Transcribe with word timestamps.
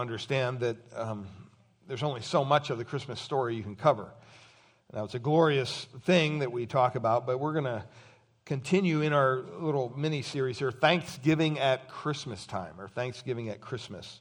understand 0.00 0.60
that 0.60 0.76
um, 0.94 1.26
there's 1.88 2.04
only 2.04 2.20
so 2.20 2.44
much 2.44 2.70
of 2.70 2.78
the 2.78 2.84
Christmas 2.84 3.20
story 3.20 3.56
you 3.56 3.64
can 3.64 3.74
cover. 3.74 4.08
Now, 4.92 5.02
it's 5.02 5.16
a 5.16 5.18
glorious 5.18 5.88
thing 6.04 6.38
that 6.38 6.52
we 6.52 6.66
talk 6.66 6.94
about, 6.94 7.26
but 7.26 7.40
we're 7.40 7.52
going 7.52 7.64
to 7.64 7.84
continue 8.44 9.00
in 9.00 9.12
our 9.12 9.42
little 9.58 9.92
mini 9.96 10.22
series 10.22 10.56
here 10.56 10.70
Thanksgiving 10.70 11.58
at 11.58 11.88
Christmas 11.88 12.46
time, 12.46 12.74
or 12.78 12.86
Thanksgiving 12.86 13.48
at 13.48 13.60
Christmas. 13.60 14.20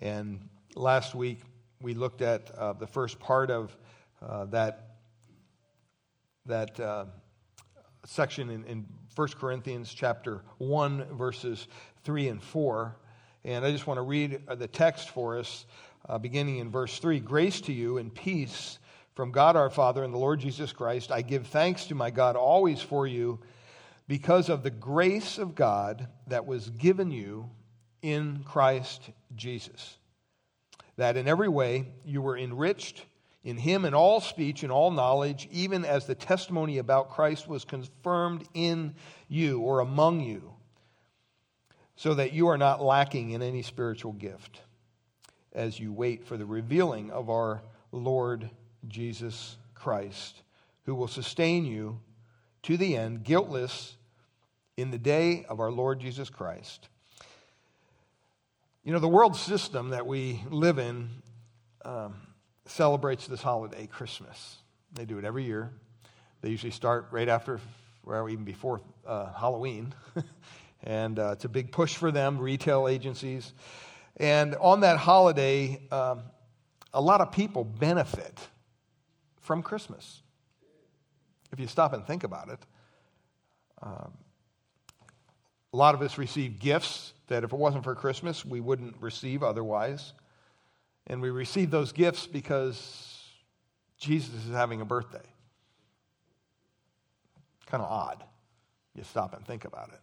And 0.00 0.48
last 0.74 1.14
week, 1.14 1.38
we 1.80 1.94
looked 1.94 2.20
at 2.20 2.50
uh, 2.58 2.72
the 2.72 2.88
first 2.88 3.20
part 3.20 3.48
of 3.48 3.76
uh, 4.20 4.46
that, 4.46 4.96
that 6.46 6.80
uh, 6.80 7.04
section 8.04 8.50
in, 8.50 8.64
in 8.64 8.86
1 9.14 9.28
Corinthians 9.38 9.94
chapter 9.94 10.42
1, 10.58 11.16
verses 11.16 11.68
3 12.02 12.26
and 12.26 12.42
4. 12.42 12.96
And 13.46 13.64
I 13.64 13.70
just 13.70 13.86
want 13.86 13.98
to 13.98 14.02
read 14.02 14.40
uh, 14.48 14.56
the 14.56 14.66
text 14.66 15.10
for 15.10 15.38
us, 15.38 15.66
uh, 16.08 16.18
beginning 16.18 16.58
in 16.58 16.68
verse 16.68 16.98
3 16.98 17.20
Grace 17.20 17.60
to 17.62 17.72
you 17.72 17.98
and 17.98 18.12
peace 18.12 18.80
from 19.14 19.30
God 19.30 19.54
our 19.54 19.70
Father 19.70 20.02
and 20.02 20.12
the 20.12 20.18
Lord 20.18 20.40
Jesus 20.40 20.72
Christ. 20.72 21.12
I 21.12 21.22
give 21.22 21.46
thanks 21.46 21.84
to 21.86 21.94
my 21.94 22.10
God 22.10 22.34
always 22.34 22.82
for 22.82 23.06
you 23.06 23.38
because 24.08 24.48
of 24.48 24.64
the 24.64 24.72
grace 24.72 25.38
of 25.38 25.54
God 25.54 26.08
that 26.26 26.44
was 26.44 26.70
given 26.70 27.12
you 27.12 27.48
in 28.02 28.42
Christ 28.44 29.10
Jesus. 29.36 29.96
That 30.96 31.16
in 31.16 31.28
every 31.28 31.48
way 31.48 31.86
you 32.04 32.22
were 32.22 32.36
enriched 32.36 33.06
in 33.44 33.58
him 33.58 33.84
in 33.84 33.94
all 33.94 34.20
speech 34.20 34.64
and 34.64 34.72
all 34.72 34.90
knowledge, 34.90 35.48
even 35.52 35.84
as 35.84 36.04
the 36.04 36.16
testimony 36.16 36.78
about 36.78 37.10
Christ 37.10 37.46
was 37.46 37.64
confirmed 37.64 38.42
in 38.54 38.96
you 39.28 39.60
or 39.60 39.78
among 39.78 40.18
you 40.18 40.55
so 41.96 42.14
that 42.14 42.32
you 42.32 42.48
are 42.48 42.58
not 42.58 42.82
lacking 42.82 43.30
in 43.30 43.42
any 43.42 43.62
spiritual 43.62 44.12
gift 44.12 44.60
as 45.52 45.80
you 45.80 45.92
wait 45.92 46.24
for 46.24 46.36
the 46.36 46.44
revealing 46.44 47.10
of 47.10 47.30
our 47.30 47.62
Lord 47.90 48.50
Jesus 48.86 49.56
Christ, 49.74 50.42
who 50.84 50.94
will 50.94 51.08
sustain 51.08 51.64
you 51.64 51.98
to 52.62 52.76
the 52.76 52.96
end, 52.96 53.24
guiltless 53.24 53.96
in 54.76 54.90
the 54.90 54.98
day 54.98 55.46
of 55.48 55.58
our 55.58 55.70
Lord 55.70 55.98
Jesus 55.98 56.28
Christ. 56.28 56.88
You 58.84 58.92
know, 58.92 58.98
the 58.98 59.08
world 59.08 59.34
system 59.34 59.90
that 59.90 60.06
we 60.06 60.42
live 60.50 60.78
in 60.78 61.08
um, 61.84 62.14
celebrates 62.66 63.26
this 63.26 63.42
holiday, 63.42 63.86
Christmas. 63.86 64.58
They 64.92 65.06
do 65.06 65.18
it 65.18 65.24
every 65.24 65.44
year. 65.44 65.72
They 66.42 66.50
usually 66.50 66.70
start 66.70 67.08
right 67.10 67.28
after, 67.28 67.58
or 68.04 68.28
even 68.28 68.44
before 68.44 68.80
uh, 69.06 69.32
Halloween. 69.32 69.94
and 70.86 71.18
uh, 71.18 71.32
it's 71.32 71.44
a 71.44 71.48
big 71.48 71.72
push 71.72 71.96
for 71.96 72.12
them, 72.12 72.38
retail 72.38 72.86
agencies. 72.86 73.52
And 74.18 74.54
on 74.56 74.80
that 74.80 74.96
holiday, 74.96 75.80
um, 75.90 76.22
a 76.94 77.00
lot 77.00 77.20
of 77.20 77.32
people 77.32 77.64
benefit 77.64 78.38
from 79.40 79.62
Christmas. 79.62 80.22
If 81.52 81.58
you 81.60 81.66
stop 81.66 81.92
and 81.92 82.06
think 82.06 82.24
about 82.24 82.48
it, 82.48 82.60
um, 83.82 84.12
a 85.72 85.76
lot 85.76 85.94
of 85.94 86.02
us 86.02 86.16
receive 86.16 86.60
gifts 86.60 87.12
that 87.26 87.44
if 87.44 87.52
it 87.52 87.58
wasn't 87.58 87.84
for 87.84 87.94
Christmas, 87.94 88.44
we 88.44 88.60
wouldn't 88.60 88.94
receive 89.00 89.42
otherwise. 89.42 90.12
And 91.08 91.20
we 91.20 91.30
receive 91.30 91.70
those 91.70 91.92
gifts 91.92 92.26
because 92.26 93.22
Jesus 93.98 94.46
is 94.46 94.52
having 94.52 94.80
a 94.80 94.84
birthday. 94.84 95.18
Kind 97.66 97.82
of 97.82 97.90
odd. 97.90 98.22
You 98.94 99.02
stop 99.02 99.34
and 99.34 99.44
think 99.44 99.64
about 99.64 99.88
it. 99.88 100.00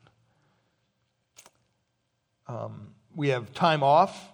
Um, 2.47 2.93
we 3.15 3.29
have 3.29 3.53
time 3.53 3.83
off 3.83 4.31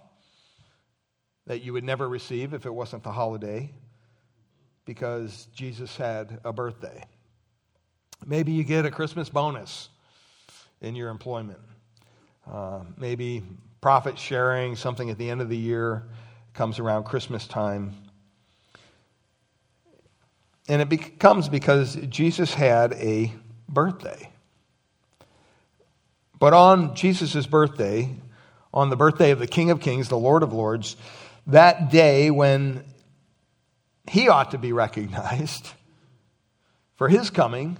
that 1.46 1.62
you 1.62 1.72
would 1.72 1.84
never 1.84 2.08
receive 2.08 2.54
if 2.54 2.66
it 2.66 2.72
wasn't 2.72 3.02
the 3.02 3.12
holiday 3.12 3.70
because 4.84 5.48
Jesus 5.54 5.96
had 5.96 6.40
a 6.44 6.52
birthday. 6.52 7.04
Maybe 8.26 8.52
you 8.52 8.64
get 8.64 8.86
a 8.86 8.90
Christmas 8.90 9.28
bonus 9.28 9.88
in 10.80 10.94
your 10.94 11.08
employment. 11.08 11.60
Uh, 12.50 12.80
maybe 12.96 13.42
profit 13.80 14.18
sharing, 14.18 14.76
something 14.76 15.10
at 15.10 15.18
the 15.18 15.30
end 15.30 15.40
of 15.40 15.48
the 15.48 15.56
year 15.56 16.04
comes 16.54 16.78
around 16.78 17.04
Christmas 17.04 17.46
time. 17.46 17.94
And 20.68 20.80
it 20.80 20.88
becomes 20.88 21.48
because 21.48 21.96
Jesus 22.08 22.54
had 22.54 22.92
a 22.94 23.32
birthday. 23.68 24.29
But 26.40 26.54
on 26.54 26.96
Jesus' 26.96 27.46
birthday, 27.46 28.16
on 28.72 28.88
the 28.88 28.96
birthday 28.96 29.30
of 29.30 29.38
the 29.38 29.46
King 29.46 29.70
of 29.70 29.80
Kings, 29.80 30.08
the 30.08 30.18
Lord 30.18 30.42
of 30.42 30.52
Lords, 30.54 30.96
that 31.46 31.90
day 31.90 32.30
when 32.30 32.82
he 34.08 34.28
ought 34.28 34.52
to 34.52 34.58
be 34.58 34.72
recognized 34.72 35.70
for 36.96 37.08
his 37.08 37.28
coming 37.30 37.76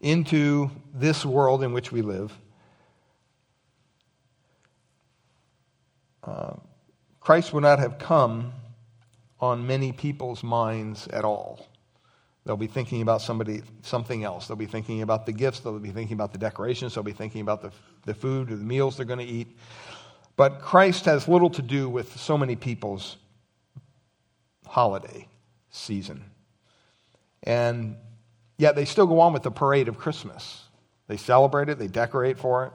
into 0.00 0.70
this 0.94 1.26
world 1.26 1.64
in 1.64 1.72
which 1.72 1.90
we 1.90 2.02
live, 2.02 2.32
uh, 6.22 6.54
Christ 7.18 7.52
would 7.52 7.64
not 7.64 7.80
have 7.80 7.98
come 7.98 8.52
on 9.40 9.66
many 9.66 9.90
people's 9.90 10.44
minds 10.44 11.08
at 11.08 11.24
all. 11.24 11.66
They'll 12.44 12.56
be 12.56 12.66
thinking 12.66 13.00
about 13.00 13.22
somebody, 13.22 13.62
something 13.82 14.22
else. 14.22 14.46
They'll 14.46 14.56
be 14.56 14.66
thinking 14.66 15.00
about 15.00 15.24
the 15.24 15.32
gifts. 15.32 15.60
They'll 15.60 15.78
be 15.78 15.90
thinking 15.90 16.14
about 16.14 16.32
the 16.32 16.38
decorations. 16.38 16.94
They'll 16.94 17.02
be 17.02 17.12
thinking 17.12 17.40
about 17.40 17.62
the, 17.62 17.70
the 18.04 18.14
food 18.14 18.50
or 18.50 18.56
the 18.56 18.64
meals 18.64 18.96
they're 18.96 19.06
going 19.06 19.26
to 19.26 19.32
eat. 19.32 19.56
But 20.36 20.60
Christ 20.60 21.06
has 21.06 21.26
little 21.26 21.50
to 21.50 21.62
do 21.62 21.88
with 21.88 22.18
so 22.18 22.36
many 22.36 22.54
people's 22.54 23.16
holiday 24.66 25.28
season. 25.70 26.24
And 27.44 27.96
yet 28.58 28.76
they 28.76 28.84
still 28.84 29.06
go 29.06 29.20
on 29.20 29.32
with 29.32 29.42
the 29.42 29.50
parade 29.50 29.88
of 29.88 29.96
Christmas. 29.96 30.64
They 31.06 31.16
celebrate 31.16 31.68
it, 31.68 31.78
they 31.78 31.88
decorate 31.88 32.38
for 32.38 32.66
it. 32.66 32.72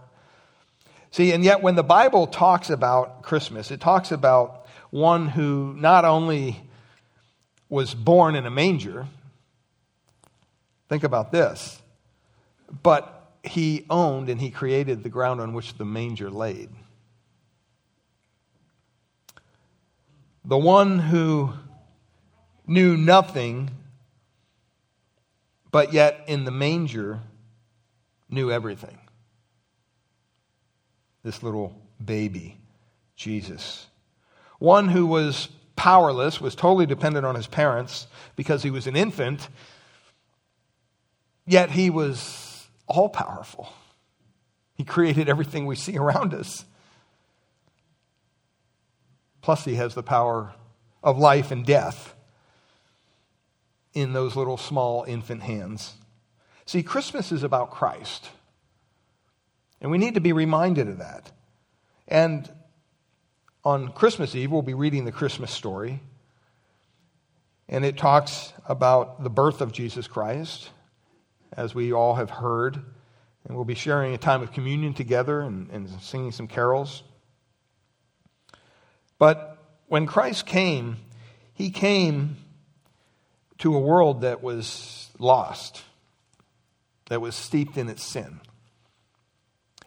See, 1.12 1.32
and 1.32 1.44
yet 1.44 1.62
when 1.62 1.76
the 1.76 1.84
Bible 1.84 2.28
talks 2.28 2.70
about 2.70 3.24
Christmas, 3.24 3.72
it 3.72 3.82
talks 3.82 4.12
about 4.12 4.68
one 4.92 5.28
who 5.28 5.74
not 5.78 6.06
only 6.06 6.62
was 7.68 7.94
born 7.94 8.36
in 8.36 8.46
a 8.46 8.52
manger, 8.52 9.08
Think 10.90 11.04
about 11.04 11.32
this. 11.32 11.82
But 12.84 13.16
he 13.44 13.86
owned 13.90 14.28
and 14.30 14.42
he 14.42 14.50
created 14.50 15.04
the 15.04 15.10
ground 15.10 15.40
on 15.40 15.54
which 15.54 15.78
the 15.78 15.86
manger 15.86 16.30
laid. 16.30 16.70
The 20.44 20.58
one 20.58 21.00
who 21.00 21.54
knew 22.66 22.98
nothing, 22.98 23.70
but 25.72 25.94
yet 25.94 26.24
in 26.28 26.44
the 26.44 26.52
manger 26.52 27.22
knew 28.30 28.52
everything. 28.52 28.98
This 31.24 31.44
little 31.44 31.80
baby, 32.04 32.58
Jesus. 33.16 33.88
One 34.58 34.88
who 34.88 35.06
was 35.06 35.50
powerless, 35.76 36.42
was 36.42 36.56
totally 36.56 36.86
dependent 36.86 37.26
on 37.26 37.36
his 37.36 37.48
parents 37.48 38.08
because 38.36 38.64
he 38.64 38.72
was 38.72 38.88
an 38.88 38.96
infant 38.96 39.48
Yet 41.50 41.72
he 41.72 41.90
was 41.90 42.68
all 42.86 43.10
powerful. 43.10 43.74
He 44.76 44.84
created 44.84 45.28
everything 45.28 45.66
we 45.66 45.76
see 45.76 45.98
around 45.98 46.32
us. 46.32 46.64
Plus, 49.42 49.66
he 49.66 49.74
has 49.74 49.96
the 49.96 50.04
power 50.04 50.54
of 51.04 51.18
life 51.18 51.50
and 51.50 51.66
death 51.66 52.14
in 53.96 54.14
those 54.14 54.36
little 54.36 54.58
small 54.58 55.04
infant 55.06 55.42
hands. 55.42 55.96
See, 56.68 56.84
Christmas 56.84 57.32
is 57.32 57.42
about 57.42 57.72
Christ. 57.72 58.30
And 59.82 59.90
we 59.90 59.98
need 59.98 60.14
to 60.14 60.22
be 60.22 60.34
reminded 60.34 60.88
of 60.88 61.00
that. 61.00 61.32
And 62.08 62.48
on 63.66 63.92
Christmas 63.94 64.36
Eve, 64.36 64.52
we'll 64.52 64.62
be 64.62 64.76
reading 64.76 65.04
the 65.04 65.12
Christmas 65.12 65.50
story. 65.50 66.00
And 67.68 67.84
it 67.84 67.98
talks 67.98 68.54
about 68.68 69.24
the 69.24 69.32
birth 69.32 69.62
of 69.62 69.72
Jesus 69.72 70.06
Christ 70.06 70.70
as 71.60 71.76
we 71.76 71.92
all 71.92 72.16
have 72.16 72.30
heard. 72.30 72.76
And 73.46 73.56
we'll 73.56 73.66
be 73.66 73.76
sharing 73.76 74.14
a 74.14 74.18
time 74.18 74.42
of 74.42 74.54
communion 74.54 74.94
together 74.94 75.42
and, 75.42 75.70
and 75.72 75.90
singing 76.02 76.32
some 76.32 76.48
carols. 76.48 77.04
But 79.18 79.58
when 79.88 80.06
Christ 80.06 80.46
came, 80.46 80.96
he 81.54 81.70
came 81.70 82.38
to 83.58 83.76
a 83.76 83.80
world 83.80 84.22
that 84.22 84.42
was 84.42 85.10
lost, 85.20 85.84
that 87.10 87.20
was 87.20 87.36
steeped 87.36 87.76
in 87.76 87.90
its 87.90 88.04
sin. 88.04 88.40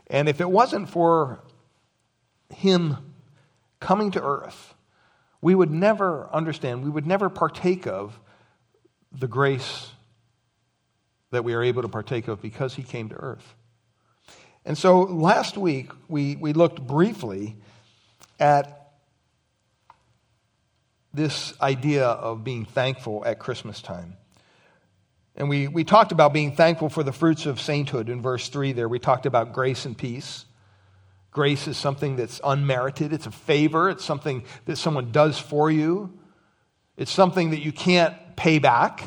And 0.08 0.28
if 0.28 0.42
it 0.42 0.50
wasn't 0.50 0.90
for 0.90 1.42
him 2.54 2.98
coming 3.80 4.10
to 4.10 4.22
earth, 4.22 4.74
we 5.40 5.54
would 5.54 5.70
never 5.70 6.28
understand, 6.34 6.84
we 6.84 6.90
would 6.90 7.06
never 7.06 7.30
partake 7.30 7.86
of 7.86 8.20
the 9.10 9.26
grace 9.26 9.92
that 11.32 11.44
we 11.44 11.54
are 11.54 11.62
able 11.62 11.82
to 11.82 11.88
partake 11.88 12.28
of 12.28 12.40
because 12.40 12.74
he 12.74 12.82
came 12.82 13.08
to 13.08 13.16
earth. 13.16 13.54
And 14.64 14.78
so 14.78 15.00
last 15.00 15.58
week, 15.58 15.90
we, 16.08 16.36
we 16.36 16.52
looked 16.52 16.86
briefly 16.86 17.56
at 18.38 18.92
this 21.12 21.52
idea 21.60 22.06
of 22.06 22.44
being 22.44 22.64
thankful 22.64 23.24
at 23.26 23.38
Christmas 23.38 23.82
time. 23.82 24.16
And 25.34 25.48
we, 25.48 25.66
we 25.66 25.84
talked 25.84 26.12
about 26.12 26.32
being 26.32 26.54
thankful 26.54 26.88
for 26.88 27.02
the 27.02 27.12
fruits 27.12 27.46
of 27.46 27.60
sainthood 27.60 28.08
in 28.08 28.22
verse 28.22 28.48
3 28.48 28.72
there. 28.72 28.88
We 28.88 28.98
talked 28.98 29.26
about 29.26 29.52
grace 29.52 29.84
and 29.84 29.96
peace. 29.96 30.44
Grace 31.30 31.66
is 31.66 31.78
something 31.78 32.16
that's 32.16 32.42
unmerited, 32.44 33.14
it's 33.14 33.26
a 33.26 33.30
favor, 33.30 33.88
it's 33.88 34.04
something 34.04 34.44
that 34.66 34.76
someone 34.76 35.12
does 35.12 35.38
for 35.38 35.70
you, 35.70 36.12
it's 36.98 37.10
something 37.10 37.50
that 37.50 37.60
you 37.60 37.72
can't 37.72 38.14
pay 38.36 38.58
back. 38.58 39.02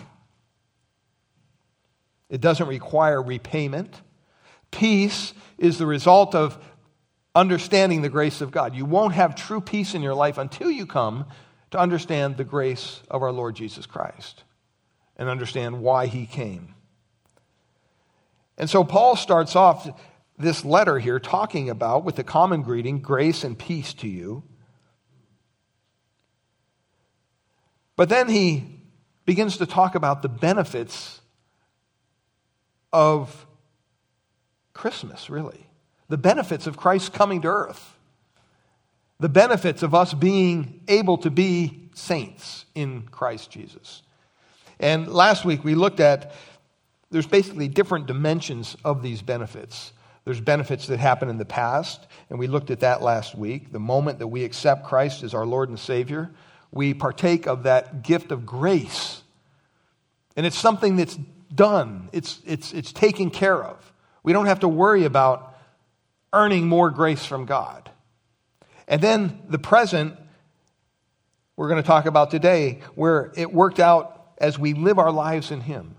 It 2.30 2.42
doesn't 2.42 2.68
require 2.68 3.22
repayment. 3.22 4.01
Peace 4.72 5.33
is 5.57 5.77
the 5.77 5.86
result 5.86 6.36
of 6.36 6.57
understanding 7.33 8.01
the 8.01 8.10
grace 8.10 8.42
of 8.42 8.51
God. 8.51 8.75
You 8.75 8.86
won't 8.86 9.13
have 9.13 9.36
true 9.36 9.62
peace 9.62 9.94
in 9.94 10.01
your 10.01 10.16
life 10.16 10.38
until 10.38 10.72
you 10.72 10.86
come 10.86 11.25
to 11.72 11.77
understand 11.77 12.38
the 12.38 12.44
grace 12.44 13.01
of 13.10 13.22
our 13.22 13.31
Lord 13.31 13.56
Jesus 13.56 13.86
Christ 13.86 14.44
and 15.18 15.30
understand 15.30 15.81
why 15.81 16.07
he 16.07 16.25
came. 16.25 16.75
And 18.57 18.69
so 18.69 18.83
Paul 18.83 19.16
starts 19.16 19.56
off 19.56 19.88
this 20.38 20.66
letter 20.66 21.00
here 21.00 21.19
talking 21.19 21.69
about, 21.69 22.04
with 22.04 22.16
the 22.16 22.24
common 22.24 22.62
greeting, 22.62 23.00
grace 23.00 23.44
and 23.44 23.57
peace 23.57 23.94
to 23.95 24.07
you. 24.07 24.44
But 27.95 28.10
then 28.10 28.28
he 28.28 28.81
begins 29.25 29.57
to 29.57 29.66
talk 29.66 29.95
about 29.95 30.21
the 30.21 30.30
benefits 30.30 31.21
of 32.95 33.45
Christmas, 34.74 35.30
really. 35.30 35.68
The 36.07 36.18
benefits 36.18 36.65
of 36.65 36.77
Christ 36.77 37.12
coming 37.12 37.42
to 37.42 37.50
earth. 37.50 37.97
The 39.19 39.27
benefits 39.27 39.83
of 39.83 39.94
us 39.94 40.13
being 40.13 40.80
able 40.88 41.18
to 41.18 41.30
be 41.30 41.89
saints 41.94 42.63
in 42.74 43.01
Christ 43.12 43.51
Jesus. 43.51 44.01
And 44.80 45.09
last 45.09 45.44
week 45.44 45.65
we 45.65 45.75
looked 45.75 46.00
at 46.00 46.31
there's 47.12 47.27
basically 47.27 47.68
different 47.68 48.07
dimensions 48.07 48.77
of 48.86 49.03
these 49.03 49.21
benefits. 49.21 49.92
There's 50.24 50.39
benefits 50.39 50.88
that 50.88 51.00
happen 51.00 51.27
in 51.27 51.38
the 51.38 51.45
past, 51.45 52.07
and 52.30 52.39
we 52.39 52.47
looked 52.47 52.71
at 52.71 52.80
that 52.80 53.01
last 53.01 53.36
week. 53.36 53.74
The 53.74 53.80
moment 53.80 54.19
that 54.19 54.27
we 54.27 54.45
accept 54.45 54.86
Christ 54.86 55.21
as 55.21 55.33
our 55.33 55.45
Lord 55.45 55.68
and 55.68 55.77
Savior, 55.77 56.31
we 56.71 56.94
partake 56.94 57.45
of 57.45 57.63
that 57.63 58.03
gift 58.03 58.31
of 58.31 58.45
grace. 58.45 59.21
And 60.38 60.45
it's 60.45 60.57
something 60.57 60.95
that's 60.95 61.18
done, 61.53 62.09
it's, 62.12 62.42
it's, 62.45 62.74
it's 62.74 62.92
taken 62.92 63.30
care 63.30 63.62
of. 63.63 63.94
We 64.24 64.33
don't 64.33 64.47
have 64.47 64.62
to 64.62 64.68
worry 64.68 65.06
about 65.06 65.56
earning 66.33 66.68
more 66.68 66.89
grace 66.89 67.25
from 67.25 67.45
God. 67.45 67.89
And 68.88 69.01
then 69.01 69.42
the 69.50 69.59
present, 69.59 70.15
we're 71.56 71.69
going 71.69 71.81
to 71.81 71.88
talk 71.88 72.06
about 72.06 72.31
today, 72.31 72.81
where 72.95 73.31
it 73.36 73.53
worked 73.53 73.80
out 73.80 74.33
as 74.38 74.59
we 74.59 74.74
live 74.74 75.00
our 75.00 75.12
lives 75.12 75.51
in 75.51 75.62
Him. 75.62 75.95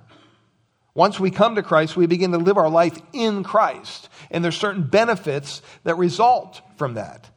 Once 0.94 1.20
we 1.20 1.30
come 1.30 1.56
to 1.56 1.62
Christ, 1.62 1.96
we 1.96 2.06
begin 2.06 2.32
to 2.32 2.38
live 2.38 2.56
our 2.56 2.70
life 2.70 2.98
in 3.12 3.42
Christ. 3.42 4.08
And 4.30 4.42
there's 4.42 4.56
certain 4.56 4.84
benefits 4.84 5.62
that 5.84 5.96
result 5.96 6.62
from 6.76 6.94
that. 6.94 7.28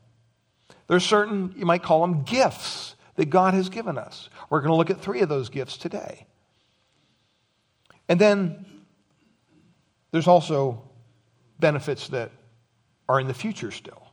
There's 0.88 1.06
certain, 1.06 1.53
you 1.57 1.65
might 1.65 1.83
call 1.83 2.01
them 2.01 2.23
gifts 2.23 2.95
that 3.15 3.29
God 3.29 3.53
has 3.53 3.69
given 3.69 3.97
us. 3.97 4.29
We're 4.50 4.61
going 4.61 4.71
to 4.71 4.75
look 4.75 4.89
at 4.89 5.01
three 5.01 5.19
of 5.21 5.29
those 5.29 5.50
gifts 5.50 5.77
today. 5.77 6.25
And 8.09 8.19
then 8.19 8.65
there's 10.11 10.27
also 10.27 10.83
benefits 11.59 12.09
that 12.09 12.31
are 13.07 13.21
in 13.21 13.27
the 13.27 13.33
future 13.33 13.71
still, 13.71 14.11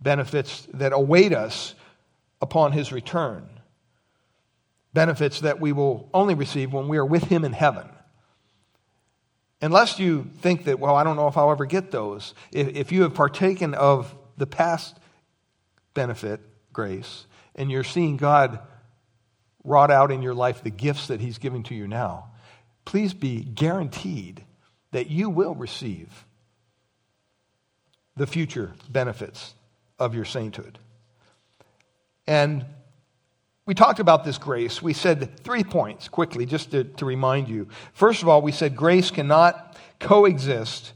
benefits 0.00 0.68
that 0.74 0.92
await 0.92 1.32
us 1.32 1.74
upon 2.42 2.72
his 2.72 2.92
return 2.92 3.48
benefits 4.92 5.40
that 5.40 5.60
we 5.60 5.72
will 5.72 6.08
only 6.12 6.34
receive 6.34 6.72
when 6.72 6.88
we 6.88 6.98
are 6.98 7.04
with 7.04 7.24
Him 7.24 7.44
in 7.44 7.52
heaven. 7.52 7.88
Unless 9.60 9.98
you 9.98 10.28
think 10.40 10.64
that, 10.64 10.78
well, 10.78 10.96
I 10.96 11.04
don't 11.04 11.16
know 11.16 11.28
if 11.28 11.36
I'll 11.36 11.52
ever 11.52 11.66
get 11.66 11.90
those. 11.90 12.34
If, 12.50 12.90
you 12.90 13.02
have 13.02 13.14
partaken 13.14 13.74
of 13.74 14.14
the 14.36 14.46
past 14.46 14.98
benefit, 15.94 16.40
grace, 16.72 17.26
and 17.54 17.70
you're 17.70 17.84
seeing 17.84 18.16
God 18.16 18.60
wrought 19.62 19.90
out 19.90 20.10
in 20.10 20.20
your 20.20 20.34
life 20.34 20.64
the 20.64 20.70
gifts 20.70 21.06
that 21.06 21.20
He's 21.20 21.38
giving 21.38 21.62
to 21.64 21.74
you 21.74 21.86
now, 21.86 22.31
please 22.84 23.14
be 23.14 23.42
guaranteed 23.42 24.44
that 24.90 25.10
you 25.10 25.30
will 25.30 25.54
receive 25.54 26.26
the 28.16 28.26
future 28.26 28.72
benefits 28.90 29.54
of 29.98 30.14
your 30.14 30.24
sainthood. 30.24 30.78
And 32.26 32.64
we 33.64 33.74
talked 33.74 34.00
about 34.00 34.24
this 34.24 34.38
grace. 34.38 34.82
We 34.82 34.92
said 34.92 35.38
three 35.44 35.64
points 35.64 36.08
quickly, 36.08 36.46
just 36.46 36.72
to, 36.72 36.84
to 36.84 37.04
remind 37.04 37.48
you. 37.48 37.68
First 37.92 38.22
of 38.22 38.28
all, 38.28 38.42
we 38.42 38.52
said 38.52 38.76
grace 38.76 39.10
cannot 39.10 39.76
coexist 40.00 40.92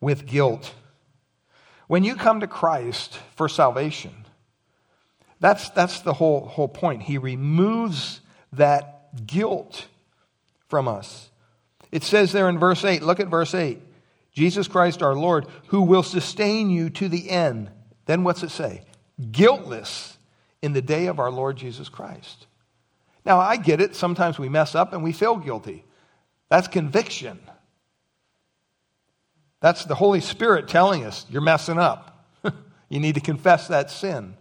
with 0.00 0.26
guilt. 0.26 0.74
When 1.86 2.04
you 2.04 2.16
come 2.16 2.40
to 2.40 2.46
Christ 2.46 3.18
for 3.36 3.48
salvation, 3.48 4.12
that's, 5.40 5.70
that's 5.70 6.00
the 6.00 6.12
whole, 6.12 6.46
whole 6.46 6.68
point. 6.68 7.02
He 7.02 7.18
removes 7.18 8.20
that 8.52 9.26
guilt 9.26 9.86
from 10.72 10.88
us. 10.88 11.30
It 11.90 12.02
says 12.02 12.32
there 12.32 12.48
in 12.48 12.58
verse 12.58 12.82
8, 12.82 13.02
look 13.02 13.20
at 13.20 13.28
verse 13.28 13.54
8 13.54 13.78
Jesus 14.32 14.68
Christ 14.68 15.02
our 15.02 15.14
Lord, 15.14 15.44
who 15.66 15.82
will 15.82 16.02
sustain 16.02 16.70
you 16.70 16.88
to 16.88 17.10
the 17.10 17.28
end. 17.28 17.70
Then 18.06 18.24
what's 18.24 18.42
it 18.42 18.50
say? 18.50 18.80
Guiltless 19.30 20.16
in 20.62 20.72
the 20.72 20.80
day 20.80 21.08
of 21.08 21.18
our 21.18 21.30
Lord 21.30 21.58
Jesus 21.58 21.90
Christ. 21.90 22.46
Now, 23.26 23.38
I 23.38 23.58
get 23.58 23.82
it. 23.82 23.94
Sometimes 23.94 24.38
we 24.38 24.48
mess 24.48 24.74
up 24.74 24.94
and 24.94 25.04
we 25.04 25.12
feel 25.12 25.36
guilty. 25.36 25.84
That's 26.48 26.68
conviction. 26.68 27.38
That's 29.60 29.84
the 29.84 29.94
Holy 29.94 30.22
Spirit 30.22 30.68
telling 30.68 31.04
us 31.04 31.26
you're 31.28 31.42
messing 31.42 31.78
up. 31.78 32.26
you 32.88 32.98
need 32.98 33.16
to 33.16 33.20
confess 33.20 33.68
that 33.68 33.90
sin. 33.90 34.36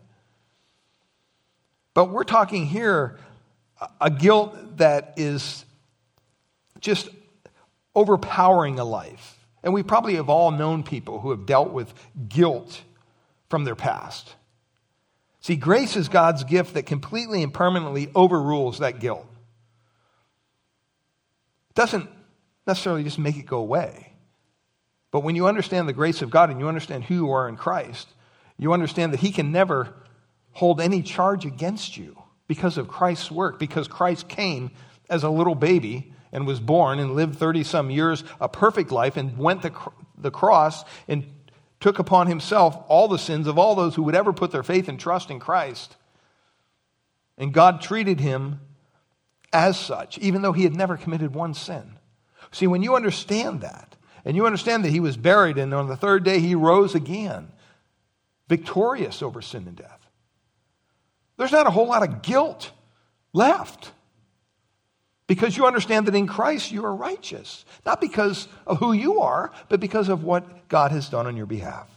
But 1.93 2.05
we're 2.05 2.23
talking 2.23 2.67
here 2.67 3.19
a 3.99 4.09
guilt 4.09 4.77
that 4.77 5.15
is 5.17 5.65
just 6.81 7.09
overpowering 7.95 8.79
a 8.79 8.83
life. 8.83 9.37
And 9.63 9.73
we 9.73 9.83
probably 9.83 10.15
have 10.15 10.29
all 10.29 10.51
known 10.51 10.83
people 10.83 11.19
who 11.19 11.31
have 11.31 11.45
dealt 11.45 11.71
with 11.71 11.93
guilt 12.27 12.81
from 13.49 13.63
their 13.63 13.75
past. 13.75 14.35
See, 15.41 15.55
grace 15.55 15.95
is 15.95 16.09
God's 16.09 16.43
gift 16.43 16.73
that 16.73 16.85
completely 16.85 17.43
and 17.43 17.53
permanently 17.53 18.09
overrules 18.13 18.79
that 18.79 18.99
guilt. 18.99 19.25
It 21.69 21.75
doesn't 21.75 22.09
necessarily 22.67 23.03
just 23.03 23.19
make 23.19 23.37
it 23.37 23.45
go 23.45 23.57
away. 23.57 24.13
But 25.11 25.21
when 25.21 25.35
you 25.35 25.47
understand 25.47 25.87
the 25.87 25.93
grace 25.93 26.21
of 26.21 26.29
God 26.29 26.49
and 26.49 26.59
you 26.59 26.67
understand 26.67 27.03
who 27.03 27.15
you 27.15 27.31
are 27.31 27.49
in 27.49 27.57
Christ, 27.57 28.07
you 28.57 28.73
understand 28.73 29.13
that 29.13 29.19
He 29.19 29.31
can 29.31 29.51
never 29.51 29.93
hold 30.53 30.79
any 30.79 31.01
charge 31.01 31.45
against 31.45 31.97
you 31.97 32.21
because 32.47 32.77
of 32.77 32.87
Christ's 32.87 33.31
work, 33.31 33.59
because 33.59 33.87
Christ 33.87 34.27
came 34.27 34.71
as 35.09 35.23
a 35.23 35.29
little 35.29 35.55
baby 35.55 36.13
and 36.31 36.47
was 36.47 36.59
born 36.59 36.99
and 36.99 37.15
lived 37.15 37.35
30 37.35 37.63
some 37.63 37.89
years, 37.89 38.23
a 38.39 38.47
perfect 38.47 38.91
life, 38.91 39.17
and 39.17 39.37
went 39.37 39.61
the, 39.61 39.73
the 40.17 40.31
cross 40.31 40.83
and 41.07 41.25
took 41.79 41.99
upon 41.99 42.27
himself 42.27 42.77
all 42.87 43.07
the 43.07 43.17
sins 43.17 43.47
of 43.47 43.57
all 43.57 43.75
those 43.75 43.95
who 43.95 44.03
would 44.03 44.15
ever 44.15 44.31
put 44.31 44.51
their 44.51 44.63
faith 44.63 44.87
and 44.87 44.99
trust 44.99 45.29
in 45.29 45.39
Christ. 45.39 45.97
And 47.37 47.53
God 47.53 47.81
treated 47.81 48.19
him 48.19 48.61
as 49.51 49.77
such, 49.77 50.17
even 50.19 50.41
though 50.41 50.53
he 50.53 50.63
had 50.63 50.75
never 50.75 50.95
committed 50.95 51.33
one 51.33 51.53
sin. 51.53 51.97
See, 52.51 52.67
when 52.67 52.83
you 52.83 52.95
understand 52.95 53.61
that, 53.61 53.95
and 54.23 54.35
you 54.35 54.45
understand 54.45 54.85
that 54.85 54.91
he 54.91 54.99
was 54.99 55.17
buried, 55.17 55.57
and 55.57 55.73
on 55.73 55.87
the 55.87 55.97
third 55.97 56.23
day 56.23 56.39
he 56.39 56.53
rose 56.55 56.95
again, 56.95 57.51
victorious 58.47 59.21
over 59.21 59.41
sin 59.41 59.67
and 59.67 59.75
death, 59.75 60.07
there's 61.37 61.51
not 61.51 61.67
a 61.67 61.71
whole 61.71 61.87
lot 61.87 62.03
of 62.03 62.21
guilt 62.21 62.71
left. 63.33 63.91
Because 65.31 65.55
you 65.55 65.65
understand 65.65 66.07
that 66.07 66.15
in 66.15 66.27
Christ 66.27 66.73
you 66.73 66.83
are 66.83 66.93
righteous, 66.93 67.63
not 67.85 68.01
because 68.01 68.49
of 68.67 68.79
who 68.79 68.91
you 68.91 69.21
are, 69.21 69.53
but 69.69 69.79
because 69.79 70.09
of 70.09 70.25
what 70.25 70.67
God 70.67 70.91
has 70.91 71.07
done 71.07 71.25
on 71.25 71.37
your 71.37 71.45
behalf. 71.45 71.89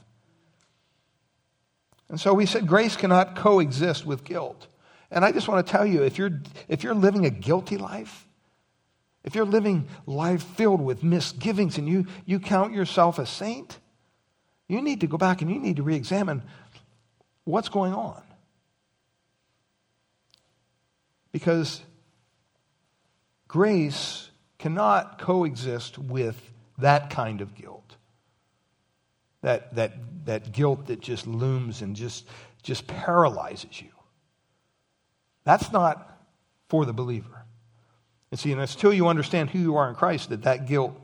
And 2.09 2.21
so 2.21 2.33
we 2.33 2.47
said 2.47 2.69
grace 2.69 2.95
cannot 2.95 3.35
coexist 3.35 4.07
with 4.07 4.23
guilt. 4.23 4.69
And 5.11 5.25
I 5.25 5.33
just 5.33 5.49
want 5.49 5.67
to 5.67 5.69
tell 5.69 5.85
you 5.85 6.05
if 6.05 6.17
you're, 6.17 6.43
if 6.69 6.85
you're 6.85 6.95
living 6.95 7.27
a 7.27 7.31
guilty 7.31 7.77
life, 7.77 8.25
if 9.25 9.35
you're 9.35 9.45
living 9.45 9.89
life 10.07 10.45
filled 10.45 10.81
with 10.81 11.03
misgivings 11.03 11.77
and 11.77 11.89
you, 11.89 12.07
you 12.27 12.39
count 12.39 12.73
yourself 12.73 13.19
a 13.19 13.27
saint, 13.27 13.81
you 14.69 14.81
need 14.81 15.01
to 15.01 15.09
go 15.09 15.17
back 15.17 15.43
and 15.43 15.51
you 15.51 15.59
need 15.59 15.75
to 15.79 15.83
re 15.83 15.97
examine 15.97 16.45
what's 17.43 17.69
going 17.69 17.95
on. 17.95 18.23
Because 21.33 21.83
Grace 23.55 24.31
cannot 24.59 25.21
coexist 25.21 25.97
with 25.97 26.51
that 26.79 27.09
kind 27.09 27.41
of 27.41 27.55
guilt. 27.55 27.95
That, 29.43 29.77
that, 29.77 29.93
that 30.25 30.51
guilt 30.51 30.89
that 30.89 31.01
just 31.01 31.29
looms 31.29 31.81
and 31.81 31.95
just, 31.95 32.27
just 32.65 32.89
paralyzes 32.89 33.81
you. 33.81 33.93
That's 35.45 35.71
not 35.71 36.19
for 36.69 36.85
the 36.85 36.93
believer. 36.93 37.45
And 38.33 38.41
see, 38.41 38.51
and 38.51 38.61
until 38.61 38.93
you 38.93 39.07
understand 39.07 39.51
who 39.51 39.61
you 39.61 39.77
are 39.77 39.89
in 39.89 39.95
Christ, 39.95 40.31
that 40.31 40.43
that 40.43 40.67
guilt 40.67 41.01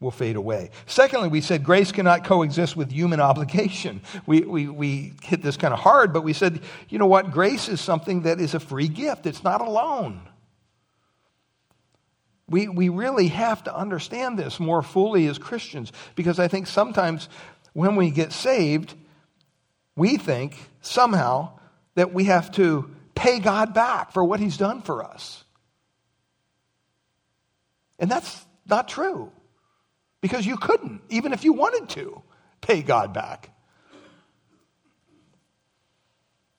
will 0.00 0.10
fade 0.10 0.34
away. 0.34 0.70
Secondly, 0.86 1.28
we 1.28 1.40
said 1.40 1.62
grace 1.62 1.92
cannot 1.92 2.24
coexist 2.24 2.76
with 2.76 2.90
human 2.90 3.20
obligation. 3.20 4.00
We, 4.26 4.40
we, 4.40 4.66
we 4.66 5.12
hit 5.22 5.40
this 5.40 5.56
kind 5.56 5.72
of 5.72 5.78
hard, 5.78 6.12
but 6.12 6.24
we 6.24 6.32
said, 6.32 6.62
you 6.88 6.98
know 6.98 7.06
what? 7.06 7.30
Grace 7.30 7.68
is 7.68 7.80
something 7.80 8.22
that 8.22 8.40
is 8.40 8.54
a 8.54 8.60
free 8.60 8.88
gift, 8.88 9.24
it's 9.24 9.44
not 9.44 9.60
a 9.60 9.70
loan. 9.70 10.20
We, 12.48 12.68
we 12.68 12.88
really 12.88 13.28
have 13.28 13.64
to 13.64 13.74
understand 13.74 14.38
this 14.38 14.60
more 14.60 14.82
fully 14.82 15.26
as 15.26 15.38
Christians 15.38 15.92
because 16.14 16.38
I 16.38 16.48
think 16.48 16.66
sometimes 16.66 17.28
when 17.72 17.96
we 17.96 18.10
get 18.10 18.32
saved, 18.32 18.94
we 19.96 20.16
think 20.16 20.56
somehow 20.80 21.58
that 21.96 22.14
we 22.14 22.24
have 22.24 22.52
to 22.52 22.94
pay 23.14 23.40
God 23.40 23.74
back 23.74 24.12
for 24.12 24.22
what 24.22 24.38
He's 24.38 24.56
done 24.56 24.82
for 24.82 25.02
us. 25.02 25.42
And 27.98 28.10
that's 28.10 28.44
not 28.68 28.88
true 28.88 29.32
because 30.20 30.46
you 30.46 30.56
couldn't, 30.56 31.00
even 31.08 31.32
if 31.32 31.44
you 31.44 31.52
wanted 31.52 31.88
to, 31.90 32.22
pay 32.60 32.82
God 32.82 33.12
back. 33.12 33.50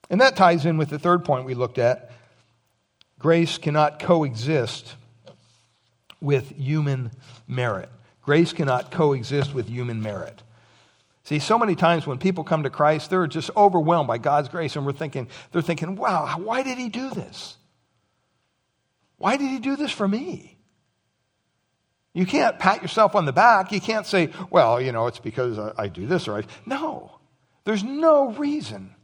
And 0.10 0.22
that 0.22 0.36
ties 0.36 0.66
in 0.66 0.78
with 0.78 0.90
the 0.90 1.00
third 1.00 1.26
point 1.26 1.46
we 1.46 1.54
looked 1.54 1.78
at. 1.78 2.12
Grace 3.20 3.58
cannot 3.58 4.00
coexist 4.00 4.96
with 6.22 6.52
human 6.58 7.12
merit. 7.48 7.90
Grace 8.22 8.54
cannot 8.54 8.92
coexist 8.92 9.54
with 9.54 9.68
human 9.68 10.02
merit. 10.02 10.44
See, 11.24 11.40
so 11.40 11.60
many 11.60 11.76
times 11.76 12.08
when 12.08 12.18
people 12.18 12.44
come 12.44 12.64
to 12.64 12.70
Christ, 12.70 13.10
they're 13.10 13.28
just 13.28 13.50
overwhelmed 13.56 14.08
by 14.08 14.18
God's 14.18 14.50
grace, 14.50 14.76
and 14.76 14.86
we're 14.86 14.94
thinking, 14.94 15.28
they're 15.52 15.62
thinking, 15.62 15.96
wow, 15.96 16.38
why 16.38 16.64
did 16.64 16.78
he 16.78 16.90
do 16.90 17.10
this? 17.10 17.58
Why 19.18 19.36
did 19.36 19.50
he 19.50 19.60
do 19.60 19.76
this 19.76 19.92
for 19.92 20.08
me? 20.08 20.58
You 22.14 22.26
can't 22.26 22.58
pat 22.58 22.82
yourself 22.82 23.14
on 23.14 23.26
the 23.26 23.32
back. 23.32 23.72
You 23.72 23.80
can't 23.80 24.06
say, 24.06 24.30
well, 24.50 24.82
you 24.82 24.92
know, 24.92 25.06
it's 25.06 25.20
because 25.20 25.60
I, 25.78 25.88
do 25.88 26.08
this 26.08 26.28
or 26.28 26.40
I. 26.40 26.44
No. 26.66 27.20
There's 27.64 27.84
no 27.84 28.32
reason 28.32 28.96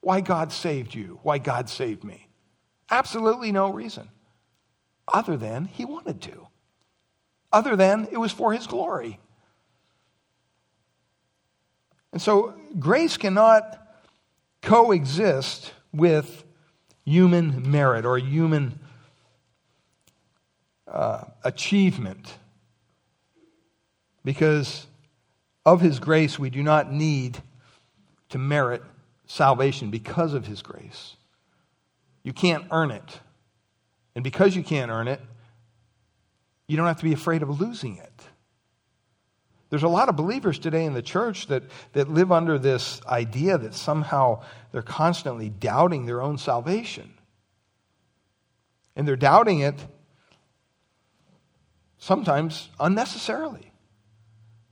why 0.00 0.22
God 0.22 0.50
saved 0.50 0.92
you, 0.92 1.20
why 1.22 1.38
God 1.38 1.68
saved 1.68 2.02
me. 2.02 2.26
Absolutely 2.90 3.52
no 3.52 3.72
reason. 3.72 4.08
Other 5.06 5.36
than 5.36 5.66
he 5.66 5.84
wanted 5.84 6.20
to. 6.22 6.47
Other 7.52 7.76
than 7.76 8.08
it 8.10 8.18
was 8.18 8.32
for 8.32 8.52
his 8.52 8.66
glory. 8.66 9.18
And 12.12 12.20
so 12.20 12.54
grace 12.78 13.16
cannot 13.16 13.78
coexist 14.62 15.72
with 15.92 16.44
human 17.04 17.70
merit 17.70 18.04
or 18.04 18.18
human 18.18 18.78
uh, 20.86 21.24
achievement. 21.44 22.38
Because 24.24 24.86
of 25.64 25.80
his 25.80 25.98
grace, 25.98 26.38
we 26.38 26.50
do 26.50 26.62
not 26.62 26.92
need 26.92 27.38
to 28.30 28.38
merit 28.38 28.82
salvation 29.26 29.90
because 29.90 30.34
of 30.34 30.46
his 30.46 30.62
grace. 30.62 31.16
You 32.22 32.32
can't 32.32 32.66
earn 32.70 32.90
it. 32.90 33.20
And 34.14 34.24
because 34.24 34.56
you 34.56 34.62
can't 34.62 34.90
earn 34.90 35.08
it, 35.08 35.20
you 36.68 36.76
don't 36.76 36.86
have 36.86 36.98
to 36.98 37.04
be 37.04 37.12
afraid 37.12 37.42
of 37.42 37.60
losing 37.60 37.96
it. 37.96 38.12
There's 39.70 39.82
a 39.82 39.88
lot 39.88 40.08
of 40.08 40.16
believers 40.16 40.58
today 40.58 40.84
in 40.84 40.94
the 40.94 41.02
church 41.02 41.48
that, 41.48 41.62
that 41.92 42.08
live 42.08 42.32
under 42.32 42.58
this 42.58 43.02
idea 43.06 43.58
that 43.58 43.74
somehow 43.74 44.42
they're 44.72 44.82
constantly 44.82 45.50
doubting 45.50 46.06
their 46.06 46.22
own 46.22 46.38
salvation. 46.38 47.12
And 48.96 49.06
they're 49.06 49.16
doubting 49.16 49.60
it 49.60 49.74
sometimes 51.98 52.68
unnecessarily. 52.80 53.72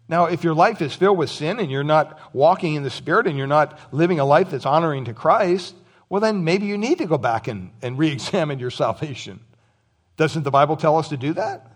Now, 0.08 0.26
if 0.26 0.44
your 0.44 0.54
life 0.54 0.80
is 0.80 0.94
filled 0.94 1.18
with 1.18 1.30
sin 1.30 1.58
and 1.58 1.70
you're 1.70 1.84
not 1.84 2.18
walking 2.32 2.74
in 2.74 2.82
the 2.82 2.90
Spirit 2.90 3.26
and 3.26 3.36
you're 3.36 3.46
not 3.46 3.78
living 3.92 4.20
a 4.20 4.24
life 4.24 4.50
that's 4.50 4.66
honoring 4.66 5.06
to 5.06 5.14
Christ, 5.14 5.74
well, 6.08 6.20
then 6.20 6.44
maybe 6.44 6.66
you 6.66 6.78
need 6.78 6.98
to 6.98 7.06
go 7.06 7.18
back 7.18 7.48
and, 7.48 7.70
and 7.82 7.98
re 7.98 8.10
examine 8.10 8.58
your 8.58 8.70
salvation. 8.70 9.40
Doesn't 10.16 10.44
the 10.44 10.50
Bible 10.50 10.76
tell 10.76 10.96
us 10.96 11.08
to 11.08 11.16
do 11.16 11.34
that? 11.34 11.75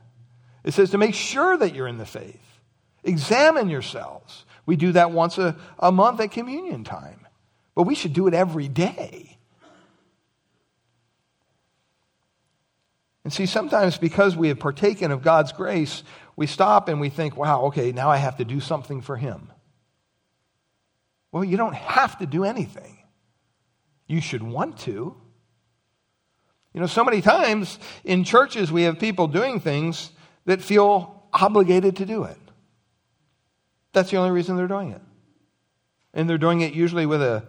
It 0.64 0.72
says 0.72 0.90
to 0.90 0.98
make 0.98 1.14
sure 1.14 1.56
that 1.56 1.74
you're 1.74 1.88
in 1.88 1.98
the 1.98 2.06
faith. 2.06 2.40
Examine 3.04 3.68
yourselves. 3.68 4.44
We 4.66 4.76
do 4.76 4.92
that 4.92 5.10
once 5.10 5.38
a, 5.38 5.56
a 5.78 5.90
month 5.90 6.20
at 6.20 6.30
communion 6.30 6.84
time, 6.84 7.26
but 7.74 7.84
we 7.84 7.94
should 7.94 8.12
do 8.12 8.26
it 8.26 8.34
every 8.34 8.68
day. 8.68 9.38
And 13.24 13.32
see, 13.32 13.46
sometimes 13.46 13.98
because 13.98 14.36
we 14.36 14.48
have 14.48 14.58
partaken 14.58 15.10
of 15.10 15.22
God's 15.22 15.52
grace, 15.52 16.02
we 16.36 16.46
stop 16.46 16.88
and 16.88 17.00
we 17.00 17.10
think, 17.10 17.36
wow, 17.36 17.64
okay, 17.64 17.92
now 17.92 18.10
I 18.10 18.16
have 18.16 18.38
to 18.38 18.44
do 18.44 18.60
something 18.60 19.02
for 19.02 19.16
Him. 19.16 19.52
Well, 21.32 21.44
you 21.44 21.56
don't 21.56 21.74
have 21.74 22.18
to 22.18 22.26
do 22.26 22.44
anything. 22.44 22.98
You 24.06 24.20
should 24.20 24.42
want 24.42 24.78
to. 24.80 25.16
You 26.72 26.80
know, 26.80 26.86
so 26.86 27.04
many 27.04 27.20
times 27.20 27.78
in 28.04 28.24
churches 28.24 28.72
we 28.72 28.82
have 28.82 28.98
people 28.98 29.26
doing 29.26 29.60
things 29.60 30.10
that 30.44 30.62
feel 30.62 31.22
obligated 31.32 31.96
to 31.96 32.06
do 32.06 32.24
it. 32.24 32.38
That's 33.92 34.10
the 34.10 34.16
only 34.16 34.30
reason 34.30 34.56
they're 34.56 34.68
doing 34.68 34.92
it. 34.92 35.02
And 36.14 36.28
they're 36.28 36.38
doing 36.38 36.60
it 36.60 36.72
usually 36.72 37.06
with 37.06 37.22
a 37.22 37.44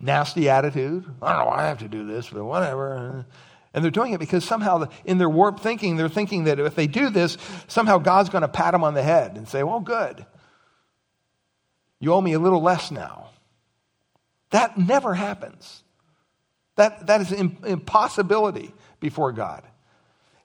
nasty 0.00 0.48
attitude. 0.48 1.04
I 1.22 1.32
don't 1.32 1.38
know 1.40 1.46
why 1.46 1.64
I 1.64 1.66
have 1.66 1.78
to 1.78 1.88
do 1.88 2.06
this, 2.06 2.28
but 2.28 2.44
whatever. 2.44 3.26
And 3.74 3.84
they're 3.84 3.90
doing 3.90 4.12
it 4.12 4.20
because 4.20 4.44
somehow, 4.44 4.88
in 5.04 5.18
their 5.18 5.28
warped 5.28 5.60
thinking, 5.60 5.96
they're 5.96 6.08
thinking 6.08 6.44
that 6.44 6.58
if 6.58 6.74
they 6.74 6.86
do 6.86 7.10
this, 7.10 7.36
somehow 7.66 7.98
God's 7.98 8.28
going 8.28 8.42
to 8.42 8.48
pat 8.48 8.72
them 8.72 8.82
on 8.82 8.94
the 8.94 9.02
head 9.02 9.36
and 9.36 9.48
say, 9.48 9.62
Well, 9.62 9.80
good. 9.80 10.24
You 12.00 12.14
owe 12.14 12.20
me 12.20 12.32
a 12.32 12.38
little 12.38 12.62
less 12.62 12.90
now. 12.90 13.30
That 14.50 14.78
never 14.78 15.14
happens. 15.14 15.82
That, 16.76 17.08
that 17.08 17.20
is 17.20 17.32
an 17.32 17.58
impossibility 17.66 18.72
before 19.00 19.32
God. 19.32 19.64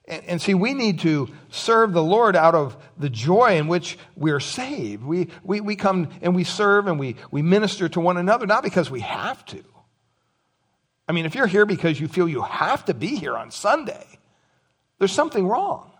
And, 0.06 0.24
and, 0.24 0.42
see, 0.42 0.52
we 0.52 0.74
need 0.74 1.00
to 1.00 1.28
serve 1.50 1.92
the 1.92 2.02
Lord 2.02 2.36
out 2.36 2.54
of 2.54 2.76
the 2.98 3.08
joy 3.08 3.56
in 3.56 3.68
which 3.68 3.96
we're 4.14 4.40
saved. 4.40 5.02
We, 5.02 5.28
we, 5.42 5.62
we 5.62 5.76
come 5.76 6.10
and 6.20 6.34
we 6.34 6.44
serve 6.44 6.86
and 6.86 6.98
we, 6.98 7.16
we 7.30 7.40
minister 7.40 7.88
to 7.88 8.00
one 8.00 8.18
another, 8.18 8.46
not 8.46 8.62
because 8.62 8.90
we 8.90 9.00
have 9.00 9.44
to. 9.46 9.64
I 11.08 11.12
mean, 11.12 11.24
if 11.24 11.34
you're 11.34 11.46
here 11.46 11.66
because 11.66 11.98
you 11.98 12.08
feel 12.08 12.28
you 12.28 12.42
have 12.42 12.84
to 12.86 12.94
be 12.94 13.16
here 13.16 13.36
on 13.36 13.50
Sunday, 13.50 14.06
there's 14.98 15.12
something 15.12 15.46
wrong. 15.46 15.90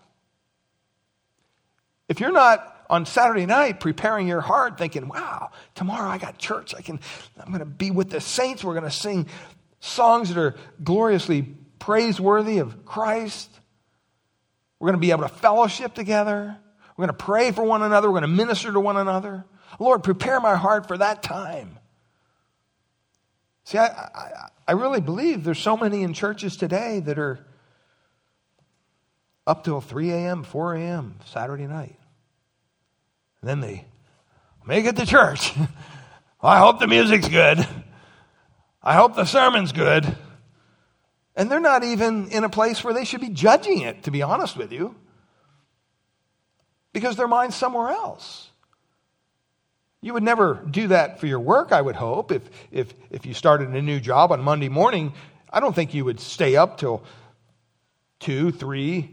If 2.07 2.19
you're 2.19 2.31
not 2.31 2.85
on 2.89 3.05
Saturday 3.05 3.45
night 3.45 3.79
preparing 3.79 4.27
your 4.27 4.41
heart 4.41 4.77
thinking, 4.77 5.07
wow, 5.07 5.49
tomorrow 5.73 6.09
I 6.09 6.17
got 6.17 6.37
church. 6.37 6.75
I 6.75 6.81
can, 6.81 6.99
I'm 7.39 7.47
going 7.47 7.59
to 7.59 7.65
be 7.65 7.91
with 7.91 8.09
the 8.09 8.21
saints. 8.21 8.63
We're 8.63 8.73
going 8.73 8.85
to 8.85 8.91
sing 8.91 9.27
songs 9.79 10.29
that 10.29 10.39
are 10.39 10.55
gloriously 10.83 11.55
praiseworthy 11.79 12.59
of 12.59 12.85
Christ. 12.85 13.49
We're 14.79 14.87
going 14.87 14.99
to 14.99 15.05
be 15.05 15.11
able 15.11 15.23
to 15.23 15.29
fellowship 15.29 15.93
together. 15.93 16.57
We're 16.95 17.05
going 17.05 17.17
to 17.17 17.23
pray 17.23 17.51
for 17.51 17.63
one 17.63 17.81
another. 17.81 18.09
We're 18.09 18.19
going 18.19 18.29
to 18.29 18.35
minister 18.35 18.71
to 18.71 18.79
one 18.79 18.97
another. 18.97 19.45
Lord, 19.79 20.03
prepare 20.03 20.39
my 20.39 20.55
heart 20.55 20.87
for 20.87 20.97
that 20.97 21.23
time. 21.23 21.79
See, 23.63 23.77
I, 23.77 23.87
I, 23.87 24.49
I 24.67 24.71
really 24.73 25.01
believe 25.01 25.43
there's 25.43 25.59
so 25.59 25.75
many 25.75 26.03
in 26.03 26.13
churches 26.13 26.55
today 26.55 26.99
that 27.01 27.17
are 27.17 27.45
up 29.47 29.63
till 29.63 29.81
3 29.81 30.11
a.m., 30.11 30.43
4 30.43 30.75
a.m. 30.75 31.15
Saturday 31.25 31.67
night. 31.67 31.97
And 33.41 33.49
then 33.49 33.59
they 33.61 33.85
make 34.65 34.85
it 34.85 34.95
to 34.97 35.05
church. 35.05 35.53
I 36.41 36.59
hope 36.59 36.79
the 36.79 36.87
music's 36.87 37.27
good. 37.27 37.67
I 38.83 38.93
hope 38.93 39.15
the 39.15 39.25
sermon's 39.25 39.71
good. 39.71 40.15
And 41.35 41.51
they're 41.51 41.59
not 41.59 41.83
even 41.83 42.29
in 42.29 42.43
a 42.43 42.49
place 42.49 42.83
where 42.83 42.93
they 42.93 43.03
should 43.03 43.21
be 43.21 43.29
judging 43.29 43.81
it, 43.81 44.03
to 44.03 44.11
be 44.11 44.21
honest 44.21 44.55
with 44.55 44.71
you, 44.71 44.95
because 46.93 47.17
their 47.17 47.27
mind's 47.27 47.55
somewhere 47.55 47.89
else. 47.89 48.49
You 50.01 50.13
would 50.13 50.23
never 50.23 50.63
do 50.69 50.87
that 50.89 51.19
for 51.19 51.27
your 51.27 51.39
work, 51.39 51.71
I 51.71 51.81
would 51.81 51.95
hope. 51.95 52.31
If, 52.31 52.43
if, 52.71 52.93
if 53.09 53.25
you 53.25 53.33
started 53.33 53.69
a 53.69 53.81
new 53.81 53.99
job 53.99 54.31
on 54.31 54.41
Monday 54.41 54.69
morning, 54.69 55.13
I 55.51 55.59
don't 55.59 55.73
think 55.73 55.93
you 55.93 56.05
would 56.05 56.19
stay 56.19 56.55
up 56.55 56.77
till 56.77 57.03
2, 58.19 58.51
3, 58.51 59.09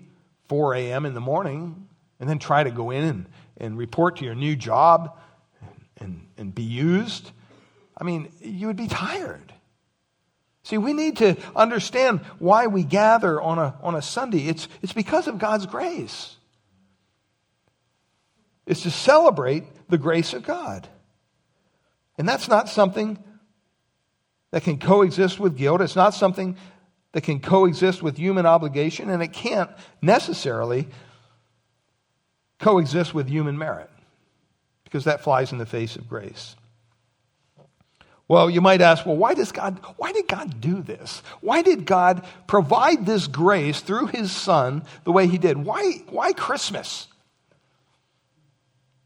4 0.49 0.75
a.m. 0.75 1.07
in 1.07 1.15
the 1.15 1.21
morning 1.21 1.89
and 2.21 2.29
then 2.29 2.39
try 2.39 2.63
to 2.63 2.71
go 2.71 2.91
in 2.91 3.05
and, 3.05 3.27
and 3.57 3.79
report 3.79 4.19
to 4.19 4.25
your 4.25 4.35
new 4.35 4.55
job 4.55 5.19
and, 5.61 5.81
and, 5.99 6.27
and 6.37 6.55
be 6.55 6.63
used. 6.63 7.31
I 7.97 8.05
mean, 8.05 8.31
you 8.41 8.67
would 8.69 8.77
be 8.77 8.87
tired. 8.87 9.53
See, 10.65 10.79
we 10.79 10.93
need 10.93 11.17
to 11.19 11.37
understand 11.57 12.21
why 12.39 12.69
we 12.69 12.85
gather 12.85 13.41
on 13.41 13.59
a, 13.59 13.75
on 13.83 13.95
a 13.95 14.03
Sunday. 14.03 14.47
It's, 14.47 14.69
it's 14.81 14.93
because 14.93 15.27
of 15.27 15.39
God's 15.39 15.67
grace. 15.67 16.37
It's 18.67 18.83
to 18.83 18.91
celebrate 18.91 19.65
the 19.89 19.99
grace 19.99 20.35
of 20.35 20.45
God. 20.45 20.87
And 22.17 22.29
that's 22.29 22.49
not 22.49 22.69
something 22.69 23.19
that 24.53 24.63
can 24.63 24.79
coexist 24.79 25.41
with 25.41 25.57
guilt. 25.57 25.81
It's 25.81 25.97
not 25.97 26.15
something 26.15 26.57
that 27.13 27.23
can 27.23 27.41
coexist 27.41 28.03
with 28.03 28.17
human 28.17 28.47
obligation, 28.47 29.11
and 29.11 29.23
it 29.23 29.33
can't 29.33 29.71
necessarily 30.01 30.89
coexist 32.59 33.13
with 33.13 33.29
human 33.29 33.59
merit 33.59 33.91
because 34.85 35.05
that 35.05 35.23
flies 35.23 35.53
in 35.53 35.59
the 35.59 35.67
face 35.67 35.97
of 35.97 36.09
grace. 36.09 36.55
Well, 38.33 38.49
you 38.49 38.63
might 38.63 38.81
ask, 38.81 39.05
well, 39.05 39.19
why 39.19 39.35
does 39.35 39.53
God 39.53 39.79
why 39.99 40.13
did 40.13 40.27
God 40.27 40.59
do 40.59 40.81
this? 40.81 41.23
Why 41.43 41.61
did 41.61 41.85
God 41.85 42.25
provide 42.47 43.05
this 43.05 43.27
grace 43.27 43.83
through 43.83 44.07
his 44.07 44.33
son 44.33 44.85
the 45.05 45.13
way 45.13 45.27
he 45.27 45.37
did? 45.37 45.59
Why 45.59 46.03
why 46.09 46.33
Christmas? 46.33 47.09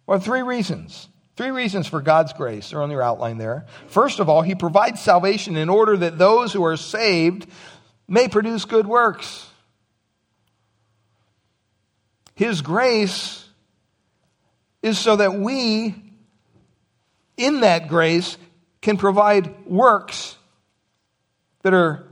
Well, 0.07 0.21
three 0.21 0.43
reasons. 0.43 1.09
Three 1.35 1.51
reasons 1.51 1.89
for 1.89 2.01
God's 2.01 2.35
grace 2.35 2.73
are 2.73 2.81
on 2.81 2.91
your 2.93 3.03
outline 3.03 3.37
there. 3.37 3.67
First 3.89 4.21
of 4.21 4.29
all, 4.29 4.43
he 4.43 4.55
provides 4.55 5.03
salvation 5.03 5.57
in 5.57 5.69
order 5.69 5.97
that 5.97 6.19
those 6.19 6.53
who 6.53 6.65
are 6.65 6.77
saved 6.77 7.49
may 8.07 8.29
produce 8.29 8.65
good 8.65 8.87
works. 8.87 9.45
His 12.37 12.63
grace 12.63 13.45
is 14.83 15.01
so 15.01 15.17
that 15.17 15.35
we, 15.35 15.97
in 17.37 17.63
that 17.63 17.89
grace, 17.89 18.39
can 18.87 18.97
provide 18.97 19.67
works 19.67 20.37
that 21.63 21.75
are 21.75 22.07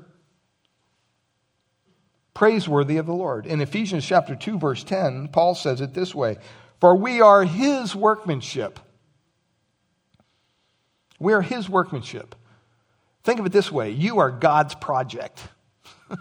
praiseworthy 2.35 2.97
of 2.97 3.07
the 3.07 3.15
Lord. 3.15 3.47
In 3.47 3.61
Ephesians 3.61 4.05
chapter 4.05 4.35
2 4.35 4.59
verse 4.59 4.83
10, 4.83 5.29
Paul 5.29 5.55
says 5.55 5.81
it 5.81 5.95
this 5.95 6.13
way, 6.13 6.37
"For 6.81 6.97
we 6.97 7.21
are 7.21 7.45
his 7.45 7.95
workmanship." 7.95 8.81
We 11.21 11.33
are 11.33 11.43
his 11.43 11.69
workmanship. 11.69 12.35
Think 13.23 13.39
of 13.39 13.47
it 13.47 13.53
this 13.53 13.71
way, 13.71 13.91
you 13.93 14.19
are 14.19 14.33
God's 14.33 14.75
project. 14.75 15.47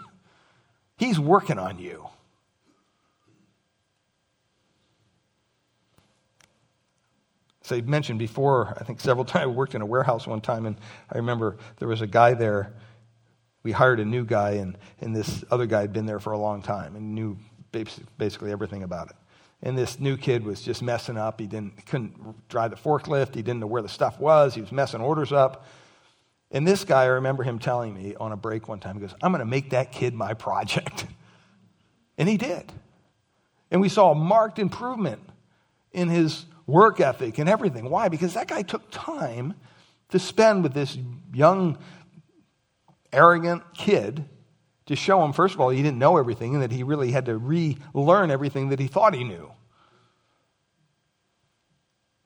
He's 0.96 1.18
working 1.18 1.58
on 1.58 1.80
you. 1.80 2.06
As 7.64 7.72
I 7.72 7.80
mentioned 7.80 8.18
before, 8.18 8.76
I 8.78 8.84
think 8.84 9.00
several 9.00 9.24
times, 9.24 9.44
I 9.44 9.46
worked 9.46 9.74
in 9.74 9.80
a 9.82 9.86
warehouse 9.86 10.26
one 10.26 10.40
time, 10.40 10.66
and 10.66 10.76
I 11.10 11.18
remember 11.18 11.56
there 11.78 11.88
was 11.88 12.00
a 12.00 12.06
guy 12.06 12.34
there. 12.34 12.72
We 13.62 13.72
hired 13.72 14.00
a 14.00 14.04
new 14.04 14.24
guy, 14.24 14.52
and, 14.52 14.76
and 15.00 15.16
this 15.16 15.44
other 15.50 15.66
guy 15.66 15.80
had 15.80 15.92
been 15.92 16.06
there 16.06 16.20
for 16.20 16.32
a 16.32 16.38
long 16.38 16.60
time 16.60 16.96
and 16.96 17.14
knew 17.14 17.38
basically 17.72 18.52
everything 18.52 18.82
about 18.82 19.10
it. 19.10 19.16
And 19.62 19.78
this 19.78 19.98
new 19.98 20.18
kid 20.18 20.44
was 20.44 20.60
just 20.60 20.82
messing 20.82 21.16
up. 21.16 21.40
He 21.40 21.46
didn't, 21.46 21.86
couldn't 21.86 22.48
drive 22.48 22.70
the 22.70 22.76
forklift. 22.76 23.34
He 23.34 23.40
didn't 23.40 23.60
know 23.60 23.66
where 23.66 23.80
the 23.80 23.88
stuff 23.88 24.20
was. 24.20 24.54
He 24.54 24.60
was 24.60 24.70
messing 24.70 25.00
orders 25.00 25.32
up. 25.32 25.66
And 26.50 26.68
this 26.68 26.84
guy, 26.84 27.04
I 27.04 27.06
remember 27.06 27.42
him 27.42 27.58
telling 27.58 27.94
me 27.94 28.14
on 28.14 28.30
a 28.30 28.36
break 28.36 28.68
one 28.68 28.78
time, 28.78 28.94
he 28.96 29.00
goes, 29.00 29.14
I'm 29.22 29.32
going 29.32 29.40
to 29.40 29.46
make 29.46 29.70
that 29.70 29.90
kid 29.90 30.14
my 30.14 30.34
project. 30.34 31.06
And 32.16 32.28
he 32.28 32.36
did. 32.36 32.72
And 33.72 33.80
we 33.80 33.88
saw 33.88 34.12
a 34.12 34.14
marked 34.14 34.60
improvement 34.60 35.20
in 35.90 36.08
his 36.08 36.46
work 36.66 37.00
ethic 37.00 37.38
and 37.38 37.48
everything. 37.48 37.90
Why? 37.90 38.08
Because 38.08 38.34
that 38.34 38.48
guy 38.48 38.62
took 38.62 38.90
time 38.90 39.54
to 40.10 40.18
spend 40.18 40.62
with 40.62 40.74
this 40.74 40.96
young, 41.32 41.78
arrogant 43.12 43.62
kid 43.74 44.24
to 44.86 44.96
show 44.96 45.24
him, 45.24 45.32
first 45.32 45.54
of 45.54 45.60
all, 45.60 45.70
he 45.70 45.82
didn't 45.82 45.98
know 45.98 46.18
everything 46.18 46.54
and 46.54 46.62
that 46.62 46.70
he 46.70 46.82
really 46.82 47.10
had 47.10 47.26
to 47.26 47.38
relearn 47.38 48.30
everything 48.30 48.68
that 48.68 48.78
he 48.78 48.86
thought 48.86 49.14
he 49.14 49.24
knew. 49.24 49.50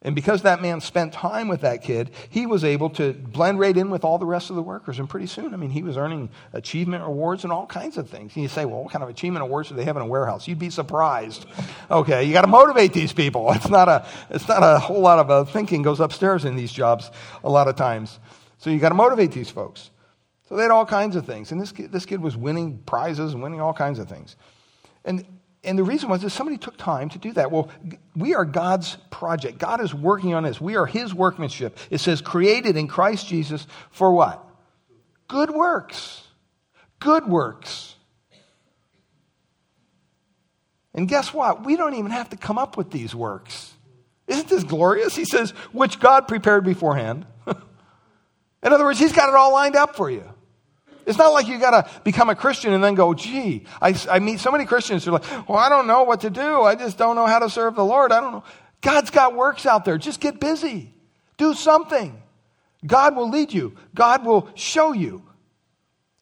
And 0.02 0.14
because 0.14 0.42
that 0.42 0.62
man 0.62 0.80
spent 0.80 1.12
time 1.12 1.48
with 1.48 1.62
that 1.62 1.82
kid, 1.82 2.12
he 2.30 2.46
was 2.46 2.62
able 2.62 2.88
to 2.90 3.12
blend 3.12 3.58
right 3.58 3.76
in 3.76 3.90
with 3.90 4.04
all 4.04 4.16
the 4.16 4.26
rest 4.26 4.48
of 4.48 4.54
the 4.54 4.62
workers. 4.62 5.00
And 5.00 5.08
pretty 5.10 5.26
soon, 5.26 5.52
I 5.52 5.56
mean, 5.56 5.70
he 5.70 5.82
was 5.82 5.96
earning 5.96 6.30
achievement 6.52 7.02
awards 7.02 7.42
and 7.42 7.52
all 7.52 7.66
kinds 7.66 7.98
of 7.98 8.08
things. 8.08 8.32
And 8.36 8.42
you 8.44 8.48
say, 8.48 8.64
well, 8.64 8.84
what 8.84 8.92
kind 8.92 9.02
of 9.02 9.08
achievement 9.08 9.42
awards 9.42 9.70
do 9.70 9.74
they 9.74 9.84
have 9.84 9.96
in 9.96 10.02
a 10.02 10.06
warehouse? 10.06 10.46
You'd 10.46 10.60
be 10.60 10.70
surprised. 10.70 11.46
Okay, 11.90 12.22
you 12.22 12.32
got 12.32 12.42
to 12.42 12.48
motivate 12.48 12.92
these 12.92 13.12
people. 13.12 13.52
It's 13.58 13.68
not 13.68 13.88
a, 13.88 14.06
it's 14.30 14.46
not 14.46 14.62
a 14.62 14.78
whole 14.78 15.00
lot 15.00 15.18
of 15.18 15.30
uh, 15.30 15.44
thinking 15.44 15.82
goes 15.82 15.98
upstairs 15.98 16.44
in 16.44 16.54
these 16.54 16.70
jobs 16.70 17.10
a 17.42 17.50
lot 17.50 17.66
of 17.66 17.74
times. 17.74 18.20
So 18.58 18.70
you 18.70 18.78
got 18.78 18.90
to 18.90 18.94
motivate 18.94 19.32
these 19.32 19.50
folks. 19.50 19.90
So 20.48 20.54
they 20.54 20.62
had 20.62 20.70
all 20.70 20.86
kinds 20.86 21.16
of 21.16 21.26
things. 21.26 21.50
And 21.50 21.60
this 21.60 21.72
kid, 21.72 21.90
this 21.90 22.06
kid 22.06 22.20
was 22.20 22.36
winning 22.36 22.78
prizes 22.86 23.34
and 23.34 23.42
winning 23.42 23.60
all 23.60 23.74
kinds 23.74 23.98
of 23.98 24.08
things. 24.08 24.36
And 25.04 25.24
and 25.64 25.78
the 25.78 25.82
reason 25.82 26.08
was 26.08 26.22
that 26.22 26.30
somebody 26.30 26.56
took 26.56 26.76
time 26.76 27.08
to 27.10 27.18
do 27.18 27.32
that. 27.32 27.50
Well, 27.50 27.68
we 28.14 28.34
are 28.34 28.44
God's 28.44 28.96
project. 29.10 29.58
God 29.58 29.80
is 29.80 29.92
working 29.92 30.34
on 30.34 30.44
us. 30.44 30.60
We 30.60 30.76
are 30.76 30.86
His 30.86 31.12
workmanship. 31.12 31.76
It 31.90 31.98
says, 31.98 32.20
created 32.20 32.76
in 32.76 32.86
Christ 32.86 33.26
Jesus 33.26 33.66
for 33.90 34.12
what? 34.12 34.44
Good 35.26 35.50
works. 35.50 36.22
Good 37.00 37.26
works. 37.26 37.96
And 40.94 41.08
guess 41.08 41.34
what? 41.34 41.64
We 41.64 41.76
don't 41.76 41.94
even 41.94 42.12
have 42.12 42.30
to 42.30 42.36
come 42.36 42.58
up 42.58 42.76
with 42.76 42.90
these 42.90 43.14
works. 43.14 43.74
Isn't 44.26 44.48
this 44.48 44.64
glorious? 44.64 45.16
He 45.16 45.24
says, 45.24 45.50
which 45.72 45.98
God 45.98 46.28
prepared 46.28 46.64
beforehand. 46.64 47.26
in 47.46 47.56
other 48.72 48.84
words, 48.84 48.98
He's 48.98 49.12
got 49.12 49.28
it 49.28 49.34
all 49.34 49.52
lined 49.52 49.76
up 49.76 49.96
for 49.96 50.08
you. 50.10 50.24
It's 51.08 51.16
not 51.16 51.32
like 51.32 51.48
you 51.48 51.58
got 51.58 51.70
to 51.70 52.00
become 52.02 52.28
a 52.28 52.34
Christian 52.34 52.74
and 52.74 52.84
then 52.84 52.94
go, 52.94 53.14
gee, 53.14 53.64
I, 53.80 53.98
I 54.10 54.18
meet 54.18 54.40
so 54.40 54.52
many 54.52 54.66
Christians 54.66 55.06
who 55.06 55.12
are 55.12 55.18
like, 55.18 55.48
well, 55.48 55.56
I 55.56 55.70
don't 55.70 55.86
know 55.86 56.02
what 56.02 56.20
to 56.20 56.28
do. 56.28 56.62
I 56.62 56.74
just 56.74 56.98
don't 56.98 57.16
know 57.16 57.26
how 57.26 57.38
to 57.38 57.48
serve 57.48 57.76
the 57.76 57.84
Lord. 57.84 58.12
I 58.12 58.20
don't 58.20 58.32
know. 58.32 58.44
God's 58.82 59.08
got 59.08 59.34
works 59.34 59.64
out 59.64 59.86
there. 59.86 59.96
Just 59.96 60.20
get 60.20 60.38
busy. 60.38 60.92
Do 61.38 61.54
something. 61.54 62.20
God 62.86 63.16
will 63.16 63.30
lead 63.30 63.54
you. 63.54 63.74
God 63.94 64.26
will 64.26 64.50
show 64.54 64.92
you. 64.92 65.22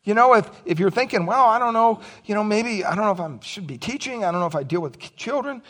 You 0.05 0.15
know, 0.15 0.35
if, 0.35 0.49
if 0.65 0.79
you're 0.79 0.93
thinking, 0.93 1.27
well, 1.27 1.47
I 1.47 1.59
don't 1.59 1.75
know, 1.75 2.01
you 2.25 2.37
know, 2.37 2.45
maybe, 2.45 2.85
I 2.85 2.95
don't 2.95 3.05
know 3.07 3.11
if 3.11 3.21
I 3.21 3.45
should 3.45 3.67
be 3.67 3.79
teaching. 3.79 4.25
I 4.25 4.31
don't 4.31 4.39
know 4.39 4.47
if 4.47 4.55
I 4.55 4.63
deal 4.63 4.81
with 4.81 5.01
children. 5.17 5.63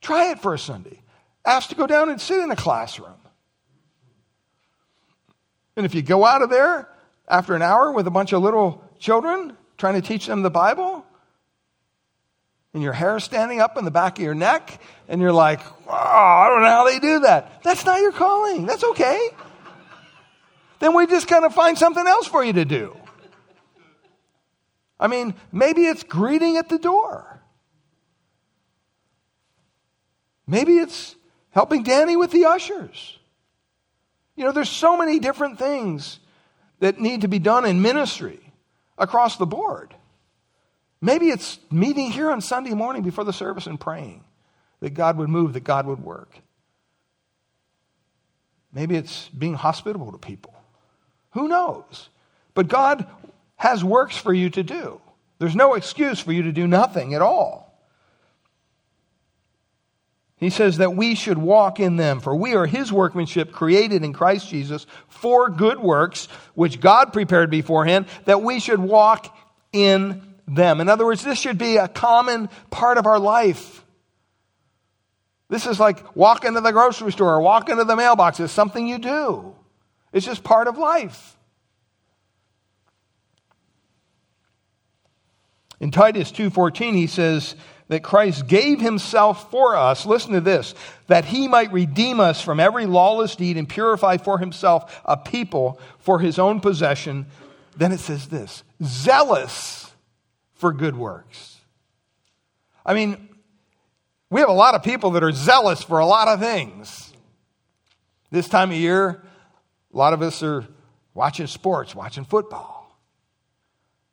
Try 0.00 0.30
it 0.30 0.40
for 0.40 0.54
a 0.54 0.58
Sunday. 0.58 1.02
Ask 1.44 1.68
to 1.68 1.74
go 1.74 1.86
down 1.86 2.08
and 2.08 2.18
sit 2.18 2.42
in 2.42 2.50
a 2.50 2.56
classroom. 2.56 3.20
And 5.76 5.84
if 5.84 5.94
you 5.94 6.00
go 6.00 6.24
out 6.24 6.40
of 6.40 6.48
there 6.48 6.88
after 7.28 7.54
an 7.54 7.62
hour 7.62 7.92
with 7.92 8.06
a 8.06 8.10
bunch 8.10 8.32
of 8.32 8.42
little 8.42 8.84
children 8.98 9.56
trying 9.78 10.00
to 10.00 10.06
teach 10.06 10.26
them 10.26 10.42
the 10.42 10.50
Bible? 10.50 11.04
And 12.72 12.82
your 12.82 12.92
hair 12.92 13.18
standing 13.20 13.60
up 13.60 13.78
in 13.78 13.84
the 13.84 13.90
back 13.90 14.18
of 14.18 14.24
your 14.24 14.34
neck, 14.34 14.80
and 15.08 15.20
you're 15.20 15.32
like, 15.32 15.60
oh, 15.88 15.92
I 15.92 16.48
don't 16.48 16.62
know 16.62 16.68
how 16.68 16.84
they 16.84 16.98
do 16.98 17.20
that. 17.20 17.62
That's 17.62 17.86
not 17.86 18.00
your 18.00 18.12
calling. 18.12 18.66
That's 18.66 18.84
okay. 18.84 19.30
then 20.80 20.94
we 20.94 21.06
just 21.06 21.26
kind 21.26 21.44
of 21.44 21.54
find 21.54 21.78
something 21.78 22.06
else 22.06 22.26
for 22.26 22.44
you 22.44 22.52
to 22.52 22.64
do. 22.66 22.94
I 25.00 25.08
mean, 25.08 25.34
maybe 25.52 25.86
it's 25.86 26.02
greeting 26.02 26.56
at 26.56 26.68
the 26.68 26.78
door. 26.78 27.42
Maybe 30.46 30.78
it's 30.78 31.16
helping 31.50 31.82
Danny 31.82 32.16
with 32.16 32.30
the 32.30 32.44
ushers. 32.44 33.18
You 34.36 34.44
know, 34.44 34.52
there's 34.52 34.70
so 34.70 34.96
many 34.96 35.18
different 35.18 35.58
things 35.58 36.20
that 36.80 37.00
need 37.00 37.22
to 37.22 37.28
be 37.28 37.38
done 37.38 37.64
in 37.64 37.82
ministry 37.82 38.40
across 38.98 39.36
the 39.36 39.46
board. 39.46 39.94
Maybe 41.00 41.28
it's 41.28 41.58
meeting 41.70 42.10
here 42.10 42.30
on 42.30 42.40
Sunday 42.40 42.74
morning 42.74 43.02
before 43.02 43.24
the 43.24 43.32
service 43.32 43.66
and 43.66 43.78
praying 43.78 44.24
that 44.80 44.94
God 44.94 45.16
would 45.18 45.28
move, 45.28 45.52
that 45.52 45.64
God 45.64 45.86
would 45.86 46.02
work. 46.02 46.30
Maybe 48.72 48.96
it's 48.96 49.28
being 49.28 49.54
hospitable 49.54 50.12
to 50.12 50.18
people. 50.18 50.54
Who 51.32 51.48
knows? 51.48 52.08
But 52.54 52.68
God 52.68 53.06
has 53.56 53.82
works 53.82 54.16
for 54.16 54.32
you 54.32 54.50
to 54.50 54.62
do. 54.62 55.00
There's 55.38 55.56
no 55.56 55.74
excuse 55.74 56.20
for 56.20 56.32
you 56.32 56.42
to 56.42 56.52
do 56.52 56.66
nothing 56.66 57.14
at 57.14 57.22
all. 57.22 57.65
He 60.38 60.50
says 60.50 60.78
that 60.78 60.94
we 60.94 61.14
should 61.14 61.38
walk 61.38 61.80
in 61.80 61.96
them, 61.96 62.20
for 62.20 62.36
we 62.36 62.54
are 62.54 62.66
his 62.66 62.92
workmanship 62.92 63.52
created 63.52 64.04
in 64.04 64.12
Christ 64.12 64.48
Jesus 64.48 64.86
for 65.08 65.48
good 65.48 65.78
works, 65.78 66.26
which 66.54 66.80
God 66.80 67.12
prepared 67.12 67.50
beforehand, 67.50 68.06
that 68.26 68.42
we 68.42 68.60
should 68.60 68.80
walk 68.80 69.34
in 69.72 70.34
them. 70.46 70.80
In 70.80 70.88
other 70.88 71.06
words, 71.06 71.24
this 71.24 71.38
should 71.38 71.56
be 71.56 71.78
a 71.78 71.88
common 71.88 72.50
part 72.70 72.98
of 72.98 73.06
our 73.06 73.18
life. 73.18 73.82
This 75.48 75.66
is 75.66 75.80
like 75.80 76.14
walk 76.14 76.44
into 76.44 76.60
the 76.60 76.72
grocery 76.72 77.12
store 77.12 77.34
or 77.34 77.40
walk 77.40 77.68
into 77.70 77.84
the 77.84 77.96
mailbox. 77.96 78.38
It's 78.38 78.52
something 78.52 78.86
you 78.86 78.98
do. 78.98 79.54
It's 80.12 80.26
just 80.26 80.44
part 80.44 80.66
of 80.66 80.76
life. 80.76 81.36
In 85.80 85.90
Titus 85.90 86.32
2:14 86.32 86.94
he 86.94 87.06
says, 87.06 87.54
that 87.88 88.02
Christ 88.02 88.46
gave 88.48 88.80
himself 88.80 89.50
for 89.50 89.76
us, 89.76 90.06
listen 90.06 90.32
to 90.32 90.40
this, 90.40 90.74
that 91.06 91.24
he 91.24 91.46
might 91.46 91.72
redeem 91.72 92.18
us 92.18 92.42
from 92.42 92.58
every 92.58 92.86
lawless 92.86 93.36
deed 93.36 93.56
and 93.56 93.68
purify 93.68 94.16
for 94.16 94.38
himself 94.38 95.00
a 95.04 95.16
people 95.16 95.78
for 95.98 96.18
his 96.18 96.38
own 96.38 96.60
possession. 96.60 97.26
Then 97.76 97.92
it 97.92 98.00
says 98.00 98.28
this 98.28 98.64
zealous 98.82 99.90
for 100.54 100.72
good 100.72 100.96
works. 100.96 101.60
I 102.84 102.94
mean, 102.94 103.28
we 104.30 104.40
have 104.40 104.48
a 104.48 104.54
lot 104.54 104.74
of 104.74 104.82
people 104.82 105.12
that 105.12 105.22
are 105.22 105.32
zealous 105.32 105.82
for 105.82 105.98
a 105.98 106.06
lot 106.06 106.28
of 106.28 106.40
things. 106.40 107.12
This 108.30 108.48
time 108.48 108.70
of 108.70 108.76
year, 108.76 109.22
a 109.94 109.96
lot 109.96 110.12
of 110.12 110.22
us 110.22 110.42
are 110.42 110.66
watching 111.14 111.46
sports, 111.46 111.94
watching 111.94 112.24
football 112.24 112.98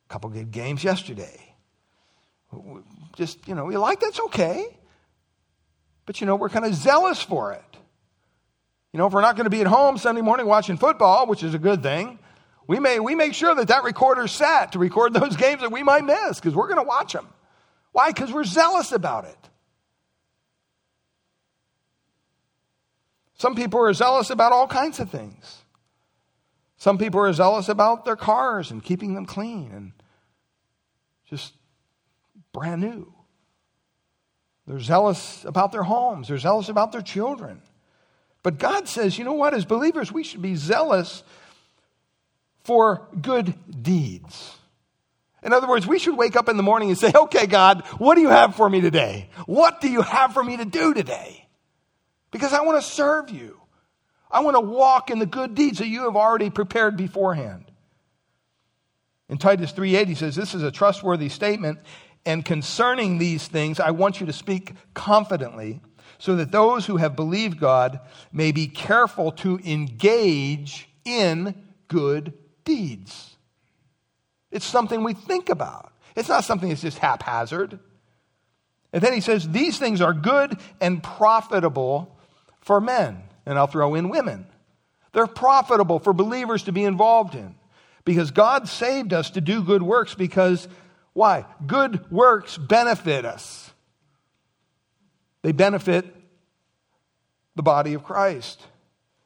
A 0.06 0.14
couple 0.14 0.30
good 0.30 0.52
games 0.52 0.84
yesterday. 0.84 1.56
Just, 3.16 3.48
you 3.48 3.56
know, 3.56 3.66
we 3.66 3.78
like 3.78 4.00
that's 4.00 4.20
okay. 4.20 4.66
But, 6.06 6.20
you 6.20 6.28
know, 6.28 6.36
we're 6.36 6.50
kind 6.50 6.66
of 6.66 6.74
zealous 6.74 7.22
for 7.22 7.54
it. 7.54 7.78
You 8.92 9.00
know, 9.00 9.08
if 9.08 9.14
we're 9.14 9.22
not 9.22 9.36
going 9.36 9.46
to 9.46 9.50
be 9.50 9.62
at 9.62 9.68
home 9.68 9.98
Sunday 9.98 10.22
morning 10.22 10.46
watching 10.46 10.78
football, 10.78 11.28
which 11.28 11.44
is 11.44 11.54
a 11.54 11.60
good 11.60 11.82
thing, 11.82 12.20
we, 12.68 12.80
may, 12.80 13.00
we 13.00 13.16
make 13.16 13.34
sure 13.34 13.56
that 13.56 13.70
that 13.70 13.84
recorder's 13.84 14.32
set 14.32 14.74
to 14.74 14.80
record 14.80 15.14
those 15.16 15.36
games 15.36 15.62
that 15.62 15.72
we 15.72 15.84
might 15.84 16.04
miss 16.04 16.40
because 16.40 16.56
we're 16.56 16.68
going 16.68 16.80
to 16.80 16.88
watch 16.88 17.14
them. 17.14 17.28
Why? 17.92 18.10
Because 18.10 18.32
we're 18.32 18.44
zealous 18.44 18.92
about 18.92 19.26
it. 19.26 19.38
Some 23.36 23.56
people 23.56 23.80
are 23.82 23.94
zealous 23.94 24.30
about 24.30 24.52
all 24.52 24.68
kinds 24.68 25.00
of 25.00 25.10
things. 25.10 25.64
Some 26.78 26.98
people 26.98 27.20
are 27.22 27.34
zealous 27.34 27.70
about 27.70 28.06
their 28.06 28.16
cars 28.16 28.72
and 28.72 28.84
keeping 28.84 29.16
them 29.16 29.26
clean 29.26 29.72
and 29.74 29.92
just 31.30 31.54
brand 32.54 32.82
new. 32.82 33.14
They're 34.66 34.80
zealous 34.80 35.44
about 35.44 35.72
their 35.72 35.84
homes, 35.84 36.30
they're 36.30 36.38
zealous 36.38 36.70
about 36.70 36.92
their 36.92 37.02
children. 37.02 37.62
But 38.44 38.58
God 38.58 38.88
says, 38.88 39.18
you 39.18 39.24
know 39.24 39.34
what? 39.34 39.54
As 39.54 39.66
believers, 39.66 40.12
we 40.12 40.24
should 40.24 40.42
be 40.42 40.56
zealous 40.56 41.24
for 42.64 43.08
good 43.22 43.54
deeds. 43.84 44.56
In 45.42 45.52
other 45.52 45.68
words, 45.68 45.86
we 45.86 46.00
should 46.00 46.18
wake 46.18 46.36
up 46.36 46.48
in 46.48 46.56
the 46.56 46.64
morning 46.64 46.90
and 46.90 46.98
say, 46.98 47.12
okay, 47.14 47.48
God, 47.48 47.84
what 47.98 48.16
do 48.16 48.22
you 48.22 48.30
have 48.30 48.56
for 48.56 48.70
me 48.70 48.80
today? 48.80 49.30
What 49.46 49.82
do 49.82 49.90
you 49.90 50.02
have 50.02 50.34
for 50.34 50.44
me 50.44 50.58
to 50.58 50.66
do 50.66 50.94
today? 50.94 51.48
Because 52.32 52.54
I 52.54 52.62
want 52.62 52.82
to 52.82 52.88
serve 52.88 53.30
you. 53.30 53.60
I 54.32 54.40
want 54.40 54.56
to 54.56 54.62
walk 54.62 55.12
in 55.12 55.20
the 55.20 55.26
good 55.26 55.54
deeds 55.54 55.80
that 55.80 55.88
you 55.88 56.04
have 56.04 56.16
already 56.16 56.50
prepared 56.50 56.98
beforehand. 56.98 57.66
In 59.30 59.38
Titus 59.38 59.72
3:8 59.72 60.08
he 60.08 60.16
says 60.16 60.36
this 60.36 60.54
is 60.54 60.64
a 60.64 60.72
trustworthy 60.72 61.30
statement 61.30 61.80
and 62.26 62.46
concerning 62.46 63.18
these 63.18 63.48
things 63.48 63.80
I 63.80 63.92
want 63.92 64.20
you 64.20 64.26
to 64.28 64.34
speak 64.34 64.74
confidently 64.94 65.82
so 66.18 66.36
that 66.38 66.52
those 66.52 66.86
who 66.86 66.98
have 66.98 67.16
believed 67.16 67.60
God 67.60 68.00
may 68.32 68.52
be 68.52 68.68
careful 68.68 69.32
to 69.34 69.60
engage 69.66 70.88
in 71.04 71.56
good 71.88 72.34
deeds. 72.64 73.36
It's 74.52 74.66
something 74.66 75.04
we 75.04 75.14
think 75.14 75.50
about. 75.50 75.92
It's 76.16 76.30
not 76.30 76.44
something 76.44 76.70
that's 76.70 76.82
just 76.82 77.00
haphazard. 77.00 77.80
And 78.94 79.02
then 79.02 79.14
he 79.14 79.20
says, 79.20 79.50
These 79.50 79.80
things 79.80 80.00
are 80.00 80.14
good 80.14 80.58
and 80.80 81.02
profitable 81.04 82.18
for 82.62 82.80
men. 82.80 83.24
And 83.46 83.58
I'll 83.58 83.68
throw 83.68 83.96
in 83.96 84.10
women. 84.10 84.46
They're 85.12 85.28
profitable 85.28 86.00
for 86.00 86.14
believers 86.14 86.64
to 86.64 86.72
be 86.72 86.84
involved 86.86 87.36
in 87.36 87.56
because 88.06 88.32
God 88.32 88.68
saved 88.68 89.14
us 89.14 89.32
to 89.32 89.42
do 89.42 89.64
good 89.64 89.84
works 89.84 90.16
because 90.16 90.68
why? 91.14 91.46
Good 91.66 92.12
works 92.12 92.58
benefit 92.58 93.26
us. 93.26 93.72
They 95.44 95.52
benefit 95.52 96.06
the 97.56 97.64
body 97.64 97.94
of 97.94 98.04
Christ. 98.04 98.62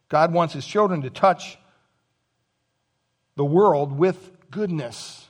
God 0.09 0.33
wants 0.33 0.53
his 0.53 0.65
children 0.65 1.01
to 1.03 1.09
touch 1.09 1.57
the 3.35 3.45
world 3.45 3.97
with 3.97 4.31
goodness. 4.51 5.27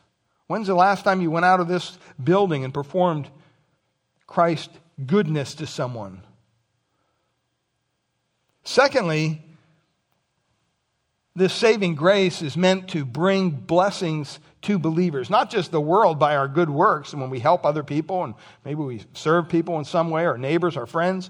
When's 0.47 0.67
the 0.67 0.75
last 0.75 1.03
time 1.03 1.21
you 1.21 1.29
went 1.29 1.45
out 1.45 1.59
of 1.59 1.67
this 1.67 1.97
building 2.23 2.63
and 2.63 2.73
performed 2.73 3.29
Christ 4.25 4.71
goodness 5.05 5.55
to 5.55 5.67
someone? 5.67 6.23
Secondly, 8.63 9.43
this 11.37 11.53
saving 11.53 11.95
grace 11.95 12.41
is 12.41 12.57
meant 12.57 12.89
to 12.89 13.05
bring 13.05 13.51
blessings 13.51 14.39
to 14.63 14.79
believers, 14.79 15.29
not 15.29 15.51
just 15.51 15.71
the 15.71 15.79
world 15.79 16.17
by 16.17 16.35
our 16.35 16.47
good 16.47 16.69
works 16.69 17.13
and 17.13 17.21
when 17.21 17.29
we 17.29 17.39
help 17.39 17.63
other 17.63 17.83
people 17.83 18.23
and 18.23 18.33
maybe 18.65 18.81
we 18.81 19.03
serve 19.13 19.47
people 19.47 19.77
in 19.77 19.85
some 19.85 20.09
way, 20.09 20.25
our 20.25 20.37
neighbors, 20.37 20.75
our 20.75 20.87
friends. 20.87 21.29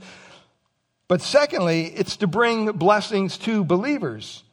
But 1.09 1.21
secondly, 1.21 1.87
it's 1.87 2.17
to 2.17 2.27
bring 2.27 2.71
blessings 2.71 3.37
to 3.39 3.65
believers. 3.65 4.43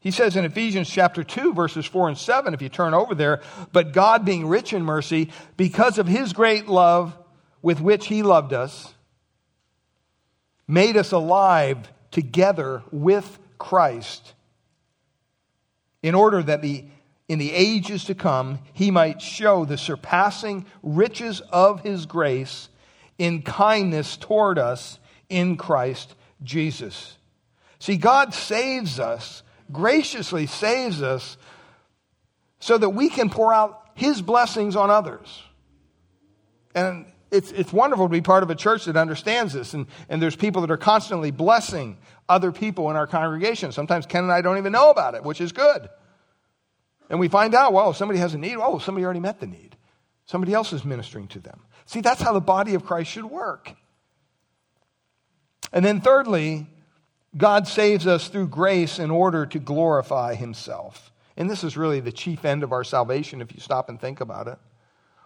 He 0.00 0.10
says 0.10 0.36
in 0.36 0.44
Ephesians 0.44 0.88
chapter 0.88 1.24
2, 1.24 1.54
verses 1.54 1.86
4 1.86 2.10
and 2.10 2.18
7, 2.18 2.52
if 2.52 2.62
you 2.62 2.68
turn 2.68 2.94
over 2.94 3.14
there, 3.14 3.40
but 3.72 3.92
God 3.92 4.24
being 4.24 4.46
rich 4.46 4.72
in 4.72 4.82
mercy, 4.82 5.30
because 5.56 5.98
of 5.98 6.06
his 6.06 6.32
great 6.32 6.68
love 6.68 7.16
with 7.62 7.80
which 7.80 8.06
he 8.06 8.22
loved 8.22 8.52
us, 8.52 8.94
made 10.68 10.96
us 10.96 11.12
alive 11.12 11.90
together 12.10 12.82
with 12.92 13.38
Christ, 13.58 14.34
in 16.08 16.14
order 16.14 16.42
that 16.42 16.62
the, 16.62 16.84
in 17.28 17.38
the 17.38 17.52
ages 17.52 18.04
to 18.04 18.14
come 18.14 18.58
he 18.72 18.90
might 18.90 19.20
show 19.20 19.64
the 19.64 19.78
surpassing 19.78 20.64
riches 20.82 21.40
of 21.52 21.80
his 21.82 22.06
grace 22.06 22.68
in 23.18 23.42
kindness 23.42 24.16
toward 24.16 24.58
us 24.58 24.98
in 25.28 25.56
Christ 25.56 26.14
Jesus. 26.42 27.16
See, 27.78 27.96
God 27.96 28.34
saves 28.34 28.98
us 28.98 29.42
graciously 29.70 30.46
saves 30.46 31.02
us 31.02 31.36
so 32.60 32.78
that 32.78 32.90
we 32.90 33.08
can 33.08 33.30
pour 33.30 33.52
out 33.52 33.86
his 33.94 34.22
blessings 34.22 34.76
on 34.76 34.90
others. 34.90 35.42
And 36.74 37.06
it's, 37.30 37.52
it's 37.52 37.72
wonderful 37.72 38.06
to 38.06 38.12
be 38.12 38.20
part 38.20 38.42
of 38.42 38.50
a 38.50 38.54
church 38.54 38.86
that 38.86 38.96
understands 38.96 39.52
this. 39.52 39.74
And, 39.74 39.86
and 40.08 40.22
there's 40.22 40.36
people 40.36 40.62
that 40.62 40.70
are 40.70 40.78
constantly 40.78 41.30
blessing 41.30 41.98
other 42.28 42.52
people 42.52 42.90
in 42.90 42.96
our 42.96 43.06
congregation. 43.06 43.72
Sometimes 43.72 44.06
Ken 44.06 44.24
and 44.24 44.32
I 44.32 44.42
don't 44.42 44.58
even 44.58 44.72
know 44.72 44.90
about 44.90 45.14
it, 45.14 45.24
which 45.24 45.40
is 45.40 45.52
good. 45.52 45.88
And 47.10 47.18
we 47.18 47.28
find 47.28 47.54
out, 47.54 47.72
well, 47.72 47.92
somebody 47.92 48.20
has 48.20 48.34
a 48.34 48.38
need. 48.38 48.56
Oh, 48.56 48.78
somebody 48.78 49.04
already 49.04 49.20
met 49.20 49.40
the 49.40 49.46
need. 49.46 49.76
Somebody 50.26 50.52
else 50.52 50.72
is 50.72 50.84
ministering 50.84 51.26
to 51.28 51.40
them. 51.40 51.60
See, 51.86 52.00
that's 52.00 52.20
how 52.20 52.34
the 52.34 52.40
body 52.40 52.74
of 52.74 52.84
Christ 52.84 53.10
should 53.10 53.24
work. 53.24 53.74
And 55.72 55.84
then, 55.84 56.00
thirdly, 56.00 56.66
God 57.36 57.66
saves 57.66 58.06
us 58.06 58.28
through 58.28 58.48
grace 58.48 58.98
in 58.98 59.10
order 59.10 59.46
to 59.46 59.58
glorify 59.58 60.34
himself. 60.34 61.12
And 61.36 61.48
this 61.48 61.64
is 61.64 61.76
really 61.76 62.00
the 62.00 62.12
chief 62.12 62.44
end 62.44 62.62
of 62.62 62.72
our 62.72 62.84
salvation 62.84 63.40
if 63.40 63.54
you 63.54 63.60
stop 63.60 63.88
and 63.88 64.00
think 64.00 64.20
about 64.20 64.48
it. 64.48 64.58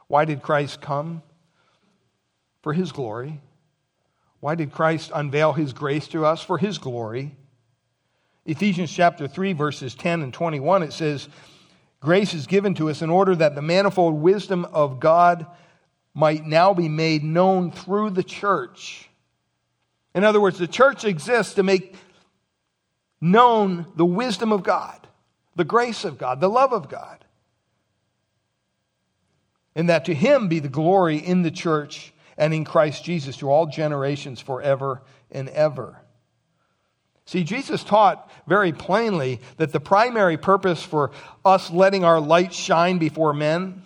Why 0.08 0.24
did 0.24 0.42
Christ 0.42 0.80
come? 0.80 1.22
For 2.62 2.72
his 2.72 2.92
glory. 2.92 3.40
Why 4.42 4.54
did 4.54 4.72
Christ 4.72 5.10
unveil 5.14 5.54
his 5.54 5.72
grace 5.72 6.06
to 6.08 6.26
us? 6.26 6.42
For 6.42 6.58
his 6.58 6.76
glory. 6.76 7.34
Ephesians 8.44 8.92
chapter 8.92 9.26
3, 9.26 9.54
verses 9.54 9.94
10 9.94 10.20
and 10.20 10.34
21, 10.34 10.82
it 10.82 10.92
says, 10.92 11.28
Grace 12.00 12.34
is 12.34 12.46
given 12.46 12.74
to 12.74 12.90
us 12.90 13.00
in 13.00 13.08
order 13.08 13.34
that 13.34 13.54
the 13.54 13.62
manifold 13.62 14.20
wisdom 14.20 14.66
of 14.66 15.00
God 15.00 15.46
might 16.12 16.44
now 16.44 16.74
be 16.74 16.90
made 16.90 17.24
known 17.24 17.72
through 17.72 18.10
the 18.10 18.22
church 18.22 19.08
in 20.14 20.24
other 20.24 20.40
words, 20.40 20.58
the 20.58 20.66
church 20.66 21.04
exists 21.04 21.54
to 21.54 21.62
make 21.62 21.96
known 23.20 23.86
the 23.96 24.04
wisdom 24.04 24.52
of 24.52 24.62
God, 24.62 25.06
the 25.56 25.64
grace 25.64 26.04
of 26.04 26.18
God, 26.18 26.40
the 26.40 26.50
love 26.50 26.72
of 26.72 26.88
God. 26.88 27.24
And 29.74 29.88
that 29.88 30.04
to 30.06 30.14
him 30.14 30.48
be 30.48 30.58
the 30.58 30.68
glory 30.68 31.16
in 31.16 31.42
the 31.42 31.50
church 31.50 32.12
and 32.36 32.54
in 32.54 32.64
Christ 32.64 33.04
Jesus 33.04 33.36
through 33.36 33.50
all 33.50 33.66
generations 33.66 34.40
forever 34.40 35.02
and 35.30 35.48
ever. 35.50 35.98
See, 37.24 37.44
Jesus 37.44 37.84
taught 37.84 38.30
very 38.46 38.72
plainly 38.72 39.40
that 39.56 39.72
the 39.72 39.80
primary 39.80 40.36
purpose 40.36 40.82
for 40.82 41.12
us 41.44 41.70
letting 41.70 42.04
our 42.04 42.20
light 42.20 42.52
shine 42.52 42.98
before 42.98 43.32
men, 43.32 43.82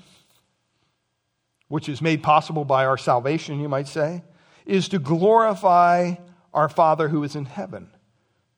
which 1.68 1.88
is 1.88 2.00
made 2.00 2.22
possible 2.22 2.64
by 2.64 2.86
our 2.86 2.96
salvation, 2.96 3.60
you 3.60 3.68
might 3.68 3.88
say, 3.88 4.24
is 4.64 4.88
to 4.88 4.98
glorify 4.98 6.14
our 6.54 6.68
Father 6.68 7.08
who 7.08 7.22
is 7.22 7.36
in 7.36 7.44
heaven. 7.44 7.88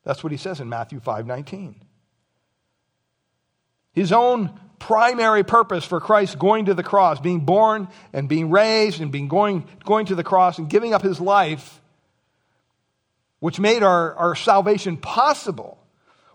That's 0.05 0.23
what 0.23 0.33
he 0.33 0.39
says 0.39 0.61
in 0.61 0.69
Matthew 0.69 1.01
5 1.01 1.27
19. 1.27 1.83
His 3.93 4.13
own 4.13 4.59
primary 4.79 5.45
purpose 5.45 5.85
for 5.85 6.01
Christ 6.01 6.39
going 6.39 6.67
to 6.67 6.75
the 6.75 6.83
cross, 6.83 7.21
being 7.21 7.41
born 7.41 7.89
and 8.13 8.29
being 8.29 8.51
raised 8.51 9.01
and 9.01 9.11
being 9.11 9.29
going, 9.29 9.67
going 9.85 10.07
to 10.07 10.15
the 10.15 10.25
cross 10.25 10.59
and 10.59 10.69
giving 10.69 10.95
up 10.95 11.03
his 11.03 11.21
life, 11.21 11.81
which 13.41 13.61
made 13.61 13.83
our, 13.83 14.15
our 14.15 14.35
salvation 14.35 14.97
possible, 14.97 15.79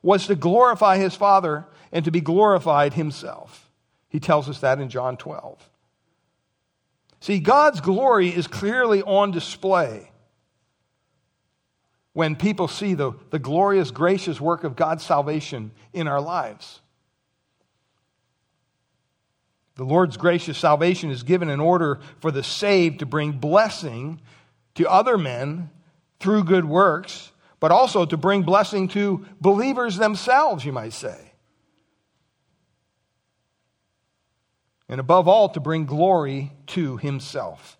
was 0.02 0.28
to 0.28 0.36
glorify 0.36 0.98
his 0.98 1.16
Father 1.16 1.66
and 1.92 2.06
to 2.06 2.12
be 2.12 2.22
glorified 2.22 2.94
himself. 2.94 3.70
He 4.10 4.20
tells 4.20 4.50
us 4.50 4.60
that 4.60 4.80
in 4.80 4.90
John 4.90 5.18
12. 5.18 5.70
See, 7.20 7.40
God's 7.40 7.80
glory 7.80 8.30
is 8.30 8.48
clearly 8.48 9.02
on 9.02 9.32
display 9.32 10.12
when 12.12 12.36
people 12.36 12.68
see 12.68 12.94
the, 12.94 13.14
the 13.32 13.40
glorious, 13.40 13.92
gracious 13.92 14.40
work 14.40 14.64
of 14.64 14.76
God's 14.76 15.04
salvation 15.04 15.72
in 15.94 16.08
our 16.08 16.22
lives. 16.22 16.80
The 19.76 19.84
Lord's 19.84 20.18
gracious 20.18 20.58
salvation 20.58 21.10
is 21.10 21.24
given 21.24 21.50
in 21.50 21.60
order 21.60 22.00
for 22.20 22.32
the 22.32 22.44
saved 22.44 23.00
to 23.00 23.06
bring 23.06 23.34
blessing 23.34 24.22
to 24.76 24.90
other 24.90 25.18
men 25.18 25.70
through 26.20 26.44
good 26.44 26.66
works, 26.66 27.32
but 27.60 27.72
also 27.72 28.06
to 28.06 28.18
bring 28.18 28.44
blessing 28.44 28.88
to 28.90 29.26
believers 29.42 29.98
themselves, 29.98 30.64
you 30.64 30.72
might 30.72 30.94
say. 30.94 31.34
and 34.94 35.00
above 35.00 35.28
all, 35.28 35.50
to 35.50 35.60
bring 35.60 35.88
glory 35.88 36.52
to 36.68 36.98
himself. 36.98 37.80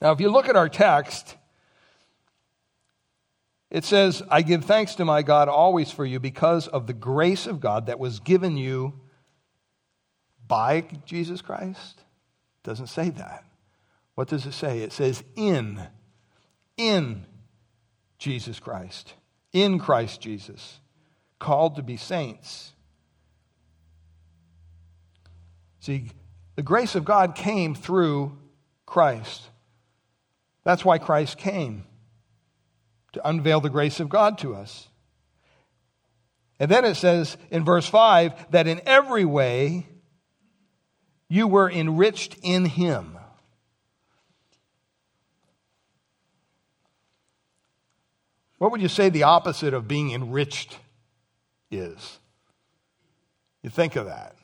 Now, 0.00 0.12
if 0.12 0.20
you 0.20 0.30
look 0.30 0.48
at 0.48 0.54
our 0.54 0.68
text, 0.68 1.36
it 3.68 3.84
says, 3.84 4.22
I 4.30 4.42
give 4.42 4.64
thanks 4.64 4.94
to 4.94 5.04
my 5.04 5.22
God 5.22 5.48
always 5.48 5.90
for 5.90 6.06
you 6.06 6.20
because 6.20 6.68
of 6.68 6.86
the 6.86 6.92
grace 6.92 7.48
of 7.48 7.58
God 7.58 7.86
that 7.86 7.98
was 7.98 8.20
given 8.20 8.56
you 8.56 8.99
by 10.50 10.84
Jesus 11.06 11.40
Christ. 11.40 12.00
It 12.00 12.68
doesn't 12.68 12.88
say 12.88 13.10
that. 13.10 13.44
What 14.16 14.26
does 14.26 14.44
it 14.46 14.52
say? 14.52 14.80
It 14.80 14.92
says, 14.92 15.22
in, 15.36 15.80
in 16.76 17.24
Jesus 18.18 18.58
Christ, 18.58 19.14
in 19.52 19.78
Christ 19.78 20.20
Jesus, 20.20 20.80
called 21.38 21.76
to 21.76 21.84
be 21.84 21.96
saints. 21.96 22.72
See, 25.78 26.10
the 26.56 26.64
grace 26.64 26.96
of 26.96 27.04
God 27.04 27.36
came 27.36 27.76
through 27.76 28.36
Christ. 28.86 29.42
That's 30.64 30.84
why 30.84 30.98
Christ 30.98 31.38
came, 31.38 31.84
to 33.12 33.26
unveil 33.26 33.60
the 33.60 33.70
grace 33.70 34.00
of 34.00 34.08
God 34.08 34.36
to 34.38 34.56
us. 34.56 34.88
And 36.58 36.68
then 36.68 36.84
it 36.84 36.96
says 36.96 37.36
in 37.52 37.64
verse 37.64 37.86
5 37.86 38.50
that 38.50 38.66
in 38.66 38.80
every 38.84 39.24
way 39.24 39.86
you 41.30 41.46
were 41.46 41.70
enriched 41.70 42.36
in 42.42 42.66
him. 42.66 43.16
What 48.58 48.72
would 48.72 48.82
you 48.82 48.88
say 48.88 49.08
the 49.08 49.22
opposite 49.22 49.72
of 49.72 49.88
being 49.88 50.10
enriched 50.10 50.76
is? 51.70 52.18
You 53.62 53.70
think 53.70 53.94
of 53.94 54.06
that. 54.06 54.34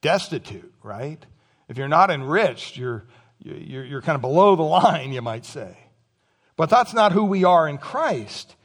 Destitute, 0.00 0.72
right? 0.82 1.24
If 1.68 1.76
you're 1.76 1.88
not 1.88 2.10
enriched, 2.10 2.78
you're, 2.78 3.04
you're, 3.38 3.84
you're 3.84 4.02
kind 4.02 4.16
of 4.16 4.22
below 4.22 4.56
the 4.56 4.62
line, 4.64 5.12
you 5.12 5.20
might 5.22 5.44
say. 5.44 5.76
But 6.56 6.70
that's 6.70 6.94
not 6.94 7.12
who 7.12 7.24
we 7.24 7.44
are 7.44 7.68
in 7.68 7.76
Christ. 7.76 8.56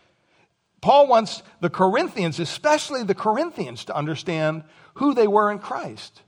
Paul 0.81 1.07
wants 1.07 1.43
the 1.59 1.69
Corinthians, 1.69 2.39
especially 2.39 3.03
the 3.03 3.13
Corinthians, 3.13 3.83
to 3.85 3.95
understand 3.95 4.63
who 4.95 5.13
they 5.13 5.27
were 5.27 5.51
in 5.51 5.59
Christ. 5.59 6.21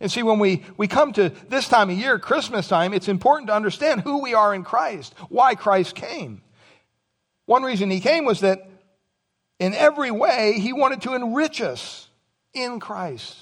And 0.00 0.10
see, 0.10 0.22
when 0.22 0.38
we, 0.38 0.64
we 0.78 0.88
come 0.88 1.12
to 1.12 1.28
this 1.48 1.68
time 1.68 1.90
of 1.90 1.98
year, 1.98 2.18
Christmas 2.18 2.66
time, 2.66 2.94
it's 2.94 3.08
important 3.08 3.48
to 3.48 3.54
understand 3.54 4.00
who 4.00 4.22
we 4.22 4.32
are 4.32 4.54
in 4.54 4.64
Christ, 4.64 5.14
why 5.28 5.54
Christ 5.54 5.94
came. 5.94 6.40
One 7.44 7.62
reason 7.62 7.90
he 7.90 8.00
came 8.00 8.24
was 8.24 8.40
that 8.40 8.70
in 9.58 9.74
every 9.74 10.10
way, 10.10 10.58
he 10.58 10.72
wanted 10.72 11.02
to 11.02 11.14
enrich 11.14 11.60
us 11.60 12.08
in 12.54 12.80
Christ. 12.80 13.36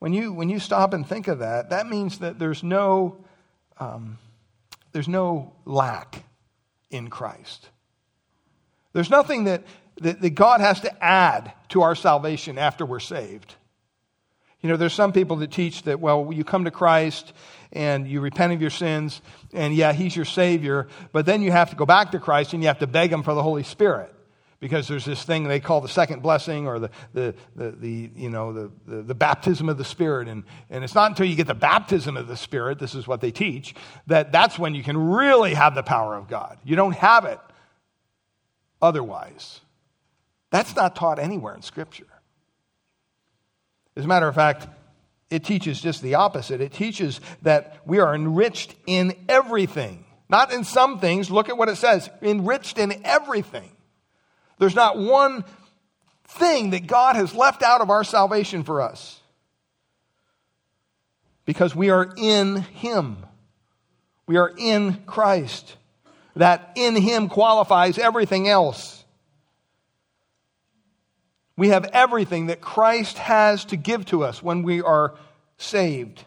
When 0.00 0.12
you, 0.12 0.34
when 0.34 0.50
you 0.50 0.58
stop 0.58 0.92
and 0.92 1.06
think 1.08 1.28
of 1.28 1.38
that, 1.38 1.70
that 1.70 1.86
means 1.86 2.18
that 2.18 2.38
there's 2.38 2.62
no, 2.62 3.24
um, 3.80 4.18
there's 4.92 5.08
no 5.08 5.54
lack 5.64 6.24
in 6.90 7.08
Christ. 7.08 7.70
There's 8.92 9.08
nothing 9.08 9.44
that, 9.44 9.64
that, 10.00 10.20
that 10.20 10.30
God 10.30 10.60
has 10.60 10.80
to 10.80 11.04
add 11.04 11.52
to 11.70 11.82
our 11.82 11.94
salvation 11.94 12.58
after 12.58 12.84
we're 12.84 13.00
saved. 13.00 13.54
You 14.60 14.70
know, 14.70 14.76
there's 14.76 14.94
some 14.94 15.12
people 15.12 15.36
that 15.36 15.50
teach 15.50 15.82
that, 15.82 16.00
well, 16.00 16.30
you 16.32 16.42
come 16.42 16.64
to 16.64 16.70
Christ 16.70 17.32
and 17.72 18.08
you 18.08 18.20
repent 18.20 18.52
of 18.52 18.60
your 18.60 18.70
sins, 18.70 19.20
and 19.52 19.74
yeah, 19.74 19.92
He's 19.92 20.16
your 20.16 20.24
Savior, 20.24 20.88
but 21.12 21.26
then 21.26 21.42
you 21.42 21.52
have 21.52 21.70
to 21.70 21.76
go 21.76 21.84
back 21.84 22.12
to 22.12 22.18
Christ 22.18 22.54
and 22.54 22.62
you 22.62 22.68
have 22.68 22.78
to 22.78 22.86
beg 22.86 23.12
Him 23.12 23.22
for 23.22 23.34
the 23.34 23.42
Holy 23.42 23.62
Spirit 23.62 24.14
because 24.60 24.88
there's 24.88 25.04
this 25.04 25.22
thing 25.22 25.44
they 25.44 25.60
call 25.60 25.82
the 25.82 25.88
second 25.88 26.22
blessing 26.22 26.66
or 26.66 26.78
the, 26.78 26.90
the, 27.12 27.34
the, 27.54 27.70
the 27.72 28.10
you 28.16 28.30
know, 28.30 28.54
the, 28.54 28.70
the, 28.86 29.02
the, 29.02 29.14
baptism 29.14 29.68
of 29.68 29.76
the 29.76 29.84
Spirit. 29.84 30.26
And, 30.26 30.44
and 30.70 30.82
it's 30.82 30.94
not 30.94 31.10
until 31.10 31.26
you 31.26 31.36
get 31.36 31.46
the 31.46 31.54
baptism 31.54 32.16
of 32.16 32.28
the 32.28 32.36
Spirit, 32.36 32.78
this 32.78 32.94
is 32.94 33.06
what 33.06 33.20
they 33.20 33.30
teach, 33.30 33.74
that 34.06 34.32
that's 34.32 34.58
when 34.58 34.74
you 34.74 34.82
can 34.82 34.96
really 34.96 35.52
have 35.52 35.74
the 35.74 35.82
power 35.82 36.16
of 36.16 36.28
God. 36.28 36.56
You 36.64 36.76
don't 36.76 36.94
have 36.94 37.26
it 37.26 37.38
otherwise. 38.80 39.60
That's 40.54 40.76
not 40.76 40.94
taught 40.94 41.18
anywhere 41.18 41.52
in 41.52 41.62
Scripture. 41.62 42.06
As 43.96 44.04
a 44.04 44.06
matter 44.06 44.28
of 44.28 44.36
fact, 44.36 44.68
it 45.28 45.42
teaches 45.42 45.80
just 45.80 46.00
the 46.00 46.14
opposite. 46.14 46.60
It 46.60 46.72
teaches 46.72 47.20
that 47.42 47.80
we 47.84 47.98
are 47.98 48.14
enriched 48.14 48.72
in 48.86 49.16
everything, 49.28 50.04
not 50.28 50.52
in 50.52 50.62
some 50.62 51.00
things. 51.00 51.28
Look 51.28 51.48
at 51.48 51.58
what 51.58 51.68
it 51.68 51.74
says 51.74 52.08
enriched 52.22 52.78
in 52.78 53.04
everything. 53.04 53.68
There's 54.60 54.76
not 54.76 54.96
one 54.96 55.44
thing 56.28 56.70
that 56.70 56.86
God 56.86 57.16
has 57.16 57.34
left 57.34 57.64
out 57.64 57.80
of 57.80 57.90
our 57.90 58.04
salvation 58.04 58.62
for 58.62 58.80
us 58.80 59.18
because 61.46 61.74
we 61.74 61.90
are 61.90 62.14
in 62.16 62.58
Him. 62.58 63.16
We 64.28 64.36
are 64.36 64.52
in 64.56 65.02
Christ. 65.04 65.74
That 66.36 66.74
in 66.76 66.94
Him 66.94 67.28
qualifies 67.28 67.98
everything 67.98 68.48
else. 68.48 69.03
We 71.56 71.68
have 71.68 71.84
everything 71.92 72.46
that 72.46 72.60
Christ 72.60 73.18
has 73.18 73.64
to 73.66 73.76
give 73.76 74.04
to 74.06 74.24
us 74.24 74.42
when 74.42 74.62
we 74.62 74.82
are 74.82 75.14
saved. 75.56 76.24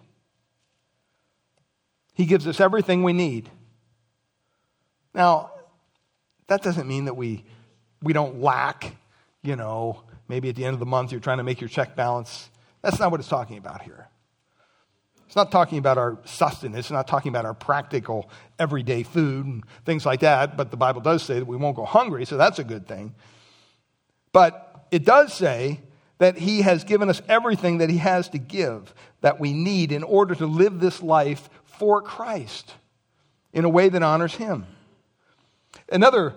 He 2.14 2.26
gives 2.26 2.48
us 2.48 2.60
everything 2.60 3.04
we 3.04 3.14
need. 3.14 3.50
Now, 5.14 5.52
that 6.48 6.64
doesn't 6.64 6.88
mean 6.88 7.06
that 7.06 7.16
we 7.16 7.44
we 8.02 8.14
don't 8.14 8.42
lack, 8.42 8.96
you 9.42 9.56
know, 9.56 10.04
maybe 10.28 10.50
at 10.50 10.56
the 10.56 10.64
end 10.64 10.74
of 10.74 10.80
the 10.80 10.86
month 10.86 11.12
you're 11.12 11.20
trying 11.20 11.38
to 11.38 11.44
make 11.44 11.60
your 11.60 11.68
check 11.68 11.96
balance. 11.96 12.50
That's 12.82 13.00
not 13.00 13.12
what 13.12 13.20
it's 13.20 13.30
talking 13.30 13.58
about 13.58 13.82
here. 13.82 14.08
It's 15.26 15.36
not 15.36 15.52
talking 15.52 15.78
about 15.78 15.98
our 15.98 16.18
sustenance. 16.24 16.86
It's 16.86 16.92
not 16.92 17.08
talking 17.08 17.30
about 17.30 17.44
our 17.44 17.54
practical 17.54 18.30
everyday 18.58 19.04
food 19.04 19.46
and 19.46 19.64
things 19.86 20.06
like 20.06 20.22
that. 20.22 20.56
But 20.56 20.72
the 20.72 20.78
Bible 20.78 21.02
does 21.02 21.22
say 21.22 21.40
that 21.40 21.46
we 21.46 21.58
won't 21.58 21.76
go 21.76 21.84
hungry, 21.84 22.26
so 22.26 22.38
that's 22.38 22.60
a 22.60 22.64
good 22.64 22.88
thing. 22.88 23.14
But 24.32 24.67
it 24.92 25.06
does 25.06 25.34
say 25.34 25.82
that 26.18 26.38
He 26.38 26.62
has 26.62 26.84
given 26.84 27.10
us 27.10 27.22
everything 27.28 27.80
that 27.80 27.90
He 27.90 27.98
has 27.98 28.30
to 28.30 28.38
give 28.38 28.94
that 29.22 29.40
we 29.40 29.54
need 29.54 29.92
in 29.92 30.04
order 30.04 30.36
to 30.36 30.46
live 30.46 30.80
this 30.80 31.02
life 31.02 31.50
for 31.66 32.02
Christ 32.02 32.74
in 33.54 33.66
a 33.66 33.70
way 33.70 33.90
that 33.90 34.04
honors 34.04 34.36
Him. 34.36 34.66
Another 35.92 36.36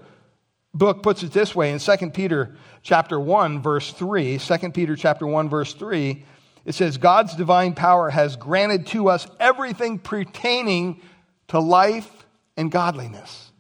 book 0.75 1.03
puts 1.03 1.23
it 1.23 1.33
this 1.33 1.55
way 1.55 1.73
in 1.73 1.79
2 1.79 2.11
Peter 2.11 2.57
chapter 2.83 3.19
1 3.19 3.63
verse 3.63 3.93
3, 3.93 4.39
2 4.39 4.71
Peter 4.71 4.97
chapter 4.97 5.27
1 5.27 5.49
verse 5.49 5.75
3, 5.75 6.25
it 6.65 6.75
says 6.75 6.99
God's 6.99 7.35
divine 7.35 7.75
power 7.75 8.11
has 8.11 8.37
granted 8.37 8.87
to 8.89 9.09
us 9.09 9.27
everything 9.39 9.99
pertaining 9.99 11.01
to 11.49 11.59
life 11.59 12.27
and 12.57 12.71
godliness. 12.71 13.51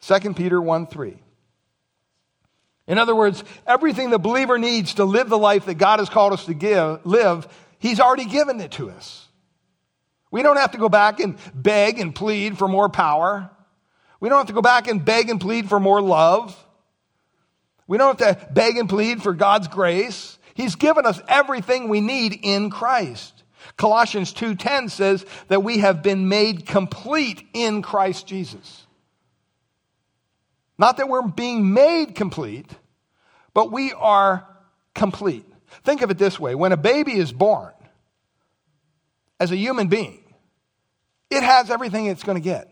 2 0.00 0.34
Peter 0.34 0.60
1 0.60 0.86
3. 0.86 1.16
In 2.86 2.98
other 2.98 3.14
words, 3.14 3.42
everything 3.66 4.10
the 4.10 4.18
believer 4.18 4.58
needs 4.58 4.94
to 4.94 5.04
live 5.04 5.28
the 5.28 5.38
life 5.38 5.66
that 5.66 5.74
God 5.74 6.00
has 6.00 6.08
called 6.08 6.32
us 6.32 6.44
to 6.46 6.54
give, 6.54 7.04
live, 7.06 7.48
He's 7.78 8.00
already 8.00 8.26
given 8.26 8.60
it 8.60 8.72
to 8.72 8.90
us. 8.90 9.28
We 10.30 10.42
don't 10.42 10.56
have 10.56 10.72
to 10.72 10.78
go 10.78 10.88
back 10.88 11.20
and 11.20 11.38
beg 11.54 11.98
and 11.98 12.14
plead 12.14 12.58
for 12.58 12.66
more 12.66 12.88
power. 12.88 13.50
We 14.20 14.28
don't 14.28 14.38
have 14.38 14.48
to 14.48 14.52
go 14.52 14.62
back 14.62 14.88
and 14.88 15.04
beg 15.04 15.30
and 15.30 15.40
plead 15.40 15.68
for 15.68 15.78
more 15.78 16.00
love. 16.00 16.58
We 17.86 17.98
don't 17.98 18.18
have 18.18 18.38
to 18.40 18.52
beg 18.52 18.76
and 18.76 18.88
plead 18.88 19.22
for 19.22 19.34
God's 19.34 19.68
grace. 19.68 20.38
He's 20.54 20.76
given 20.76 21.04
us 21.06 21.20
everything 21.28 21.88
we 21.88 22.00
need 22.00 22.38
in 22.42 22.70
Christ. 22.70 23.44
Colossians 23.76 24.32
2:10 24.32 24.88
says 24.88 25.24
that 25.48 25.62
we 25.62 25.78
have 25.78 26.02
been 26.02 26.28
made 26.28 26.66
complete 26.66 27.46
in 27.52 27.82
Christ 27.82 28.26
Jesus. 28.26 28.83
Not 30.78 30.96
that 30.96 31.08
we're 31.08 31.22
being 31.22 31.72
made 31.72 32.14
complete, 32.14 32.70
but 33.52 33.70
we 33.70 33.92
are 33.92 34.46
complete. 34.94 35.46
Think 35.82 36.02
of 36.02 36.10
it 36.10 36.18
this 36.18 36.38
way, 36.38 36.54
when 36.54 36.72
a 36.72 36.76
baby 36.76 37.14
is 37.14 37.32
born 37.32 37.72
as 39.38 39.50
a 39.50 39.56
human 39.56 39.88
being, 39.88 40.22
it 41.30 41.42
has 41.42 41.70
everything 41.70 42.06
it's 42.06 42.22
going 42.22 42.36
to 42.36 42.44
get. 42.44 42.70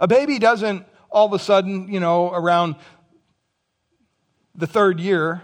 A 0.00 0.06
baby 0.06 0.38
doesn't 0.38 0.86
all 1.14 1.26
of 1.26 1.32
a 1.32 1.38
sudden, 1.38 1.92
you 1.92 2.00
know, 2.00 2.32
around 2.32 2.74
the 4.56 4.66
third 4.66 4.98
year, 4.98 5.42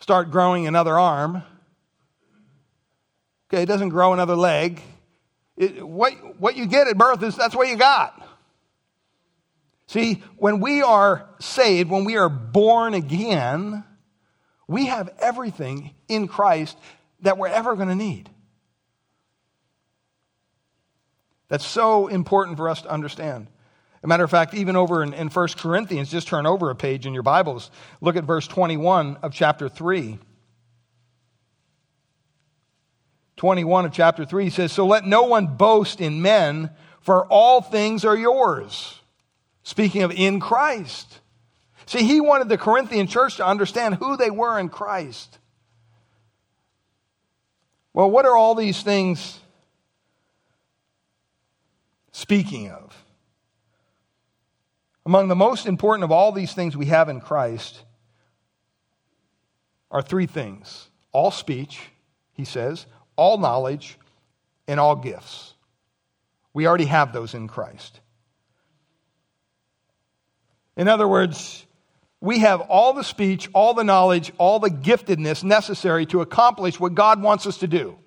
start 0.00 0.30
growing 0.30 0.66
another 0.66 0.98
arm. 0.98 1.42
Okay, 3.48 3.62
it 3.62 3.66
doesn't 3.66 3.90
grow 3.90 4.14
another 4.14 4.34
leg. 4.34 4.80
It, 5.58 5.86
what, 5.86 6.40
what 6.40 6.56
you 6.56 6.66
get 6.66 6.88
at 6.88 6.96
birth 6.96 7.22
is 7.22 7.36
that's 7.36 7.54
what 7.54 7.68
you 7.68 7.76
got. 7.76 8.26
See, 9.92 10.22
when 10.38 10.60
we 10.60 10.80
are 10.80 11.28
saved, 11.38 11.90
when 11.90 12.06
we 12.06 12.16
are 12.16 12.30
born 12.30 12.94
again, 12.94 13.84
we 14.66 14.86
have 14.86 15.10
everything 15.18 15.90
in 16.08 16.28
Christ 16.28 16.78
that 17.20 17.36
we're 17.36 17.48
ever 17.48 17.76
going 17.76 17.88
to 17.88 17.94
need. 17.94 18.30
That's 21.48 21.66
so 21.66 22.06
important 22.06 22.56
for 22.56 22.70
us 22.70 22.80
to 22.80 22.90
understand. 22.90 23.48
a 24.02 24.06
matter 24.06 24.24
of 24.24 24.30
fact, 24.30 24.54
even 24.54 24.76
over 24.76 25.02
in, 25.02 25.12
in 25.12 25.28
1 25.28 25.48
Corinthians, 25.58 26.10
just 26.10 26.26
turn 26.26 26.46
over 26.46 26.70
a 26.70 26.74
page 26.74 27.04
in 27.04 27.12
your 27.12 27.22
Bibles. 27.22 27.70
Look 28.00 28.16
at 28.16 28.24
verse 28.24 28.46
21 28.46 29.16
of 29.16 29.34
chapter 29.34 29.68
3. 29.68 30.18
21 33.36 33.84
of 33.84 33.92
chapter 33.92 34.24
3 34.24 34.48
says, 34.48 34.72
So 34.72 34.86
let 34.86 35.04
no 35.04 35.24
one 35.24 35.48
boast 35.48 36.00
in 36.00 36.22
men, 36.22 36.70
for 37.02 37.26
all 37.26 37.60
things 37.60 38.06
are 38.06 38.16
yours. 38.16 38.98
Speaking 39.62 40.02
of 40.02 40.10
in 40.10 40.40
Christ. 40.40 41.20
See, 41.86 42.04
he 42.04 42.20
wanted 42.20 42.48
the 42.48 42.58
Corinthian 42.58 43.06
church 43.06 43.36
to 43.36 43.46
understand 43.46 43.96
who 43.96 44.16
they 44.16 44.30
were 44.30 44.58
in 44.58 44.68
Christ. 44.68 45.38
Well, 47.94 48.10
what 48.10 48.24
are 48.24 48.36
all 48.36 48.54
these 48.54 48.82
things 48.82 49.38
speaking 52.12 52.70
of? 52.70 52.96
Among 55.04 55.28
the 55.28 55.36
most 55.36 55.66
important 55.66 56.04
of 56.04 56.12
all 56.12 56.32
these 56.32 56.54
things 56.54 56.76
we 56.76 56.86
have 56.86 57.08
in 57.08 57.20
Christ 57.20 57.82
are 59.90 60.02
three 60.02 60.26
things 60.26 60.88
all 61.12 61.30
speech, 61.30 61.90
he 62.32 62.44
says, 62.44 62.86
all 63.16 63.36
knowledge, 63.36 63.98
and 64.66 64.80
all 64.80 64.96
gifts. 64.96 65.52
We 66.54 66.66
already 66.66 66.86
have 66.86 67.12
those 67.12 67.34
in 67.34 67.48
Christ. 67.48 68.00
In 70.76 70.88
other 70.88 71.06
words, 71.06 71.66
we 72.20 72.38
have 72.38 72.60
all 72.62 72.92
the 72.92 73.04
speech, 73.04 73.50
all 73.52 73.74
the 73.74 73.84
knowledge, 73.84 74.32
all 74.38 74.58
the 74.58 74.70
giftedness 74.70 75.42
necessary 75.42 76.06
to 76.06 76.20
accomplish 76.20 76.78
what 76.78 76.94
God 76.94 77.20
wants 77.20 77.46
us 77.46 77.58
to 77.58 77.66
do. 77.66 77.98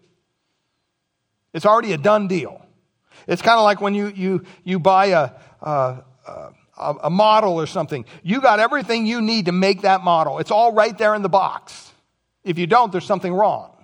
It's 1.54 1.66
already 1.66 1.94
a 1.94 1.98
done 1.98 2.28
deal. 2.28 2.66
It's 3.28 3.42
kind 3.42 3.58
of 3.58 3.64
like 3.64 3.82
when 3.82 3.94
you, 3.94 4.08
you, 4.08 4.44
you 4.64 4.80
buy 4.80 5.08
a, 5.08 5.32
a, 5.62 6.04
a, 6.78 7.10
model 7.10 7.54
or 7.60 7.68
something. 7.68 8.06
You 8.24 8.42
got 8.42 8.60
everything 8.60 9.06
you 9.06 9.22
need 9.22 9.46
to 9.46 9.52
make 9.52 9.82
that 9.82 10.02
model. 10.02 10.40
It's 10.40 10.52
all 10.52 10.74
right 10.74 10.98
there 10.98 11.16
in 11.16 11.22
the 11.22 11.30
box. 11.30 11.92
If 12.44 12.58
you 12.58 12.68
don't, 12.68 12.92
there's 12.92 13.06
something 13.06 13.34
wrong. 13.34 13.75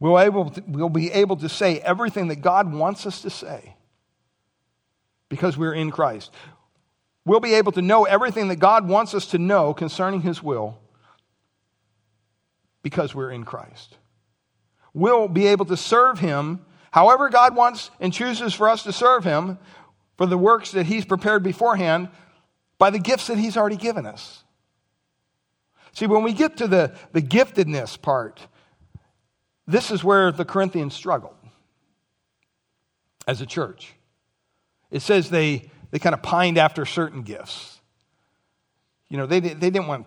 We'll, 0.00 0.18
able 0.18 0.50
to, 0.50 0.62
we'll 0.66 0.88
be 0.88 1.10
able 1.10 1.36
to 1.36 1.48
say 1.48 1.80
everything 1.80 2.28
that 2.28 2.40
God 2.40 2.72
wants 2.72 3.04
us 3.06 3.22
to 3.22 3.30
say 3.30 3.74
because 5.28 5.58
we're 5.58 5.74
in 5.74 5.90
Christ. 5.90 6.32
We'll 7.24 7.40
be 7.40 7.54
able 7.54 7.72
to 7.72 7.82
know 7.82 8.04
everything 8.04 8.48
that 8.48 8.56
God 8.56 8.88
wants 8.88 9.12
us 9.12 9.26
to 9.28 9.38
know 9.38 9.74
concerning 9.74 10.22
His 10.22 10.42
will 10.42 10.78
because 12.82 13.14
we're 13.14 13.30
in 13.30 13.44
Christ. 13.44 13.96
We'll 14.94 15.28
be 15.28 15.48
able 15.48 15.66
to 15.66 15.76
serve 15.76 16.20
Him 16.20 16.64
however 16.90 17.28
God 17.28 17.54
wants 17.54 17.90
and 18.00 18.12
chooses 18.12 18.54
for 18.54 18.68
us 18.68 18.84
to 18.84 18.92
serve 18.92 19.24
Him 19.24 19.58
for 20.16 20.26
the 20.26 20.38
works 20.38 20.70
that 20.72 20.86
He's 20.86 21.04
prepared 21.04 21.42
beforehand 21.42 22.08
by 22.78 22.90
the 22.90 22.98
gifts 22.98 23.26
that 23.26 23.36
He's 23.38 23.56
already 23.56 23.76
given 23.76 24.06
us. 24.06 24.44
See, 25.92 26.06
when 26.06 26.22
we 26.22 26.32
get 26.32 26.58
to 26.58 26.68
the, 26.68 26.94
the 27.12 27.22
giftedness 27.22 28.00
part, 28.00 28.46
this 29.68 29.90
is 29.90 30.02
where 30.02 30.32
the 30.32 30.46
Corinthians 30.46 30.94
struggled 30.94 31.36
as 33.26 33.42
a 33.42 33.46
church. 33.46 33.92
It 34.90 35.02
says 35.02 35.28
they, 35.28 35.70
they 35.90 35.98
kind 35.98 36.14
of 36.14 36.22
pined 36.22 36.56
after 36.56 36.86
certain 36.86 37.22
gifts. 37.22 37.78
You 39.10 39.18
know, 39.18 39.26
they, 39.26 39.40
they 39.40 39.70
didn't 39.70 39.86
want 39.86 40.06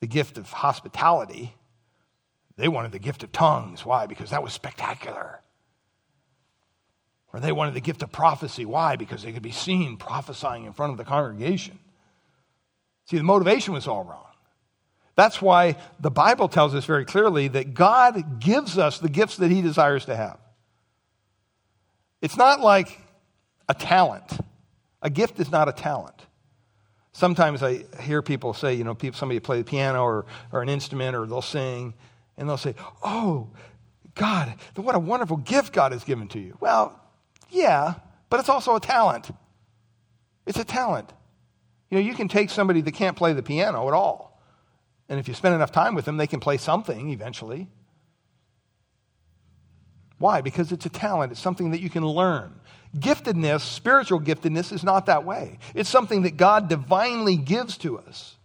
the 0.00 0.08
gift 0.08 0.36
of 0.36 0.50
hospitality, 0.50 1.54
they 2.56 2.68
wanted 2.68 2.92
the 2.92 2.98
gift 2.98 3.22
of 3.22 3.32
tongues. 3.32 3.86
Why? 3.86 4.06
Because 4.06 4.30
that 4.30 4.42
was 4.42 4.52
spectacular. 4.52 5.40
Or 7.32 7.40
they 7.40 7.50
wanted 7.50 7.74
the 7.74 7.80
gift 7.80 8.02
of 8.02 8.12
prophecy. 8.12 8.64
Why? 8.64 8.94
Because 8.94 9.22
they 9.22 9.32
could 9.32 9.42
be 9.42 9.50
seen 9.50 9.96
prophesying 9.96 10.64
in 10.64 10.72
front 10.72 10.92
of 10.92 10.98
the 10.98 11.04
congregation. 11.04 11.80
See, 13.06 13.16
the 13.16 13.24
motivation 13.24 13.74
was 13.74 13.88
all 13.88 14.04
wrong. 14.04 14.33
That's 15.16 15.40
why 15.40 15.76
the 16.00 16.10
Bible 16.10 16.48
tells 16.48 16.74
us 16.74 16.84
very 16.84 17.04
clearly 17.04 17.48
that 17.48 17.74
God 17.74 18.40
gives 18.40 18.78
us 18.78 18.98
the 18.98 19.08
gifts 19.08 19.36
that 19.36 19.50
He 19.50 19.62
desires 19.62 20.06
to 20.06 20.16
have. 20.16 20.38
It's 22.20 22.36
not 22.36 22.60
like 22.60 22.98
a 23.68 23.74
talent. 23.74 24.38
A 25.02 25.10
gift 25.10 25.38
is 25.38 25.50
not 25.50 25.68
a 25.68 25.72
talent. 25.72 26.14
Sometimes 27.12 27.62
I 27.62 27.84
hear 28.00 28.22
people 28.22 28.54
say, 28.54 28.74
you 28.74 28.82
know, 28.82 28.94
people, 28.94 29.16
somebody 29.16 29.38
play 29.38 29.58
the 29.58 29.64
piano 29.64 30.02
or, 30.02 30.26
or 30.50 30.62
an 30.62 30.68
instrument 30.68 31.14
or 31.14 31.26
they'll 31.26 31.42
sing 31.42 31.94
and 32.36 32.48
they'll 32.48 32.56
say, 32.56 32.74
Oh, 33.04 33.50
God, 34.16 34.54
what 34.74 34.94
a 34.94 34.98
wonderful 34.98 35.36
gift 35.36 35.72
God 35.72 35.92
has 35.92 36.02
given 36.02 36.28
to 36.28 36.40
you. 36.40 36.56
Well, 36.60 36.98
yeah, 37.50 37.94
but 38.30 38.40
it's 38.40 38.48
also 38.48 38.74
a 38.74 38.80
talent. 38.80 39.30
It's 40.46 40.58
a 40.58 40.64
talent. 40.64 41.12
You 41.90 41.98
know, 41.98 42.04
you 42.04 42.14
can 42.14 42.26
take 42.26 42.50
somebody 42.50 42.80
that 42.80 42.92
can't 42.92 43.16
play 43.16 43.32
the 43.32 43.42
piano 43.42 43.86
at 43.86 43.94
all 43.94 44.33
and 45.08 45.20
if 45.20 45.28
you 45.28 45.34
spend 45.34 45.54
enough 45.54 45.72
time 45.72 45.94
with 45.94 46.04
them, 46.04 46.16
they 46.16 46.26
can 46.26 46.40
play 46.40 46.56
something 46.56 47.10
eventually. 47.10 47.68
Why? 50.18 50.40
Because 50.40 50.72
it's 50.72 50.86
a 50.86 50.90
talent, 50.90 51.32
it's 51.32 51.40
something 51.40 51.72
that 51.72 51.80
you 51.80 51.90
can 51.90 52.06
learn. 52.06 52.60
Giftedness, 52.96 53.60
spiritual 53.60 54.20
giftedness, 54.20 54.72
is 54.72 54.84
not 54.84 55.06
that 55.06 55.24
way. 55.24 55.58
It's 55.74 55.90
something 55.90 56.22
that 56.22 56.36
God 56.36 56.68
divinely 56.68 57.36
gives 57.36 57.76
to 57.78 57.98
us. 57.98 58.36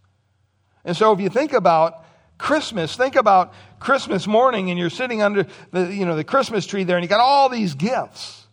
And 0.83 0.97
so 0.97 1.11
if 1.13 1.19
you 1.19 1.29
think 1.29 1.53
about 1.53 2.03
Christmas, 2.37 2.95
think 2.95 3.15
about 3.15 3.53
Christmas 3.79 4.25
morning 4.25 4.69
and 4.69 4.79
you're 4.79 4.89
sitting 4.89 5.21
under 5.21 5.45
the, 5.71 5.93
you 5.93 6.05
know, 6.05 6.15
the 6.15 6.23
Christmas 6.23 6.65
tree 6.65 6.83
there 6.83 6.97
and 6.97 7.03
you 7.03 7.09
got 7.09 7.19
all 7.19 7.49
these 7.49 7.75
gifts. 7.75 8.47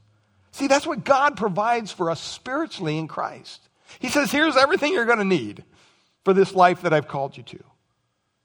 See, 0.52 0.66
that's 0.66 0.86
what 0.86 1.04
God 1.04 1.36
provides 1.36 1.92
for 1.92 2.10
us 2.10 2.20
spiritually 2.20 2.98
in 2.98 3.08
Christ. 3.08 3.60
He 3.98 4.08
says, 4.08 4.30
here's 4.30 4.56
everything 4.56 4.92
you're 4.92 5.04
going 5.06 5.18
to 5.18 5.24
need 5.24 5.64
for 6.24 6.34
this 6.34 6.54
life 6.54 6.82
that 6.82 6.92
I've 6.92 7.08
called 7.08 7.36
you 7.36 7.42
to. 7.44 7.64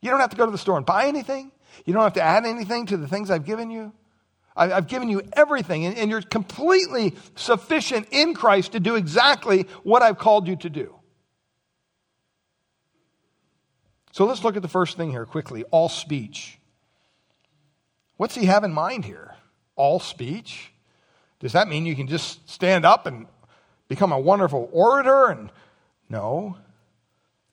You 0.02 0.10
don't 0.10 0.20
have 0.20 0.32
to 0.32 0.36
go 0.36 0.46
to 0.46 0.52
the 0.52 0.58
store 0.58 0.78
and 0.78 0.86
buy 0.86 1.08
anything. 1.08 1.52
You 1.86 1.94
don't 1.94 2.04
have 2.04 2.14
to 2.14 2.22
add 2.22 2.46
anything 2.46 2.88
to 2.88 2.98
the 2.98 3.08
things 3.08 3.30
I've 3.30 3.46
given 3.46 3.70
you. 3.70 3.94
I've 4.54 4.88
given 4.88 5.08
you 5.08 5.22
everything, 5.32 5.86
and 5.86 6.12
you're 6.12 6.22
completely 6.22 7.16
sufficient 7.36 8.10
in 8.12 8.34
Christ 8.34 8.74
to 8.74 8.82
do 8.82 8.96
exactly 8.96 9.66
what 9.84 10.02
I've 10.02 10.18
called 10.18 10.46
you 10.46 10.58
to 10.58 10.70
do. 10.70 10.96
So 14.12 14.26
let's 14.26 14.44
look 14.44 14.58
at 14.58 14.62
the 14.62 14.68
first 14.68 14.98
thing 14.98 15.10
here 15.10 15.26
quickly 15.26 15.64
all 15.72 15.88
speech. 15.88 16.60
What's 18.18 18.36
he 18.36 18.46
have 18.46 18.66
in 18.66 18.74
mind 18.74 19.06
here? 19.06 19.36
All 19.78 20.02
speech? 20.02 20.74
Does 21.40 21.54
that 21.54 21.70
mean 21.70 21.86
you 21.86 21.96
can 21.96 22.08
just 22.08 22.48
stand 22.50 22.86
up 22.86 23.06
and 23.06 23.28
become 23.88 24.12
a 24.12 24.20
wonderful 24.20 24.70
orator? 24.74 25.28
And 25.28 25.50
no, 26.10 26.58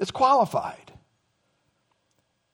it's 0.01 0.11
qualified 0.11 0.88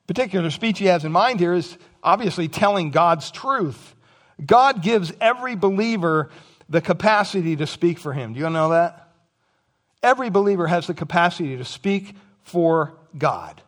particular 0.06 0.50
speech 0.50 0.78
he 0.78 0.86
has 0.86 1.04
in 1.04 1.12
mind 1.12 1.40
here 1.40 1.54
is 1.54 1.76
obviously 2.02 2.48
telling 2.48 2.90
God's 2.90 3.30
truth. 3.30 3.94
God 4.44 4.82
gives 4.82 5.12
every 5.20 5.56
believer 5.56 6.30
the 6.68 6.80
capacity 6.80 7.56
to 7.56 7.66
speak 7.66 7.98
for 7.98 8.12
him. 8.12 8.34
Do 8.34 8.40
you 8.40 8.50
know 8.50 8.70
that? 8.70 9.08
Every 10.02 10.30
believer 10.30 10.66
has 10.66 10.86
the 10.86 10.94
capacity 10.94 11.56
to 11.56 11.64
speak 11.64 12.14
for 12.42 12.94
God. 13.16 13.62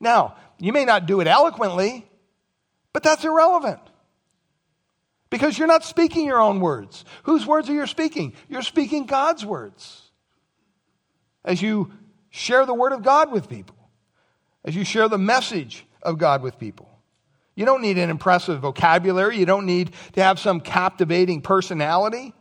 Now, 0.00 0.36
you 0.58 0.72
may 0.72 0.84
not 0.84 1.06
do 1.06 1.20
it 1.20 1.26
eloquently, 1.26 2.06
but 2.92 3.02
that's 3.02 3.24
irrelevant. 3.24 3.80
Because 5.28 5.56
you're 5.56 5.68
not 5.68 5.84
speaking 5.84 6.26
your 6.26 6.40
own 6.40 6.58
words. 6.58 7.04
Whose 7.22 7.46
words 7.46 7.68
are 7.70 7.74
you 7.74 7.86
speaking? 7.86 8.32
You're 8.48 8.62
speaking 8.62 9.06
God's 9.06 9.46
words. 9.46 10.10
As 11.44 11.62
you 11.62 11.92
share 12.30 12.66
the 12.66 12.74
word 12.74 12.92
of 12.92 13.02
God 13.02 13.30
with 13.30 13.48
people 13.48 13.76
as 14.64 14.76
you 14.76 14.84
share 14.84 15.08
the 15.08 15.18
message 15.18 15.86
of 16.02 16.18
God 16.18 16.42
with 16.42 16.58
people. 16.58 16.88
You 17.54 17.66
don't 17.66 17.82
need 17.82 17.98
an 17.98 18.10
impressive 18.10 18.60
vocabulary, 18.60 19.38
you 19.38 19.46
don't 19.46 19.66
need 19.66 19.90
to 20.12 20.22
have 20.22 20.38
some 20.38 20.60
captivating 20.60 21.42
personality, 21.42 22.32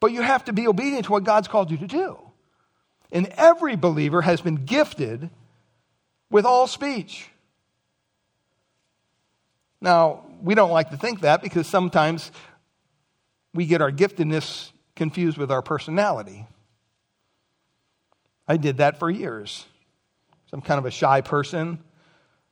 but 0.00 0.12
you 0.12 0.22
have 0.22 0.44
to 0.46 0.52
be 0.52 0.66
obedient 0.66 1.04
to 1.06 1.12
what 1.12 1.24
God's 1.24 1.48
called 1.48 1.70
you 1.70 1.76
to 1.78 1.86
do. 1.86 2.18
And 3.12 3.28
every 3.36 3.76
believer 3.76 4.22
has 4.22 4.40
been 4.40 4.64
gifted 4.64 5.30
with 6.30 6.44
all 6.44 6.66
speech. 6.66 7.28
Now, 9.80 10.24
we 10.42 10.54
don't 10.54 10.70
like 10.70 10.90
to 10.90 10.96
think 10.96 11.20
that 11.20 11.42
because 11.42 11.66
sometimes 11.66 12.32
we 13.54 13.66
get 13.66 13.82
our 13.82 13.92
giftedness 13.92 14.72
confused 14.96 15.36
with 15.36 15.50
our 15.50 15.62
personality. 15.62 16.46
I 18.48 18.56
did 18.56 18.78
that 18.78 18.98
for 18.98 19.10
years. 19.10 19.66
I'm 20.52 20.60
kind 20.60 20.78
of 20.78 20.86
a 20.86 20.90
shy 20.90 21.20
person. 21.20 21.78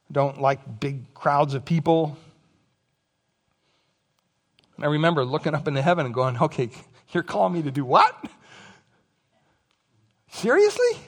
I 0.09 0.13
don't 0.13 0.41
like 0.41 0.81
big 0.81 1.13
crowds 1.15 1.55
of 1.55 1.65
people. 1.65 2.17
And 4.77 4.85
I 4.85 4.89
remember 4.89 5.25
looking 5.25 5.55
up 5.55 5.69
into 5.69 5.83
heaven 5.83 6.07
and 6.07 6.15
going, 6.15 6.39
okay, 6.39 6.71
you're 7.13 7.23
calling 7.23 7.53
me 7.53 7.63
to 7.63 7.71
do 7.71 7.85
what? 7.85 8.17
Seriously? 10.31 10.99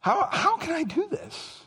How, 0.00 0.28
how 0.30 0.56
can 0.56 0.74
I 0.74 0.82
do 0.82 1.06
this? 1.08 1.60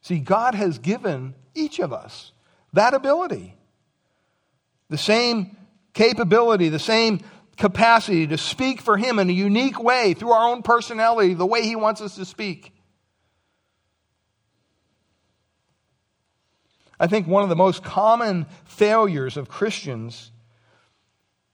See, 0.00 0.20
God 0.20 0.54
has 0.54 0.78
given 0.78 1.34
each 1.54 1.80
of 1.80 1.92
us 1.92 2.32
that 2.72 2.94
ability, 2.94 3.54
the 4.88 4.96
same 4.96 5.56
capability, 5.94 6.68
the 6.68 6.78
same 6.78 7.20
capacity 7.56 8.26
to 8.26 8.38
speak 8.38 8.80
for 8.80 8.96
Him 8.96 9.18
in 9.18 9.30
a 9.30 9.32
unique 9.32 9.82
way 9.82 10.14
through 10.14 10.32
our 10.32 10.48
own 10.48 10.62
personality, 10.62 11.34
the 11.34 11.46
way 11.46 11.62
He 11.62 11.76
wants 11.76 12.00
us 12.00 12.16
to 12.16 12.24
speak. 12.24 12.72
I 16.98 17.06
think 17.06 17.26
one 17.26 17.42
of 17.42 17.48
the 17.48 17.56
most 17.56 17.82
common 17.82 18.46
failures 18.64 19.36
of 19.36 19.48
Christians 19.48 20.30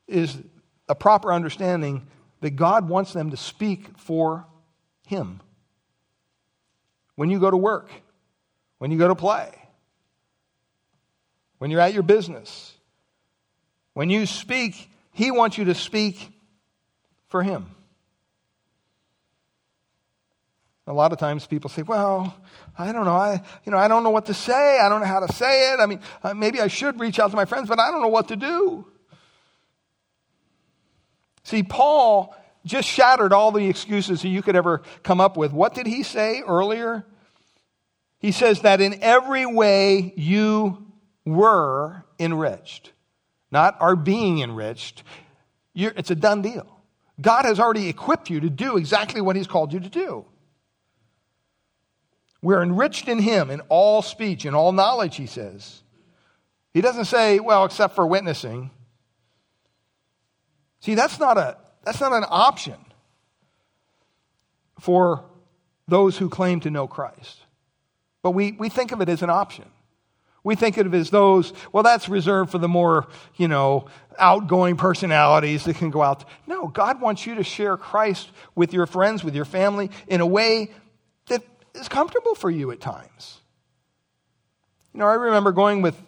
is 0.06 0.36
a 0.88 0.94
proper 0.94 1.32
understanding 1.32 2.06
that 2.40 2.50
God 2.50 2.88
wants 2.88 3.12
them 3.12 3.30
to 3.30 3.36
speak 3.36 3.98
for 3.98 4.46
Him. 5.06 5.40
When 7.16 7.30
you 7.30 7.40
go 7.40 7.50
to 7.50 7.56
work, 7.56 7.90
when 8.78 8.90
you 8.90 8.98
go 8.98 9.08
to 9.08 9.14
play, 9.14 9.50
when 11.58 11.70
you're 11.70 11.80
at 11.80 11.94
your 11.94 12.02
business, 12.02 12.74
when 13.94 14.10
you 14.10 14.26
speak, 14.26 14.90
He 15.12 15.30
wants 15.30 15.58
you 15.58 15.64
to 15.64 15.74
speak 15.74 16.32
for 17.28 17.42
Him. 17.42 17.66
A 20.86 20.92
lot 20.92 21.12
of 21.12 21.18
times 21.18 21.46
people 21.46 21.70
say, 21.70 21.82
well, 21.82 22.36
I 22.76 22.90
don't 22.90 23.04
know. 23.04 23.12
I, 23.12 23.40
you 23.64 23.70
know, 23.70 23.78
I 23.78 23.86
don't 23.86 24.02
know 24.02 24.10
what 24.10 24.26
to 24.26 24.34
say. 24.34 24.80
I 24.80 24.88
don't 24.88 25.00
know 25.00 25.06
how 25.06 25.24
to 25.24 25.32
say 25.32 25.72
it. 25.72 25.80
I 25.80 25.86
mean, 25.86 26.00
uh, 26.24 26.34
maybe 26.34 26.60
I 26.60 26.66
should 26.66 26.98
reach 26.98 27.20
out 27.20 27.30
to 27.30 27.36
my 27.36 27.44
friends, 27.44 27.68
but 27.68 27.78
I 27.78 27.90
don't 27.90 28.02
know 28.02 28.08
what 28.08 28.28
to 28.28 28.36
do. 28.36 28.86
See, 31.44 31.62
Paul 31.62 32.34
just 32.64 32.88
shattered 32.88 33.32
all 33.32 33.52
the 33.52 33.68
excuses 33.68 34.22
that 34.22 34.28
you 34.28 34.42
could 34.42 34.56
ever 34.56 34.82
come 35.02 35.20
up 35.20 35.36
with. 35.36 35.52
What 35.52 35.74
did 35.74 35.86
he 35.86 36.02
say 36.02 36.42
earlier? 36.46 37.04
He 38.18 38.32
says 38.32 38.60
that 38.60 38.80
in 38.80 39.02
every 39.02 39.46
way 39.46 40.12
you 40.16 40.86
were 41.24 42.04
enriched, 42.18 42.92
not 43.52 43.76
our 43.80 43.94
being 43.94 44.40
enriched. 44.40 45.04
You're, 45.74 45.92
it's 45.94 46.10
a 46.10 46.16
done 46.16 46.42
deal. 46.42 46.66
God 47.20 47.44
has 47.44 47.60
already 47.60 47.88
equipped 47.88 48.30
you 48.30 48.40
to 48.40 48.50
do 48.50 48.78
exactly 48.78 49.20
what 49.20 49.36
he's 49.36 49.46
called 49.46 49.72
you 49.72 49.80
to 49.80 49.88
do. 49.88 50.24
We're 52.40 52.62
enriched 52.62 53.06
in 53.06 53.20
him 53.20 53.50
in 53.50 53.60
all 53.68 54.02
speech, 54.02 54.44
in 54.44 54.54
all 54.54 54.72
knowledge, 54.72 55.16
he 55.16 55.26
says. 55.26 55.82
He 56.74 56.80
doesn't 56.80 57.04
say, 57.04 57.38
well, 57.38 57.64
except 57.64 57.94
for 57.94 58.06
witnessing. 58.06 58.70
See, 60.80 60.96
that's 60.96 61.20
not, 61.20 61.38
a, 61.38 61.58
that's 61.84 62.00
not 62.00 62.12
an 62.12 62.24
option 62.28 62.76
for 64.80 65.24
those 65.86 66.16
who 66.16 66.28
claim 66.28 66.58
to 66.60 66.70
know 66.70 66.88
Christ. 66.88 67.38
But 68.22 68.32
we, 68.32 68.52
we 68.52 68.68
think 68.68 68.90
of 68.90 69.00
it 69.00 69.08
as 69.08 69.22
an 69.22 69.30
option. 69.30 69.66
We 70.44 70.56
think 70.56 70.76
of 70.76 70.92
it 70.92 70.98
as 70.98 71.10
those, 71.10 71.52
well, 71.72 71.82
that's 71.82 72.08
reserved 72.08 72.50
for 72.50 72.58
the 72.58 72.68
more, 72.68 73.06
you 73.36 73.46
know, 73.46 73.86
outgoing 74.18 74.76
personalities 74.76 75.64
that 75.64 75.76
can 75.76 75.90
go 75.90 76.02
out. 76.02 76.24
No, 76.46 76.66
God 76.66 77.00
wants 77.00 77.26
you 77.26 77.36
to 77.36 77.44
share 77.44 77.76
Christ 77.76 78.30
with 78.54 78.72
your 78.72 78.86
friends, 78.86 79.22
with 79.22 79.34
your 79.34 79.44
family, 79.44 79.90
in 80.08 80.20
a 80.20 80.26
way 80.26 80.70
that 81.28 81.42
is 81.74 81.88
comfortable 81.88 82.34
for 82.34 82.50
you 82.50 82.72
at 82.72 82.80
times. 82.80 83.38
You 84.92 85.00
know, 85.00 85.06
I 85.06 85.14
remember 85.14 85.52
going 85.52 85.80
with 85.80 86.00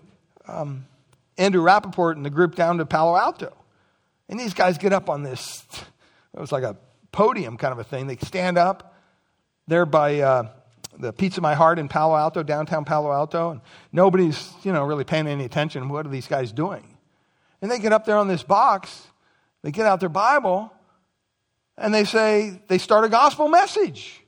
um, 0.47 0.87
Andrew 1.39 1.63
Rappaport 1.63 2.17
and 2.17 2.25
the 2.25 2.31
group 2.31 2.55
down 2.55 2.79
to 2.79 2.87
Palo 2.87 3.17
Alto. 3.17 3.53
And 4.29 4.39
these 4.39 4.55
guys 4.55 4.79
get 4.79 4.93
up 4.93 5.09
on 5.09 5.23
this, 5.23 5.65
it 6.35 6.41
was 6.41 6.53
like 6.53 6.65
a 6.65 6.77
podium 7.13 7.57
kind 7.57 7.73
of 7.73 7.79
a 7.79 7.85
thing. 7.85 8.09
They 8.09 8.17
stand 8.17 8.59
up 8.59 8.95
there 9.69 9.87
by 9.87 10.21
uh, 10.21 10.49
the 10.99 11.13
Pizza 11.13 11.41
My 11.41 11.55
Heart 11.55 11.79
in 11.79 11.89
Palo 11.89 12.17
Alto, 12.17 12.43
downtown 12.43 12.85
Palo 12.85 13.13
Alto, 13.13 13.51
and 13.51 13.61
nobody's, 13.93 14.53
you 14.63 14.73
know, 14.73 14.85
really 14.85 15.05
paying 15.05 15.27
any 15.27 15.45
attention. 15.45 15.89
What 15.89 16.07
are 16.07 16.11
these 16.11 16.27
guys 16.27 16.53
doing? 16.53 16.97
And 17.63 17.71
they 17.71 17.79
get 17.79 17.93
up 17.93 18.05
there 18.05 18.17
on 18.17 18.29
this 18.29 18.43
box, 18.43 19.07
they 19.63 19.71
get 19.71 19.87
out 19.87 20.01
their 20.01 20.09
Bible, 20.09 20.73
and 21.77 21.93
they 21.93 22.05
say, 22.05 22.61
they 22.69 22.79
start 22.79 23.05
a 23.05 23.09
gospel 23.09 23.49
message. 23.49 24.23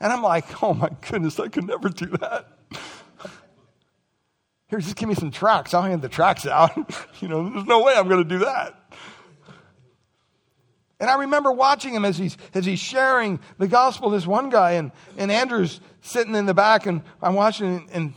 And 0.00 0.12
I'm 0.12 0.22
like, 0.22 0.62
oh 0.62 0.74
my 0.74 0.90
goodness, 1.08 1.38
I 1.40 1.48
could 1.48 1.64
never 1.64 1.88
do 1.88 2.06
that. 2.18 2.48
Here, 4.68 4.78
just 4.80 4.96
give 4.96 5.08
me 5.08 5.14
some 5.14 5.30
tracts. 5.30 5.74
I'll 5.74 5.82
hand 5.82 6.02
the 6.02 6.08
tracts 6.08 6.46
out. 6.46 6.76
you 7.20 7.28
know, 7.28 7.48
there's 7.48 7.66
no 7.66 7.82
way 7.82 7.94
I'm 7.94 8.08
going 8.08 8.22
to 8.22 8.28
do 8.28 8.44
that. 8.44 8.92
And 11.00 11.10
I 11.10 11.20
remember 11.20 11.50
watching 11.52 11.94
him 11.94 12.04
as 12.04 12.16
he's, 12.16 12.36
as 12.54 12.64
he's 12.64 12.78
sharing 12.78 13.40
the 13.58 13.66
gospel. 13.66 14.10
This 14.10 14.26
one 14.26 14.48
guy, 14.48 14.72
and, 14.72 14.92
and 15.18 15.30
Andrew's 15.30 15.80
sitting 16.02 16.34
in 16.34 16.46
the 16.46 16.54
back, 16.54 16.86
and 16.86 17.02
I'm 17.20 17.34
watching, 17.34 17.88
and 17.92 18.14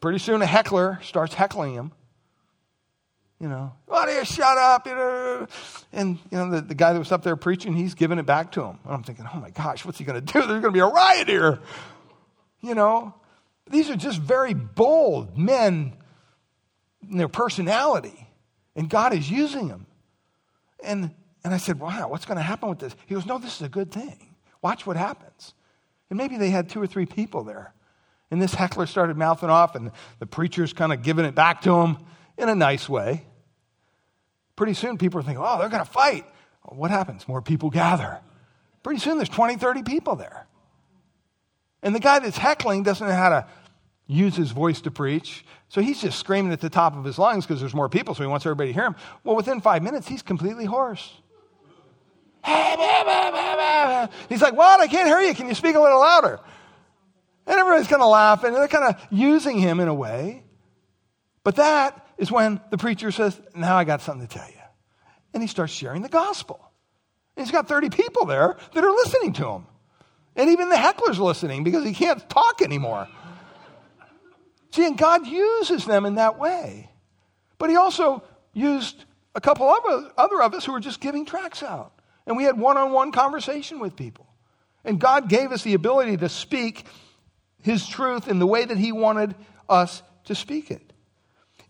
pretty 0.00 0.18
soon 0.18 0.42
a 0.42 0.46
heckler 0.46 0.98
starts 1.02 1.34
heckling 1.34 1.74
him. 1.74 1.92
You 3.40 3.48
know, 3.48 3.72
why 3.86 4.04
do 4.04 4.12
you 4.12 4.24
shut 4.26 4.58
up? 4.58 4.86
You 4.86 4.94
know, 4.94 5.46
and 5.94 6.18
you 6.30 6.36
know 6.36 6.50
the, 6.50 6.60
the 6.60 6.74
guy 6.74 6.92
that 6.92 6.98
was 6.98 7.10
up 7.10 7.22
there 7.22 7.36
preaching, 7.36 7.74
he's 7.74 7.94
giving 7.94 8.18
it 8.18 8.26
back 8.26 8.52
to 8.52 8.62
him. 8.62 8.78
And 8.84 8.92
I'm 8.92 9.02
thinking, 9.02 9.24
oh 9.32 9.38
my 9.38 9.48
gosh, 9.48 9.86
what's 9.86 9.98
he 9.98 10.04
going 10.04 10.22
to 10.22 10.32
do? 10.32 10.40
There's 10.40 10.60
going 10.60 10.62
to 10.62 10.70
be 10.72 10.80
a 10.80 10.86
riot 10.86 11.26
here. 11.26 11.58
You 12.60 12.74
know, 12.74 13.14
these 13.70 13.88
are 13.88 13.96
just 13.96 14.18
very 14.18 14.52
bold 14.52 15.38
men 15.38 15.96
in 17.10 17.16
their 17.16 17.28
personality, 17.28 18.28
and 18.76 18.90
God 18.90 19.14
is 19.14 19.30
using 19.30 19.68
them. 19.68 19.86
And 20.84 21.10
and 21.44 21.54
I 21.54 21.56
said, 21.56 21.80
wow, 21.80 22.08
what's 22.08 22.26
going 22.26 22.36
to 22.36 22.42
happen 22.42 22.68
with 22.68 22.78
this? 22.78 22.94
He 23.06 23.14
goes, 23.14 23.26
no, 23.26 23.38
this 23.38 23.56
is 23.56 23.62
a 23.62 23.68
good 23.68 23.90
thing. 23.90 24.34
Watch 24.62 24.86
what 24.86 24.96
happens. 24.96 25.54
And 26.10 26.16
maybe 26.16 26.36
they 26.36 26.50
had 26.50 26.68
two 26.68 26.82
or 26.82 26.86
three 26.86 27.06
people 27.06 27.44
there. 27.44 27.72
And 28.30 28.40
this 28.40 28.54
heckler 28.54 28.86
started 28.86 29.16
mouthing 29.16 29.50
off, 29.50 29.74
and 29.74 29.90
the 30.18 30.26
preacher's 30.26 30.72
kind 30.72 30.92
of 30.92 31.02
giving 31.02 31.24
it 31.24 31.34
back 31.34 31.62
to 31.62 31.74
him 31.74 31.98
in 32.38 32.48
a 32.48 32.54
nice 32.54 32.88
way. 32.88 33.24
Pretty 34.54 34.74
soon, 34.74 34.98
people 34.98 35.20
are 35.20 35.22
thinking, 35.22 35.42
oh, 35.44 35.58
they're 35.58 35.68
going 35.68 35.84
to 35.84 35.90
fight. 35.90 36.26
What 36.62 36.90
happens? 36.90 37.26
More 37.26 37.42
people 37.42 37.70
gather. 37.70 38.20
Pretty 38.82 39.00
soon, 39.00 39.16
there's 39.16 39.28
20, 39.28 39.56
30 39.56 39.82
people 39.82 40.16
there. 40.16 40.46
And 41.82 41.94
the 41.94 42.00
guy 42.00 42.18
that's 42.18 42.36
heckling 42.36 42.82
doesn't 42.82 43.06
know 43.06 43.14
how 43.14 43.30
to 43.30 43.46
use 44.06 44.36
his 44.36 44.50
voice 44.50 44.80
to 44.82 44.90
preach. 44.90 45.44
So 45.68 45.80
he's 45.80 46.00
just 46.00 46.18
screaming 46.18 46.52
at 46.52 46.60
the 46.60 46.68
top 46.68 46.96
of 46.96 47.04
his 47.04 47.18
lungs 47.18 47.46
because 47.46 47.60
there's 47.60 47.74
more 47.74 47.88
people, 47.88 48.14
so 48.14 48.22
he 48.22 48.26
wants 48.26 48.44
everybody 48.44 48.70
to 48.70 48.74
hear 48.74 48.84
him. 48.84 48.96
Well, 49.24 49.36
within 49.36 49.60
five 49.60 49.82
minutes, 49.82 50.08
he's 50.08 50.22
completely 50.22 50.66
hoarse. 50.66 51.20
He's 54.28 54.42
like, 54.42 54.54
What? 54.54 54.80
I 54.80 54.86
can't 54.86 55.06
hear 55.08 55.20
you. 55.20 55.34
Can 55.34 55.48
you 55.48 55.54
speak 55.54 55.74
a 55.74 55.80
little 55.80 56.00
louder? 56.00 56.40
And 57.46 57.58
everybody's 57.58 57.88
kind 57.88 58.02
of 58.02 58.08
laughing, 58.08 58.48
and 58.48 58.56
they're 58.56 58.68
kind 58.68 58.94
of 58.94 59.06
using 59.10 59.58
him 59.58 59.80
in 59.80 59.88
a 59.88 59.94
way. 59.94 60.44
But 61.42 61.56
that 61.56 62.06
is 62.18 62.30
when 62.30 62.60
the 62.70 62.78
preacher 62.78 63.10
says, 63.10 63.40
Now 63.54 63.76
I 63.76 63.84
got 63.84 64.02
something 64.02 64.26
to 64.26 64.32
tell 64.38 64.48
you. 64.48 64.54
And 65.34 65.42
he 65.42 65.46
starts 65.46 65.72
sharing 65.72 66.02
the 66.02 66.08
gospel. 66.08 66.60
And 67.36 67.44
he's 67.44 67.52
got 67.52 67.68
30 67.68 67.90
people 67.90 68.26
there 68.26 68.56
that 68.74 68.84
are 68.84 68.90
listening 68.90 69.32
to 69.34 69.48
him. 69.48 69.66
And 70.36 70.50
even 70.50 70.68
the 70.68 70.76
heckler's 70.76 71.18
listening 71.18 71.64
because 71.64 71.84
he 71.84 71.92
can't 71.92 72.28
talk 72.28 72.62
anymore. 72.62 73.08
See, 74.70 74.86
and 74.86 74.96
God 74.96 75.26
uses 75.26 75.84
them 75.84 76.06
in 76.06 76.16
that 76.16 76.38
way. 76.38 76.90
But 77.58 77.70
he 77.70 77.76
also 77.76 78.22
used 78.52 79.04
a 79.34 79.40
couple 79.40 79.68
of 79.68 80.12
other 80.16 80.42
of 80.42 80.54
us 80.54 80.64
who 80.64 80.72
were 80.72 80.80
just 80.80 81.00
giving 81.00 81.26
tracts 81.26 81.62
out. 81.62 81.99
And 82.30 82.36
we 82.36 82.44
had 82.44 82.56
one 82.56 82.76
on 82.76 82.92
one 82.92 83.10
conversation 83.10 83.80
with 83.80 83.96
people. 83.96 84.24
And 84.84 85.00
God 85.00 85.28
gave 85.28 85.50
us 85.50 85.64
the 85.64 85.74
ability 85.74 86.18
to 86.18 86.28
speak 86.28 86.86
his 87.60 87.88
truth 87.88 88.28
in 88.28 88.38
the 88.38 88.46
way 88.46 88.64
that 88.64 88.78
he 88.78 88.92
wanted 88.92 89.34
us 89.68 90.00
to 90.26 90.36
speak 90.36 90.70
it. 90.70 90.92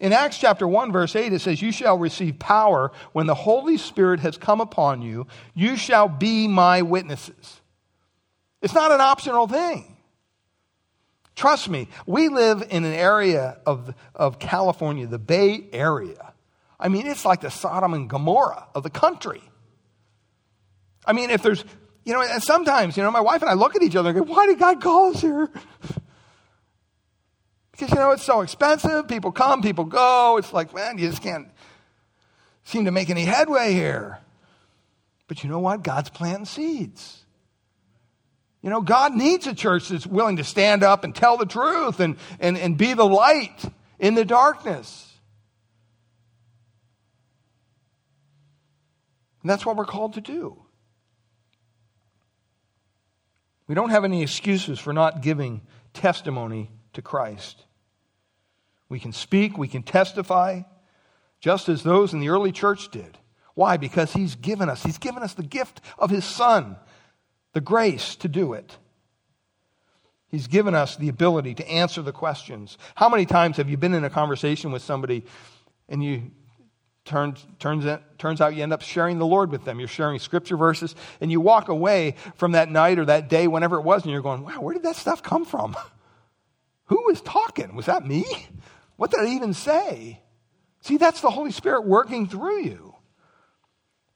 In 0.01 0.13
Acts 0.13 0.37
chapter 0.37 0.69
1, 0.69 0.93
verse 0.93 1.17
8, 1.17 1.33
it 1.33 1.41
says, 1.41 1.63
You 1.63 1.73
shall 1.73 1.97
receive 1.97 2.39
power 2.39 2.93
when 3.13 3.27
the 3.27 3.35
Holy 3.35 3.79
Spirit 3.79 4.21
has 4.21 4.37
come 4.37 4.61
upon 4.61 5.01
you. 5.01 5.27
You 5.55 5.79
shall 5.79 6.09
be 6.09 6.47
my 6.47 6.83
witnesses. 6.83 7.63
It's 8.61 8.75
not 8.75 8.93
an 8.93 9.01
optional 9.01 9.49
thing. 9.49 9.97
Trust 11.37 11.71
me, 11.71 11.89
we 12.05 12.29
live 12.29 12.67
in 12.69 12.85
an 12.85 12.93
area 12.93 13.57
of, 13.65 13.95
of 14.15 14.39
California, 14.39 15.07
the 15.07 15.19
Bay 15.19 15.69
Area. 15.73 16.35
I 16.79 16.89
mean, 16.89 17.07
it's 17.07 17.25
like 17.25 17.41
the 17.41 17.51
Sodom 17.51 17.95
and 17.95 18.11
Gomorrah 18.11 18.67
of 18.75 18.83
the 18.83 18.91
country. 18.91 19.41
I 21.11 21.13
mean, 21.13 21.31
if 21.31 21.43
there's, 21.43 21.65
you 22.05 22.13
know, 22.13 22.23
and 22.23 22.41
sometimes, 22.41 22.97
you 22.97 23.03
know, 23.03 23.11
my 23.11 23.21
wife 23.21 23.43
and 23.43 23.51
I 23.51 23.55
look 23.55 23.75
at 23.75 23.83
each 23.83 23.97
other 23.97 24.11
and 24.11 24.19
go, 24.21 24.33
why 24.33 24.47
did 24.47 24.61
God 24.61 24.81
call 24.81 25.11
us 25.11 25.21
here? 25.21 25.51
Because, 27.73 27.95
you 27.95 27.99
know, 27.99 28.11
it's 28.11 28.25
so 28.25 28.43
expensive. 28.43 29.09
People 29.09 29.33
come, 29.33 29.63
people 29.63 29.87
go. 29.87 30.37
It's 30.37 30.53
like, 30.53 30.75
man, 30.75 30.99
you 30.99 31.09
just 31.09 31.23
can't 31.23 31.49
seem 32.63 32.85
to 32.85 32.91
make 32.91 33.09
any 33.09 33.25
headway 33.25 33.73
here. 33.73 34.19
But 35.29 35.43
you 35.43 35.49
know 35.49 35.61
what? 35.61 35.83
God's 35.83 36.11
planting 36.11 36.45
seeds. 36.45 37.25
You 38.61 38.69
know, 38.69 38.83
God 38.83 39.15
needs 39.15 39.47
a 39.47 39.55
church 39.55 39.89
that's 39.89 40.07
willing 40.07 40.37
to 40.37 40.45
stand 40.45 40.83
up 40.83 41.05
and 41.05 41.15
tell 41.15 41.39
the 41.39 41.47
truth 41.47 42.01
and, 42.01 42.19
and, 42.39 42.59
and 42.59 42.77
be 42.77 42.93
the 42.93 43.07
light 43.07 43.65
in 43.99 44.15
the 44.15 44.27
darkness. 44.27 45.11
And 49.41 49.49
that's 49.49 49.65
what 49.65 49.77
we're 49.77 49.87
called 49.87 50.13
to 50.15 50.21
do. 50.21 50.65
We 53.71 53.77
don't 53.77 53.91
have 53.91 54.03
any 54.03 54.21
excuses 54.21 54.81
for 54.81 54.93
not 54.93 55.23
giving 55.23 55.61
testimony 55.93 56.73
to 56.93 57.03
Christ. 57.03 57.67
We 58.89 58.99
can 58.99 59.13
speak, 59.13 59.57
we 59.57 59.69
can 59.69 59.85
testify, 59.85 60.63
just 61.39 61.69
as 61.69 61.85
those 61.85 62.13
in 62.13 62.19
the 62.19 62.31
early 62.31 62.51
church 62.51 62.91
did. 62.91 63.17
Why? 63.55 63.77
Because 63.77 64.13
He's 64.13 64.35
given 64.35 64.69
us, 64.69 64.83
He's 64.83 64.99
given 64.99 65.23
us 65.23 65.35
the 65.35 65.45
gift 65.45 65.81
of 66.01 66.11
His 66.11 66.25
Son, 66.25 66.79
the 67.53 67.61
grace 67.61 68.17
to 68.17 68.27
do 68.27 68.55
it. 68.55 68.77
He's 70.27 70.49
given 70.49 70.75
us 70.75 70.97
the 70.97 71.09
ability 71.09 71.55
to 71.55 71.71
answer 71.71 72.03
the 72.03 72.11
questions. 72.11 72.77
How 72.97 73.09
many 73.09 73.25
times 73.25 73.57
have 73.59 73.71
you 73.71 73.77
been 73.77 73.95
in 73.95 74.03
a 74.03 74.11
conversation 74.11 74.73
with 74.73 74.83
somebody 74.83 75.25
and 75.89 76.03
you 76.03 76.33
turns, 77.11 77.45
turns, 77.59 77.85
turns 78.17 78.41
out 78.41 78.55
you 78.55 78.63
end 78.63 78.73
up 78.73 78.81
sharing 78.81 79.19
the 79.19 79.27
Lord 79.27 79.51
with 79.51 79.65
them? 79.65 79.79
You're 79.79 79.89
sharing 79.89 80.19
scripture 80.19 80.57
verses 80.57 80.95
and 81.21 81.31
you 81.31 81.41
walk 81.41 81.69
away 81.69 82.15
from 82.37 82.53
that 82.53 82.71
night 82.71 82.99
or 82.99 83.05
that 83.05 83.29
day, 83.29 83.49
whenever 83.49 83.77
it 83.77 83.83
was, 83.83 84.05
and 84.05 84.13
you're 84.13 84.23
going, 84.23 84.45
wow, 84.45 84.61
where 84.61 84.73
did 84.73 84.85
that 84.85 84.97
stuff 84.97 85.23
come 85.23 85.45
from? 85.45 85.77
Who 86.87 87.03
was 87.07 87.21
talking? 87.21 87.75
Was 87.75 87.87
that 87.87 88.07
me? 88.07 88.25
What 88.97 89.11
did 89.11 89.21
I 89.21 89.27
even 89.35 89.53
say? 89.53 90.21
See, 90.83 90.97
that's 90.97 91.21
the 91.21 91.31
Holy 91.31 91.53
Spirit 91.53 91.85
working 91.85 92.27
through 92.27 92.63
you. 92.63 92.95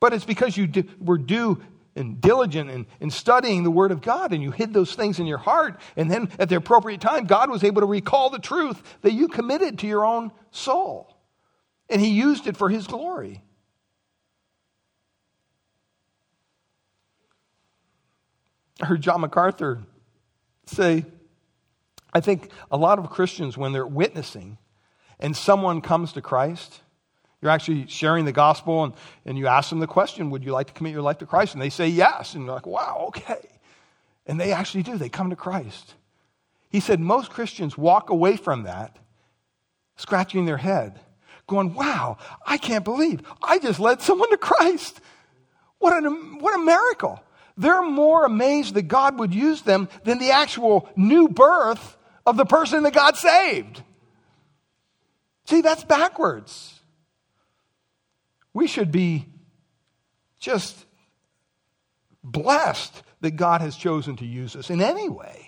But 0.01 0.13
it's 0.13 0.25
because 0.25 0.57
you 0.57 0.69
were 0.99 1.19
due 1.19 1.63
and 1.97 2.21
diligent 2.21 2.71
in, 2.71 2.87
in 3.01 3.11
studying 3.11 3.63
the 3.63 3.71
Word 3.71 3.93
of 3.93 4.03
God 4.03 4.33
and 4.33 4.43
you 4.43 4.51
hid 4.51 4.73
those 4.73 4.95
things 4.95 5.19
in 5.19 5.27
your 5.27 5.39
heart. 5.39 5.81
And 5.97 6.11
then 6.11 6.29
at 6.39 6.49
the 6.49 6.57
appropriate 6.57 7.01
time, 7.01 7.27
God 7.27 7.51
was 7.51 7.65
able 7.65 7.83
to 7.83 7.87
recall 7.87 8.31
the 8.31 8.39
truth 8.39 8.83
that 9.03 9.13
you 9.13 9.29
committed 9.29 9.79
to 9.81 9.87
your 9.87 10.05
own 10.05 10.33
soul. 10.51 11.14
And 11.89 12.01
He 12.01 12.09
used 12.09 12.47
it 12.47 12.57
for 12.57 12.69
His 12.69 12.87
glory. 12.87 13.43
I 18.81 18.87
heard 18.87 19.01
John 19.01 19.21
MacArthur 19.21 19.83
say, 20.67 21.05
I 22.13 22.21
think 22.21 22.51
a 22.71 22.77
lot 22.77 22.99
of 22.99 23.11
Christians, 23.11 23.57
when 23.57 23.73
they're 23.73 23.87
witnessing, 23.87 24.59
and 25.21 25.37
someone 25.37 25.81
comes 25.81 26.13
to 26.13 26.23
Christ, 26.23 26.81
you're 27.41 27.51
actually 27.51 27.87
sharing 27.89 28.25
the 28.25 28.33
gospel 28.33 28.85
and, 28.85 28.95
and 29.27 29.37
you 29.37 29.47
ask 29.47 29.69
them 29.69 29.79
the 29.79 29.87
question, 29.87 30.31
Would 30.31 30.45
you 30.45 30.53
like 30.53 30.69
to 30.69 30.73
commit 30.73 30.93
your 30.93 31.03
life 31.03 31.19
to 31.19 31.27
Christ? 31.27 31.55
And 31.55 31.63
they 31.63 31.71
say 31.71 31.89
yes. 31.89 32.35
And 32.35 32.45
you're 32.45 32.55
like, 32.55 32.67
Wow, 32.67 33.07
okay. 33.09 33.49
And 34.27 34.41
they 34.41 34.53
actually 34.53 34.83
do. 34.83 34.97
They 34.97 35.11
come 35.11 35.31
to 35.31 35.37
Christ. 35.37 35.95
He 36.71 36.81
said 36.81 37.01
most 37.01 37.31
Christians 37.31 37.77
walk 37.77 38.11
away 38.11 38.37
from 38.37 38.63
that 38.63 38.97
scratching 39.97 40.47
their 40.47 40.57
head, 40.57 40.99
going, 41.47 41.75
Wow, 41.75 42.19
I 42.47 42.57
can't 42.59 42.85
believe 42.85 43.23
I 43.43 43.59
just 43.59 43.81
led 43.81 44.03
someone 44.03 44.31
to 44.31 44.37
Christ. 44.37 45.01
What, 45.79 45.93
an, 45.93 46.39
what 46.39 46.55
a 46.55 46.65
miracle. 46.65 47.23
They're 47.57 47.83
more 47.83 48.25
amazed 48.25 48.75
that 48.75 48.89
God 48.89 49.19
would 49.19 49.35
use 49.35 49.63
them 49.63 49.89
than 50.05 50.19
the 50.19 50.31
actual 50.31 50.89
new 50.97 51.29
birth 51.29 51.97
of 52.27 52.37
the 52.37 52.45
person 52.45 52.83
that 52.83 52.95
God 52.95 53.17
saved. 53.17 53.83
See, 55.47 55.61
that's 55.61 55.85
backwards. 55.85 56.81
We 58.55 58.67
should 58.67 58.91
be 58.91 59.27
just 60.41 60.87
blessed 62.23 63.03
that 63.21 63.33
God 63.33 63.61
has 63.61 63.77
chosen 63.77 64.17
to 64.17 64.27
use 64.27 64.57
us 64.57 64.71
in 64.71 64.81
any 64.81 65.09
way. 65.09 65.44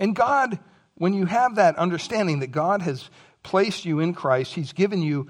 And 0.00 0.14
God, 0.14 0.58
when 0.94 1.14
you 1.14 1.26
have 1.26 1.56
that 1.56 1.76
understanding 1.76 2.40
that 2.40 2.48
God 2.48 2.82
has 2.82 3.08
placed 3.42 3.84
you 3.84 4.00
in 4.00 4.14
Christ, 4.14 4.54
He's 4.54 4.72
given 4.72 5.02
you 5.02 5.28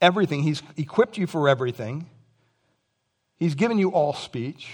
everything, 0.00 0.42
He's 0.42 0.62
equipped 0.76 1.18
you 1.18 1.26
for 1.26 1.48
everything, 1.48 2.08
He's 3.36 3.54
given 3.54 3.78
you 3.78 3.90
all 3.90 4.12
speech. 4.12 4.70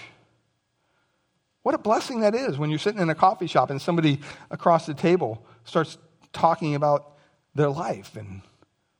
What 1.63 1.73
a 1.73 1.79
blessing 1.79 2.19
that 2.19 2.35
is 2.35 2.59
when 2.59 2.69
you're 2.69 2.77
sitting 2.77 3.01
in 3.01 3.09
a 3.09 3.15
coffee 3.15 3.47
shop 3.47 3.71
and 3.71 3.81
somebody 3.81 4.19
across 4.51 4.85
the 4.85 4.93
table 4.93 5.43
starts 5.63 5.97
talking 6.31 6.75
about 6.75 7.13
their 7.55 7.69
life 7.69 8.15
and, 8.15 8.41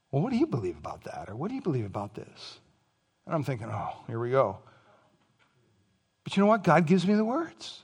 well, 0.10 0.24
what 0.24 0.32
do 0.32 0.38
you 0.38 0.48
believe 0.48 0.76
about 0.76 1.04
that? 1.04 1.30
Or 1.30 1.36
what 1.36 1.50
do 1.50 1.56
you 1.56 1.62
believe 1.62 1.86
about 1.86 2.16
this? 2.16 2.60
And 3.28 3.36
I'm 3.36 3.44
thinking, 3.44 3.68
oh, 3.72 3.92
here 4.08 4.20
we 4.20 4.32
go. 4.32 4.58
But 6.24 6.36
you 6.36 6.42
know 6.42 6.48
what? 6.48 6.64
God 6.64 6.88
gives 6.88 7.06
me 7.06 7.14
the 7.14 7.24
words. 7.24 7.84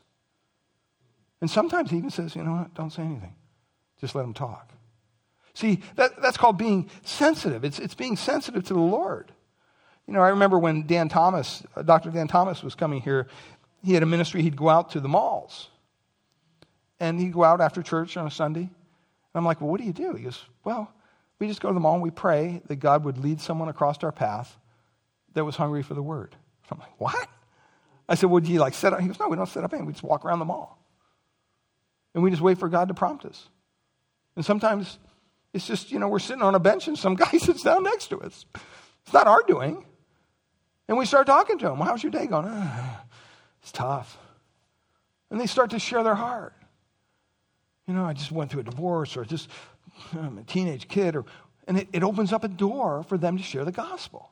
And 1.42 1.50
sometimes 1.50 1.90
he 1.90 1.98
even 1.98 2.12
says, 2.12 2.36
you 2.36 2.44
know 2.44 2.54
what? 2.54 2.74
Don't 2.76 2.92
say 2.92 3.02
anything. 3.02 3.36
Just 4.00 4.16
let 4.16 4.22
them 4.22 4.34
talk. 4.34 4.72
See, 5.54 5.82
that, 5.96 6.22
that's 6.22 6.38
called 6.38 6.58
being 6.58 6.90
sensitive. 7.04 7.66
It's, 7.66 7.80
it's 7.80 7.96
being 7.96 8.16
sensitive 8.16 8.64
to 8.66 8.74
the 8.74 8.80
Lord. 8.80 9.32
You 10.08 10.14
know, 10.14 10.22
I 10.22 10.30
remember 10.30 10.58
when 10.60 10.88
Dan 10.88 11.10
Thomas, 11.10 11.64
uh, 11.76 11.82
Dr. 11.82 12.10
Dan 12.10 12.28
Thomas 12.28 12.64
was 12.64 12.76
coming 12.76 13.02
here 13.02 13.28
he 13.84 13.94
had 13.94 14.04
a 14.04 14.06
ministry, 14.08 14.42
he'd 14.42 14.56
go 14.56 14.70
out 14.70 14.92
to 14.92 15.00
the 15.00 15.08
malls. 15.08 15.70
And 17.00 17.20
he'd 17.20 17.34
go 17.34 17.44
out 17.44 17.62
after 17.62 17.82
church 17.82 18.16
on 18.16 18.28
a 18.28 18.32
Sunday. 18.32 18.62
And 18.62 18.70
I'm 19.34 19.46
like, 19.46 19.60
well, 19.60 19.70
what 19.70 19.80
do 19.80 19.88
you 19.88 19.94
do? 19.94 20.14
He 20.14 20.24
goes, 20.24 20.44
well, 20.64 20.92
we 21.40 21.48
just 21.48 21.62
go 21.62 21.70
to 21.70 21.74
the 21.74 21.80
mall 21.80 21.96
and 21.96 22.04
we 22.04 22.12
pray 22.12 22.62
that 22.68 22.76
God 22.76 23.04
would 23.06 23.18
lead 23.18 23.42
someone 23.42 23.70
across 23.70 24.04
our 24.04 24.12
path 24.12 24.56
that 25.34 25.44
was 25.44 25.56
hungry 25.56 25.82
for 25.82 25.96
the 25.96 26.04
word. 26.04 26.36
I'm 26.70 26.80
like, 26.80 27.00
what? 27.00 27.28
I 28.08 28.16
said, 28.16 28.30
well, 28.30 28.40
do 28.40 28.52
you 28.52 28.60
like 28.60 28.74
set 28.74 28.94
up? 28.94 29.00
He 29.00 29.08
goes, 29.08 29.20
no, 29.20 29.28
we 29.28 29.36
don't 29.36 29.48
set 29.48 29.64
up 29.64 29.74
anything. 29.74 29.88
We 29.88 29.94
just 29.94 30.04
walk 30.04 30.24
around 30.24 30.40
the 30.40 30.46
mall. 30.46 30.81
And 32.14 32.24
we 32.24 32.30
just 32.30 32.42
wait 32.42 32.58
for 32.58 32.70
God 32.70 32.90
to 32.90 32.94
prompt 32.94 33.26
us. 33.26 33.48
And 34.36 34.46
sometimes 34.46 34.98
it's 35.54 35.68
just, 35.68 35.92
you 35.92 36.00
know, 36.00 36.08
we're 36.08 36.20
sitting 36.20 36.44
on 36.44 36.56
a 36.56 36.60
bench 36.60 36.88
and 36.88 36.98
some 36.98 37.16
guy 37.24 37.38
sits 37.38 37.64
down 37.64 37.84
next 37.84 38.08
to 38.08 38.22
us. 38.22 38.46
It's 39.04 39.14
not 39.14 39.28
our 39.28 39.44
doing. 39.44 39.86
And 40.88 40.98
we 40.98 41.06
start 41.06 41.28
talking 41.28 41.58
to 41.60 41.72
him. 41.72 41.80
How's 41.80 42.04
your 42.04 42.12
day 42.12 42.28
going? 42.28 42.46
Ah, 42.48 43.04
it's 43.62 43.72
tough. 43.72 44.18
And 45.30 45.40
they 45.40 45.48
start 45.48 45.70
to 45.72 45.80
share 45.80 46.04
their 46.04 46.16
heart. 46.16 46.54
You 47.88 47.94
know, 47.94 48.06
I 48.06 48.14
just 48.14 48.32
went 48.32 48.52
through 48.52 48.62
a 48.62 48.66
divorce 48.66 49.18
or 49.18 49.26
just 49.26 49.50
I'm 50.14 50.38
a 50.38 50.44
teenage 50.44 50.88
kid 50.88 51.16
or 51.16 51.26
and 51.68 51.78
it, 51.78 51.88
it 51.94 52.04
opens 52.04 52.34
up 52.34 52.44
a 52.44 52.48
door 52.48 53.04
for 53.04 53.18
them 53.18 53.38
to 53.38 53.44
share 53.44 53.64
the 53.64 53.72
gospel. 53.72 54.32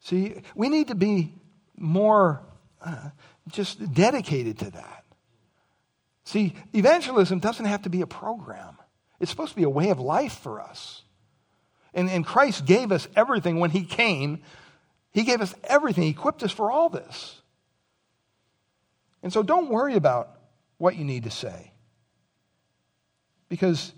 See, 0.00 0.42
we 0.54 0.68
need 0.68 0.88
to 0.88 0.94
be 0.94 1.34
more 1.76 2.40
uh, 2.84 3.10
just 3.50 3.92
dedicated 3.92 4.58
to 4.60 4.70
that. 4.70 5.04
See, 6.28 6.52
evangelism 6.74 7.38
doesn't 7.38 7.64
have 7.64 7.84
to 7.84 7.88
be 7.88 8.02
a 8.02 8.06
program. 8.06 8.76
It's 9.18 9.30
supposed 9.30 9.52
to 9.52 9.56
be 9.56 9.62
a 9.62 9.70
way 9.70 9.88
of 9.88 9.98
life 9.98 10.34
for 10.34 10.60
us. 10.60 11.02
And, 11.94 12.10
and 12.10 12.22
Christ 12.22 12.66
gave 12.66 12.92
us 12.92 13.08
everything 13.16 13.60
when 13.60 13.70
He 13.70 13.82
came. 13.82 14.42
He 15.10 15.22
gave 15.22 15.40
us 15.40 15.54
everything. 15.64 16.04
He 16.04 16.10
equipped 16.10 16.42
us 16.42 16.52
for 16.52 16.70
all 16.70 16.90
this. 16.90 17.40
And 19.22 19.32
so 19.32 19.42
don't 19.42 19.70
worry 19.70 19.94
about 19.94 20.38
what 20.76 20.96
you 20.96 21.04
need 21.06 21.24
to 21.24 21.30
say. 21.30 21.72
Because 23.48 23.94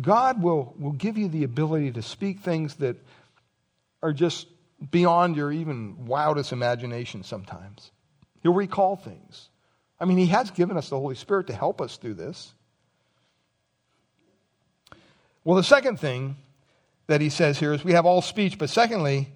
God 0.00 0.42
will, 0.42 0.74
will 0.76 0.90
give 0.90 1.16
you 1.16 1.28
the 1.28 1.44
ability 1.44 1.92
to 1.92 2.02
speak 2.02 2.40
things 2.40 2.74
that 2.76 2.96
are 4.02 4.12
just 4.12 4.48
beyond 4.90 5.36
your 5.36 5.52
even 5.52 6.06
wildest 6.06 6.50
imagination 6.50 7.22
sometimes. 7.22 7.92
He'll 8.42 8.54
recall 8.54 8.96
things. 8.96 9.50
I 10.00 10.04
mean, 10.04 10.18
He 10.18 10.26
has 10.26 10.50
given 10.50 10.76
us 10.76 10.88
the 10.88 10.98
Holy 10.98 11.14
Spirit 11.14 11.48
to 11.48 11.54
help 11.54 11.80
us 11.80 11.96
through 11.96 12.14
this. 12.14 12.52
Well, 15.44 15.56
the 15.56 15.62
second 15.62 15.98
thing 15.98 16.36
that 17.06 17.20
He 17.20 17.30
says 17.30 17.58
here 17.58 17.72
is 17.72 17.84
we 17.84 17.92
have 17.92 18.06
all 18.06 18.22
speech, 18.22 18.58
but 18.58 18.70
secondly, 18.70 19.32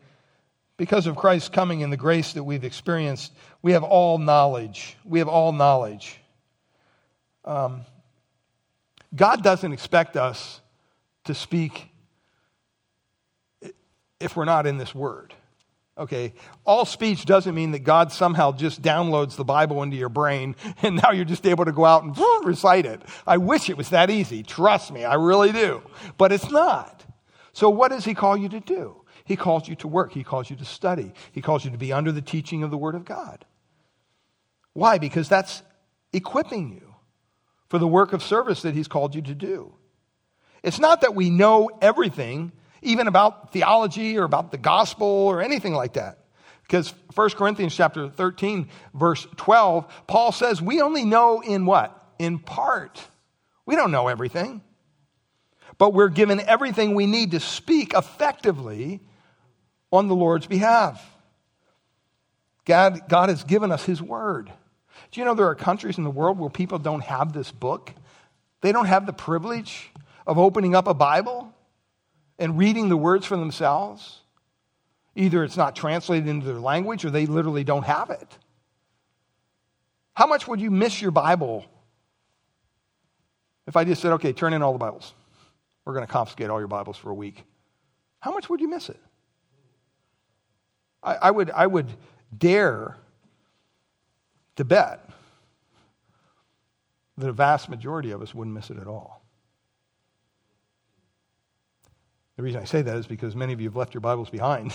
because 0.76 1.06
of 1.06 1.16
Christ's 1.16 1.48
coming 1.48 1.82
and 1.82 1.92
the 1.92 1.96
grace 1.96 2.32
that 2.32 2.44
we've 2.44 2.64
experienced, 2.64 3.32
we 3.62 3.72
have 3.72 3.82
all 3.82 4.18
knowledge. 4.18 4.96
We 5.04 5.20
have 5.20 5.28
all 5.28 5.52
knowledge. 5.52 6.18
Um, 7.44 7.82
God 9.14 9.42
doesn't 9.42 9.72
expect 9.72 10.16
us 10.16 10.60
to 11.24 11.34
speak 11.34 11.88
if 14.18 14.36
we're 14.36 14.44
not 14.44 14.66
in 14.66 14.78
this 14.78 14.94
word. 14.94 15.34
Okay, 15.98 16.32
all 16.64 16.86
speech 16.86 17.26
doesn't 17.26 17.54
mean 17.54 17.72
that 17.72 17.80
God 17.80 18.12
somehow 18.12 18.52
just 18.52 18.80
downloads 18.80 19.36
the 19.36 19.44
Bible 19.44 19.82
into 19.82 19.96
your 19.96 20.08
brain 20.08 20.56
and 20.82 20.96
now 20.96 21.10
you're 21.10 21.26
just 21.26 21.46
able 21.46 21.66
to 21.66 21.72
go 21.72 21.84
out 21.84 22.02
and 22.02 22.16
recite 22.44 22.86
it. 22.86 23.02
I 23.26 23.36
wish 23.36 23.68
it 23.68 23.76
was 23.76 23.90
that 23.90 24.10
easy. 24.10 24.42
Trust 24.42 24.90
me, 24.90 25.04
I 25.04 25.14
really 25.14 25.52
do. 25.52 25.82
But 26.16 26.32
it's 26.32 26.50
not. 26.50 27.04
So, 27.52 27.68
what 27.68 27.90
does 27.90 28.04
He 28.04 28.14
call 28.14 28.36
you 28.36 28.48
to 28.48 28.60
do? 28.60 28.96
He 29.24 29.36
calls 29.36 29.68
you 29.68 29.76
to 29.76 29.88
work. 29.88 30.12
He 30.12 30.24
calls 30.24 30.50
you 30.50 30.56
to 30.56 30.64
study. 30.64 31.12
He 31.30 31.42
calls 31.42 31.64
you 31.64 31.70
to 31.70 31.78
be 31.78 31.92
under 31.92 32.10
the 32.10 32.22
teaching 32.22 32.62
of 32.62 32.70
the 32.70 32.78
Word 32.78 32.94
of 32.94 33.04
God. 33.04 33.44
Why? 34.72 34.98
Because 34.98 35.28
that's 35.28 35.62
equipping 36.12 36.72
you 36.72 36.94
for 37.68 37.78
the 37.78 37.86
work 37.86 38.12
of 38.12 38.22
service 38.22 38.62
that 38.62 38.74
He's 38.74 38.88
called 38.88 39.14
you 39.14 39.22
to 39.22 39.34
do. 39.34 39.74
It's 40.62 40.78
not 40.78 41.02
that 41.02 41.14
we 41.14 41.28
know 41.28 41.70
everything, 41.80 42.52
even 42.82 43.06
about 43.06 43.52
theology 43.52 44.18
or 44.18 44.24
about 44.24 44.50
the 44.50 44.58
gospel 44.58 45.06
or 45.06 45.40
anything 45.40 45.72
like 45.72 45.94
that. 45.94 46.18
Because 46.62 46.94
1 47.14 47.30
Corinthians 47.30 47.74
chapter 47.74 48.08
13, 48.08 48.68
verse 48.94 49.26
12, 49.36 49.92
Paul 50.06 50.32
says, 50.32 50.62
we 50.62 50.80
only 50.80 51.04
know 51.04 51.40
in 51.40 51.66
what? 51.66 51.98
In 52.18 52.38
part. 52.38 53.02
We 53.66 53.76
don't 53.76 53.90
know 53.90 54.08
everything. 54.08 54.62
But 55.78 55.92
we're 55.92 56.08
given 56.08 56.40
everything 56.40 56.94
we 56.94 57.06
need 57.06 57.32
to 57.32 57.40
speak 57.40 57.94
effectively 57.94 59.00
on 59.90 60.08
the 60.08 60.14
Lord's 60.14 60.46
behalf. 60.46 61.04
God, 62.64 63.08
God 63.08 63.28
has 63.28 63.44
given 63.44 63.72
us 63.72 63.84
His 63.84 64.00
Word. 64.00 64.50
Do 65.10 65.20
you 65.20 65.24
know 65.24 65.34
there 65.34 65.48
are 65.48 65.54
countries 65.54 65.98
in 65.98 66.04
the 66.04 66.10
world 66.10 66.38
where 66.38 66.50
people 66.50 66.78
don't 66.78 67.02
have 67.02 67.32
this 67.32 67.50
book? 67.50 67.92
They 68.60 68.72
don't 68.72 68.86
have 68.86 69.04
the 69.06 69.12
privilege 69.12 69.90
of 70.26 70.38
opening 70.38 70.74
up 70.74 70.86
a 70.86 70.94
Bible 70.94 71.51
and 72.42 72.58
reading 72.58 72.88
the 72.88 72.96
words 72.96 73.24
for 73.24 73.36
themselves. 73.36 74.18
Either 75.14 75.44
it's 75.44 75.56
not 75.56 75.76
translated 75.76 76.26
into 76.26 76.44
their 76.44 76.58
language 76.58 77.04
or 77.04 77.10
they 77.10 77.24
literally 77.24 77.62
don't 77.62 77.84
have 77.84 78.10
it. 78.10 78.38
How 80.14 80.26
much 80.26 80.48
would 80.48 80.60
you 80.60 80.70
miss 80.70 81.00
your 81.00 81.12
Bible 81.12 81.64
if 83.66 83.76
I 83.76 83.84
just 83.84 84.02
said, 84.02 84.12
okay, 84.14 84.32
turn 84.32 84.54
in 84.54 84.62
all 84.62 84.72
the 84.72 84.78
Bibles? 84.78 85.14
We're 85.84 85.94
going 85.94 86.04
to 86.06 86.12
confiscate 86.12 86.50
all 86.50 86.58
your 86.58 86.68
Bibles 86.68 86.96
for 86.96 87.10
a 87.10 87.14
week. 87.14 87.44
How 88.18 88.32
much 88.32 88.50
would 88.50 88.60
you 88.60 88.68
miss 88.68 88.88
it? 88.88 89.00
I, 91.02 91.14
I 91.14 91.30
would, 91.30 91.50
I 91.50 91.66
would 91.66 91.90
dare 92.36 92.96
to 94.56 94.64
bet 94.64 95.08
that 97.18 97.28
a 97.28 97.32
vast 97.32 97.68
majority 97.68 98.10
of 98.10 98.20
us 98.20 98.34
wouldn't 98.34 98.54
miss 98.54 98.70
it 98.70 98.78
at 98.78 98.88
all. 98.88 99.21
The 102.36 102.42
reason 102.42 102.62
I 102.62 102.64
say 102.64 102.80
that 102.80 102.96
is 102.96 103.06
because 103.06 103.36
many 103.36 103.52
of 103.52 103.60
you 103.60 103.68
have 103.68 103.76
left 103.76 103.92
your 103.92 104.00
Bibles 104.00 104.30
behind. 104.30 104.72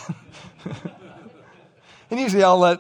and 2.11 2.19
usually 2.19 2.43
I'll 2.43 2.59
let 2.59 2.79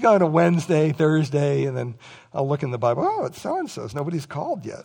go 0.00 0.14
on 0.14 0.22
a 0.22 0.26
Wednesday, 0.26 0.90
Thursday, 0.90 1.64
and 1.64 1.76
then 1.76 1.94
I'll 2.34 2.48
look 2.48 2.64
in 2.64 2.72
the 2.72 2.78
Bible. 2.78 3.04
Oh, 3.08 3.24
it's 3.26 3.40
so 3.40 3.56
and 3.56 3.70
so's. 3.70 3.94
Nobody's 3.94 4.26
called 4.26 4.66
yet. 4.66 4.84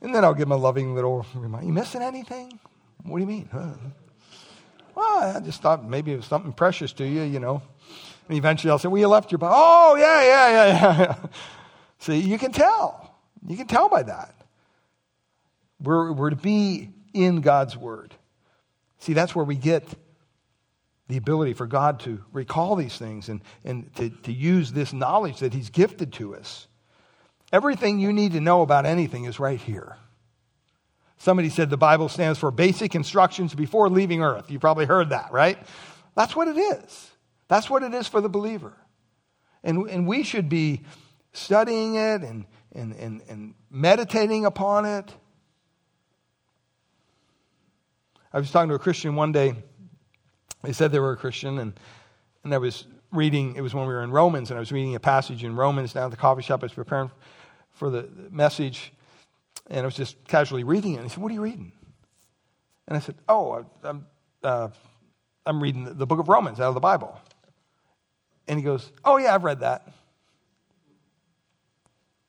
And 0.00 0.14
then 0.14 0.24
I'll 0.24 0.32
give 0.32 0.48
them 0.48 0.52
a 0.52 0.56
loving 0.56 0.94
little 0.94 1.26
reminder. 1.34 1.66
You 1.66 1.72
missing 1.74 2.00
anything? 2.00 2.58
What 3.02 3.18
do 3.18 3.20
you 3.20 3.28
mean? 3.28 3.48
Huh? 3.52 3.74
Well, 4.94 5.36
I 5.36 5.40
just 5.40 5.60
thought 5.60 5.84
maybe 5.84 6.12
it 6.12 6.16
was 6.16 6.26
something 6.26 6.52
precious 6.52 6.94
to 6.94 7.06
you, 7.06 7.22
you 7.22 7.40
know. 7.40 7.60
And 8.28 8.38
eventually 8.38 8.70
I'll 8.70 8.78
say, 8.78 8.88
Well, 8.88 9.00
you 9.00 9.08
left 9.08 9.30
your 9.30 9.38
Bible. 9.38 9.54
Oh, 9.54 9.96
yeah, 9.96 10.22
yeah, 10.22 10.48
yeah, 10.50 10.98
yeah. 10.98 11.16
See, 11.98 12.18
you 12.18 12.38
can 12.38 12.52
tell. 12.52 13.16
You 13.46 13.56
can 13.56 13.66
tell 13.66 13.90
by 13.90 14.02
that. 14.04 14.34
We're, 15.80 16.12
we're 16.12 16.30
to 16.30 16.36
be 16.36 16.90
in 17.12 17.42
God's 17.42 17.76
Word. 17.76 18.14
See, 19.02 19.14
that's 19.14 19.34
where 19.34 19.44
we 19.44 19.56
get 19.56 19.84
the 21.08 21.16
ability 21.16 21.54
for 21.54 21.66
God 21.66 21.98
to 22.00 22.22
recall 22.32 22.76
these 22.76 22.96
things 22.96 23.28
and, 23.28 23.42
and 23.64 23.92
to, 23.96 24.10
to 24.10 24.32
use 24.32 24.70
this 24.70 24.92
knowledge 24.92 25.40
that 25.40 25.52
He's 25.52 25.70
gifted 25.70 26.12
to 26.14 26.36
us. 26.36 26.68
Everything 27.52 27.98
you 27.98 28.12
need 28.12 28.30
to 28.34 28.40
know 28.40 28.62
about 28.62 28.86
anything 28.86 29.24
is 29.24 29.40
right 29.40 29.60
here. 29.60 29.96
Somebody 31.18 31.48
said 31.48 31.68
the 31.68 31.76
Bible 31.76 32.08
stands 32.08 32.38
for 32.38 32.52
basic 32.52 32.94
instructions 32.94 33.56
before 33.56 33.90
leaving 33.90 34.22
earth. 34.22 34.52
You 34.52 34.60
probably 34.60 34.86
heard 34.86 35.10
that, 35.10 35.32
right? 35.32 35.58
That's 36.14 36.36
what 36.36 36.46
it 36.46 36.56
is. 36.56 37.10
That's 37.48 37.68
what 37.68 37.82
it 37.82 37.92
is 37.94 38.06
for 38.06 38.20
the 38.20 38.28
believer. 38.28 38.72
And, 39.64 39.90
and 39.90 40.06
we 40.06 40.22
should 40.22 40.48
be 40.48 40.82
studying 41.32 41.96
it 41.96 42.22
and, 42.22 42.46
and, 42.70 42.94
and, 42.94 43.20
and 43.28 43.54
meditating 43.68 44.44
upon 44.44 44.84
it 44.84 45.12
I 48.32 48.38
was 48.38 48.50
talking 48.50 48.70
to 48.70 48.74
a 48.74 48.78
Christian 48.78 49.14
one 49.14 49.32
day. 49.32 49.54
They 50.62 50.72
said 50.72 50.90
they 50.90 50.98
were 50.98 51.12
a 51.12 51.16
Christian, 51.16 51.58
and, 51.58 51.78
and 52.44 52.54
I 52.54 52.58
was 52.58 52.86
reading, 53.10 53.56
it 53.56 53.60
was 53.60 53.74
when 53.74 53.86
we 53.86 53.92
were 53.92 54.02
in 54.02 54.10
Romans, 54.10 54.50
and 54.50 54.56
I 54.56 54.60
was 54.60 54.72
reading 54.72 54.94
a 54.94 55.00
passage 55.00 55.44
in 55.44 55.54
Romans 55.54 55.92
down 55.92 56.04
at 56.04 56.10
the 56.12 56.16
coffee 56.16 56.42
shop. 56.42 56.62
I 56.62 56.66
was 56.66 56.72
preparing 56.72 57.10
for 57.72 57.90
the 57.90 58.08
message, 58.30 58.92
and 59.68 59.80
I 59.80 59.84
was 59.84 59.94
just 59.94 60.22
casually 60.24 60.64
reading 60.64 60.94
it. 60.94 60.96
And 60.96 61.04
he 61.04 61.10
said, 61.10 61.18
What 61.22 61.30
are 61.30 61.34
you 61.34 61.42
reading? 61.42 61.72
And 62.88 62.96
I 62.96 63.00
said, 63.00 63.16
Oh, 63.28 63.66
I'm, 63.82 64.06
uh, 64.42 64.68
I'm 65.44 65.62
reading 65.62 65.84
the 65.84 66.06
book 66.06 66.18
of 66.18 66.28
Romans 66.28 66.58
out 66.58 66.68
of 66.68 66.74
the 66.74 66.80
Bible. 66.80 67.18
And 68.48 68.58
he 68.58 68.64
goes, 68.64 68.90
Oh, 69.04 69.18
yeah, 69.18 69.34
I've 69.34 69.44
read 69.44 69.60
that. 69.60 69.92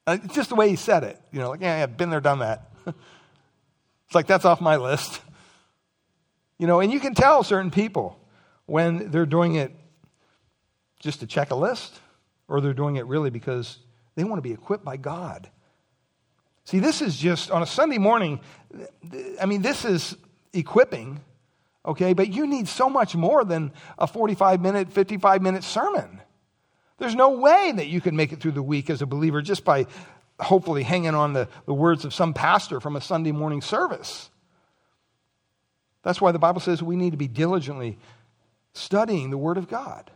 It's 0.05 0.35
just 0.35 0.49
the 0.49 0.55
way 0.55 0.69
he 0.69 0.75
said 0.75 1.03
it. 1.03 1.21
You 1.31 1.39
know, 1.39 1.51
like, 1.51 1.61
yeah, 1.61 1.81
I've 1.81 1.95
been 1.95 2.09
there, 2.09 2.19
done 2.19 2.39
that. 2.39 2.69
it's 2.87 2.95
like, 4.13 4.27
that's 4.27 4.43
off 4.43 4.59
my 4.59 4.75
list. 4.75 5.21
You 6.63 6.67
know, 6.67 6.79
and 6.79 6.93
you 6.93 7.01
can 7.01 7.13
tell 7.13 7.43
certain 7.43 7.71
people 7.71 8.17
when 8.67 9.11
they're 9.11 9.25
doing 9.25 9.55
it 9.55 9.75
just 11.01 11.19
to 11.19 11.27
check 11.27 11.51
a 11.51 11.55
list 11.55 11.99
or 12.47 12.61
they're 12.61 12.73
doing 12.73 12.95
it 12.95 13.05
really 13.05 13.29
because 13.29 13.79
they 14.15 14.23
want 14.23 14.37
to 14.37 14.41
be 14.41 14.53
equipped 14.53 14.85
by 14.85 14.95
God. 14.95 15.49
See, 16.63 16.79
this 16.79 17.01
is 17.01 17.17
just 17.17 17.51
on 17.51 17.63
a 17.63 17.65
Sunday 17.65 17.97
morning, 17.97 18.39
I 19.41 19.45
mean, 19.45 19.61
this 19.61 19.83
is 19.83 20.15
equipping, 20.53 21.19
okay, 21.85 22.13
but 22.13 22.31
you 22.31 22.47
need 22.47 22.69
so 22.69 22.89
much 22.89 23.13
more 23.13 23.43
than 23.43 23.73
a 23.99 24.07
45 24.07 24.61
minute, 24.61 24.89
55 24.89 25.41
minute 25.41 25.65
sermon. 25.65 26.21
There's 26.97 27.13
no 27.13 27.31
way 27.31 27.73
that 27.75 27.87
you 27.87 27.99
can 27.99 28.15
make 28.15 28.31
it 28.31 28.39
through 28.39 28.53
the 28.53 28.63
week 28.63 28.89
as 28.89 29.01
a 29.01 29.05
believer 29.05 29.41
just 29.41 29.65
by 29.65 29.85
hopefully 30.39 30.83
hanging 30.83 31.13
on 31.13 31.33
the, 31.33 31.49
the 31.65 31.73
words 31.73 32.05
of 32.05 32.13
some 32.13 32.33
pastor 32.33 32.79
from 32.79 32.95
a 32.95 33.01
Sunday 33.01 33.33
morning 33.33 33.61
service. 33.61 34.29
That's 36.03 36.21
why 36.21 36.31
the 36.31 36.39
Bible 36.39 36.61
says 36.61 36.83
we 36.83 36.95
need 36.95 37.11
to 37.11 37.17
be 37.17 37.27
diligently 37.27 37.97
studying 38.73 39.29
the 39.29 39.37
Word 39.37 39.57
of 39.57 39.67
God. 39.67 40.11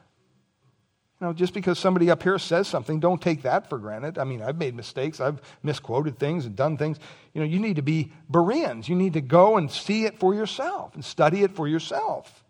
You 1.19 1.27
know, 1.27 1.33
just 1.33 1.53
because 1.53 1.79
somebody 1.79 2.11
up 2.11 2.21
here 2.21 2.37
says 2.37 2.67
something, 2.67 2.99
don't 2.99 3.19
take 3.19 3.41
that 3.41 3.69
for 3.69 3.79
granted. 3.79 4.19
I 4.19 4.23
mean, 4.23 4.43
I've 4.43 4.57
made 4.57 4.75
mistakes, 4.75 5.19
I've 5.19 5.41
misquoted 5.63 6.19
things 6.19 6.45
and 6.45 6.55
done 6.55 6.77
things. 6.77 6.99
You 7.33 7.41
know, 7.41 7.47
you 7.47 7.59
need 7.59 7.77
to 7.77 7.81
be 7.81 8.11
Bereans. 8.29 8.87
You 8.87 8.95
need 8.95 9.13
to 9.13 9.21
go 9.21 9.57
and 9.57 9.71
see 9.71 10.05
it 10.05 10.19
for 10.19 10.35
yourself 10.35 10.93
and 10.93 11.03
study 11.03 11.41
it 11.41 11.55
for 11.55 11.67
yourself. 11.67 12.43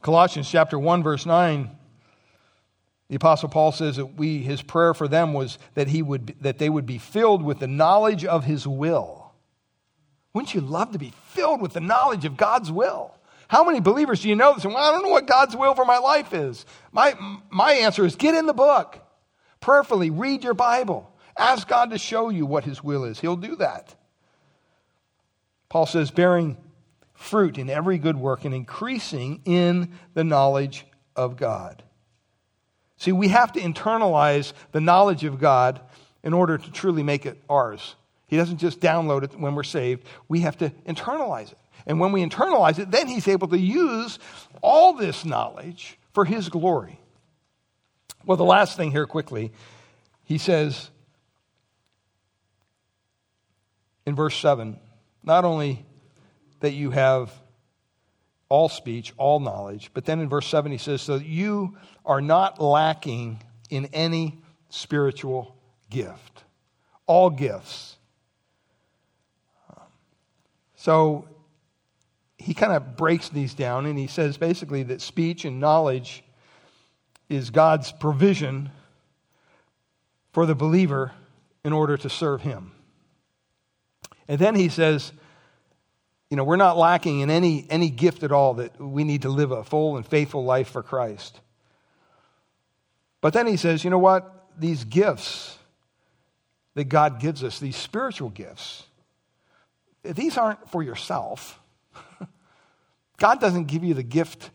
Colossians 0.00 0.50
chapter 0.50 0.78
1 0.78 1.02
verse 1.02 1.24
9 1.24 1.70
the 3.08 3.16
apostle 3.16 3.48
Paul 3.48 3.72
says 3.72 3.96
that 3.96 4.16
we 4.16 4.38
his 4.38 4.60
prayer 4.60 4.92
for 4.92 5.08
them 5.08 5.32
was 5.32 5.58
that 5.74 5.88
he 5.88 6.02
would 6.02 6.34
that 6.40 6.58
they 6.58 6.68
would 6.68 6.84
be 6.84 6.98
filled 6.98 7.42
with 7.42 7.58
the 7.58 7.66
knowledge 7.66 8.24
of 8.24 8.44
his 8.44 8.66
will 8.66 9.23
wouldn't 10.34 10.54
you 10.54 10.60
love 10.60 10.92
to 10.92 10.98
be 10.98 11.12
filled 11.28 11.62
with 11.62 11.72
the 11.72 11.80
knowledge 11.80 12.24
of 12.24 12.36
God's 12.36 12.70
will? 12.70 13.16
How 13.48 13.62
many 13.62 13.80
believers 13.80 14.22
do 14.22 14.28
you 14.28 14.34
know 14.34 14.52
that 14.52 14.62
say, 14.62 14.68
Well, 14.68 14.76
I 14.76 14.90
don't 14.90 15.04
know 15.04 15.10
what 15.10 15.26
God's 15.26 15.56
will 15.56 15.74
for 15.74 15.84
my 15.84 15.98
life 15.98 16.32
is? 16.32 16.66
My, 16.92 17.14
my 17.50 17.72
answer 17.72 18.04
is 18.04 18.16
get 18.16 18.34
in 18.34 18.46
the 18.46 18.52
book. 18.52 18.98
Prayerfully 19.60 20.10
read 20.10 20.42
your 20.42 20.54
Bible. 20.54 21.10
Ask 21.38 21.68
God 21.68 21.90
to 21.90 21.98
show 21.98 22.28
you 22.28 22.46
what 22.46 22.64
His 22.64 22.82
will 22.82 23.04
is. 23.04 23.20
He'll 23.20 23.36
do 23.36 23.56
that. 23.56 23.94
Paul 25.68 25.86
says, 25.86 26.10
bearing 26.10 26.56
fruit 27.14 27.58
in 27.58 27.70
every 27.70 27.98
good 27.98 28.16
work 28.16 28.44
and 28.44 28.54
increasing 28.54 29.40
in 29.44 29.92
the 30.14 30.24
knowledge 30.24 30.84
of 31.16 31.36
God. 31.36 31.82
See, 32.96 33.12
we 33.12 33.28
have 33.28 33.52
to 33.52 33.60
internalize 33.60 34.52
the 34.72 34.80
knowledge 34.80 35.24
of 35.24 35.40
God 35.40 35.80
in 36.22 36.32
order 36.32 36.58
to 36.58 36.70
truly 36.70 37.02
make 37.02 37.26
it 37.26 37.42
ours. 37.48 37.96
He 38.34 38.38
doesn't 38.38 38.58
just 38.58 38.80
download 38.80 39.22
it 39.22 39.38
when 39.38 39.54
we're 39.54 39.62
saved. 39.62 40.04
We 40.26 40.40
have 40.40 40.56
to 40.56 40.70
internalize 40.88 41.52
it. 41.52 41.58
And 41.86 42.00
when 42.00 42.10
we 42.10 42.20
internalize 42.20 42.80
it, 42.80 42.90
then 42.90 43.06
he's 43.06 43.28
able 43.28 43.46
to 43.46 43.56
use 43.56 44.18
all 44.60 44.94
this 44.94 45.24
knowledge 45.24 46.00
for 46.12 46.24
his 46.24 46.48
glory. 46.48 46.98
Well, 48.26 48.36
the 48.36 48.42
last 48.42 48.76
thing 48.76 48.90
here 48.90 49.06
quickly, 49.06 49.52
he 50.24 50.36
says 50.36 50.90
in 54.04 54.16
verse 54.16 54.36
7 54.36 54.80
not 55.22 55.44
only 55.44 55.86
that 56.58 56.72
you 56.72 56.90
have 56.90 57.32
all 58.48 58.68
speech, 58.68 59.12
all 59.16 59.38
knowledge, 59.38 59.92
but 59.94 60.06
then 60.06 60.18
in 60.18 60.28
verse 60.28 60.48
7 60.48 60.72
he 60.72 60.78
says, 60.78 61.02
so 61.02 61.18
that 61.18 61.26
you 61.26 61.76
are 62.04 62.20
not 62.20 62.60
lacking 62.60 63.40
in 63.70 63.86
any 63.92 64.38
spiritual 64.70 65.56
gift. 65.88 66.42
All 67.06 67.30
gifts. 67.30 67.93
So 70.84 71.26
he 72.36 72.52
kind 72.52 72.74
of 72.74 72.94
breaks 72.94 73.30
these 73.30 73.54
down 73.54 73.86
and 73.86 73.98
he 73.98 74.06
says 74.06 74.36
basically 74.36 74.82
that 74.82 75.00
speech 75.00 75.46
and 75.46 75.58
knowledge 75.58 76.22
is 77.30 77.48
God's 77.48 77.90
provision 77.90 78.68
for 80.32 80.44
the 80.44 80.54
believer 80.54 81.12
in 81.64 81.72
order 81.72 81.96
to 81.96 82.10
serve 82.10 82.42
him. 82.42 82.72
And 84.28 84.38
then 84.38 84.54
he 84.54 84.68
says, 84.68 85.12
you 86.28 86.36
know, 86.36 86.44
we're 86.44 86.56
not 86.56 86.76
lacking 86.76 87.20
in 87.20 87.30
any, 87.30 87.66
any 87.70 87.88
gift 87.88 88.22
at 88.22 88.30
all 88.30 88.52
that 88.52 88.78
we 88.78 89.04
need 89.04 89.22
to 89.22 89.30
live 89.30 89.52
a 89.52 89.64
full 89.64 89.96
and 89.96 90.06
faithful 90.06 90.44
life 90.44 90.68
for 90.68 90.82
Christ. 90.82 91.40
But 93.22 93.32
then 93.32 93.46
he 93.46 93.56
says, 93.56 93.84
you 93.84 93.88
know 93.88 93.98
what? 93.98 94.50
These 94.58 94.84
gifts 94.84 95.56
that 96.74 96.90
God 96.90 97.20
gives 97.20 97.42
us, 97.42 97.58
these 97.58 97.76
spiritual 97.76 98.28
gifts, 98.28 98.84
these 100.04 100.36
aren't 100.36 100.68
for 100.70 100.82
yourself. 100.82 101.60
God 103.16 103.40
doesn't 103.40 103.64
give 103.64 103.82
you 103.82 103.94
the 103.94 104.02
gift 104.02 104.50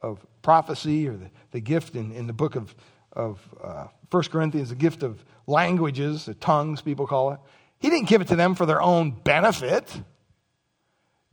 of 0.00 0.24
prophecy 0.42 1.08
or 1.08 1.16
the, 1.16 1.30
the 1.52 1.60
gift 1.60 1.94
in, 1.94 2.12
in 2.12 2.26
the 2.26 2.32
book 2.32 2.56
of, 2.56 2.74
of 3.12 3.40
uh, 3.62 3.86
1 4.10 4.22
Corinthians, 4.24 4.70
the 4.70 4.74
gift 4.74 5.02
of 5.02 5.24
languages, 5.46 6.26
the 6.26 6.34
tongues, 6.34 6.82
people 6.82 7.06
call 7.06 7.32
it. 7.32 7.40
He 7.78 7.90
didn't 7.90 8.08
give 8.08 8.20
it 8.20 8.28
to 8.28 8.36
them 8.36 8.54
for 8.54 8.66
their 8.66 8.82
own 8.82 9.10
benefit. 9.10 9.90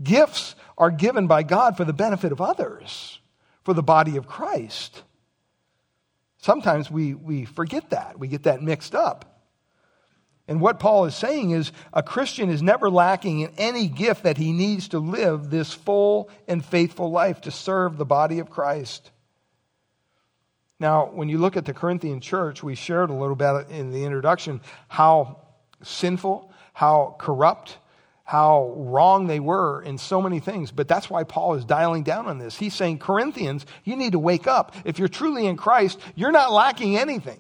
Gifts 0.02 0.56
are 0.78 0.92
given 0.92 1.28
by 1.28 1.44
God 1.44 1.76
for 1.76 1.84
the 1.84 1.94
benefit 1.94 2.32
of 2.32 2.40
others, 2.40 3.20
for 3.64 3.74
the 3.74 3.84
body 3.84 4.16
of 4.16 4.28
Christ. 4.28 5.04
Sometimes 6.38 6.90
we, 6.90 7.14
we 7.14 7.46
forget 7.46 7.90
that. 7.90 8.18
We 8.18 8.28
get 8.28 8.44
that 8.44 8.62
mixed 8.62 8.96
up. 8.96 9.39
And 10.50 10.60
what 10.60 10.80
Paul 10.80 11.06
is 11.06 11.16
saying 11.16 11.52
is 11.52 11.72
a 11.94 12.02
Christian 12.02 12.50
is 12.50 12.64
never 12.64 12.90
lacking 12.90 13.42
in 13.42 13.52
any 13.60 13.88
gift 13.88 14.24
that 14.24 14.38
he 14.38 14.52
needs 14.52 14.88
to 14.90 15.00
live 15.00 15.52
this 15.52 15.74
full 15.74 16.28
and 16.48 16.66
faithful 16.66 17.12
life 17.12 17.42
to 17.42 17.52
serve 17.52 17.98
the 17.98 18.06
body 18.06 18.40
of 18.40 18.50
Christ. 18.50 19.12
Now, 20.80 21.06
when 21.06 21.30
you 21.30 21.38
look 21.38 21.56
at 21.56 21.66
the 21.66 21.74
Corinthian 21.74 22.20
church, 22.20 22.64
we 22.64 22.74
shared 22.74 23.12
a 23.12 23.14
little 23.14 23.36
bit 23.36 23.70
in 23.70 23.92
the 23.92 24.04
introduction 24.04 24.60
how 24.88 25.38
sinful, 25.84 26.52
how 26.74 27.16
corrupt, 27.20 27.78
how 28.24 28.74
wrong 28.76 29.28
they 29.28 29.40
were 29.40 29.84
in 29.84 30.00
so 30.00 30.20
many 30.20 30.40
things. 30.40 30.72
But 30.72 30.88
that's 30.88 31.12
why 31.12 31.26
Paul 31.26 31.54
is 31.54 31.66
dialing 31.66 32.02
down 32.02 32.26
on 32.26 32.40
this. 32.40 32.58
He's 32.58 32.74
saying, 32.74 32.98
Corinthians, 32.98 33.68
you 33.84 33.96
need 33.96 34.14
to 34.14 34.20
wake 34.20 34.48
up. 34.48 34.76
If 34.84 34.98
you're 34.98 35.10
truly 35.10 35.46
in 35.46 35.58
Christ, 35.58 36.00
you're 36.16 36.32
not 36.32 36.52
lacking 36.52 36.98
anything 36.98 37.40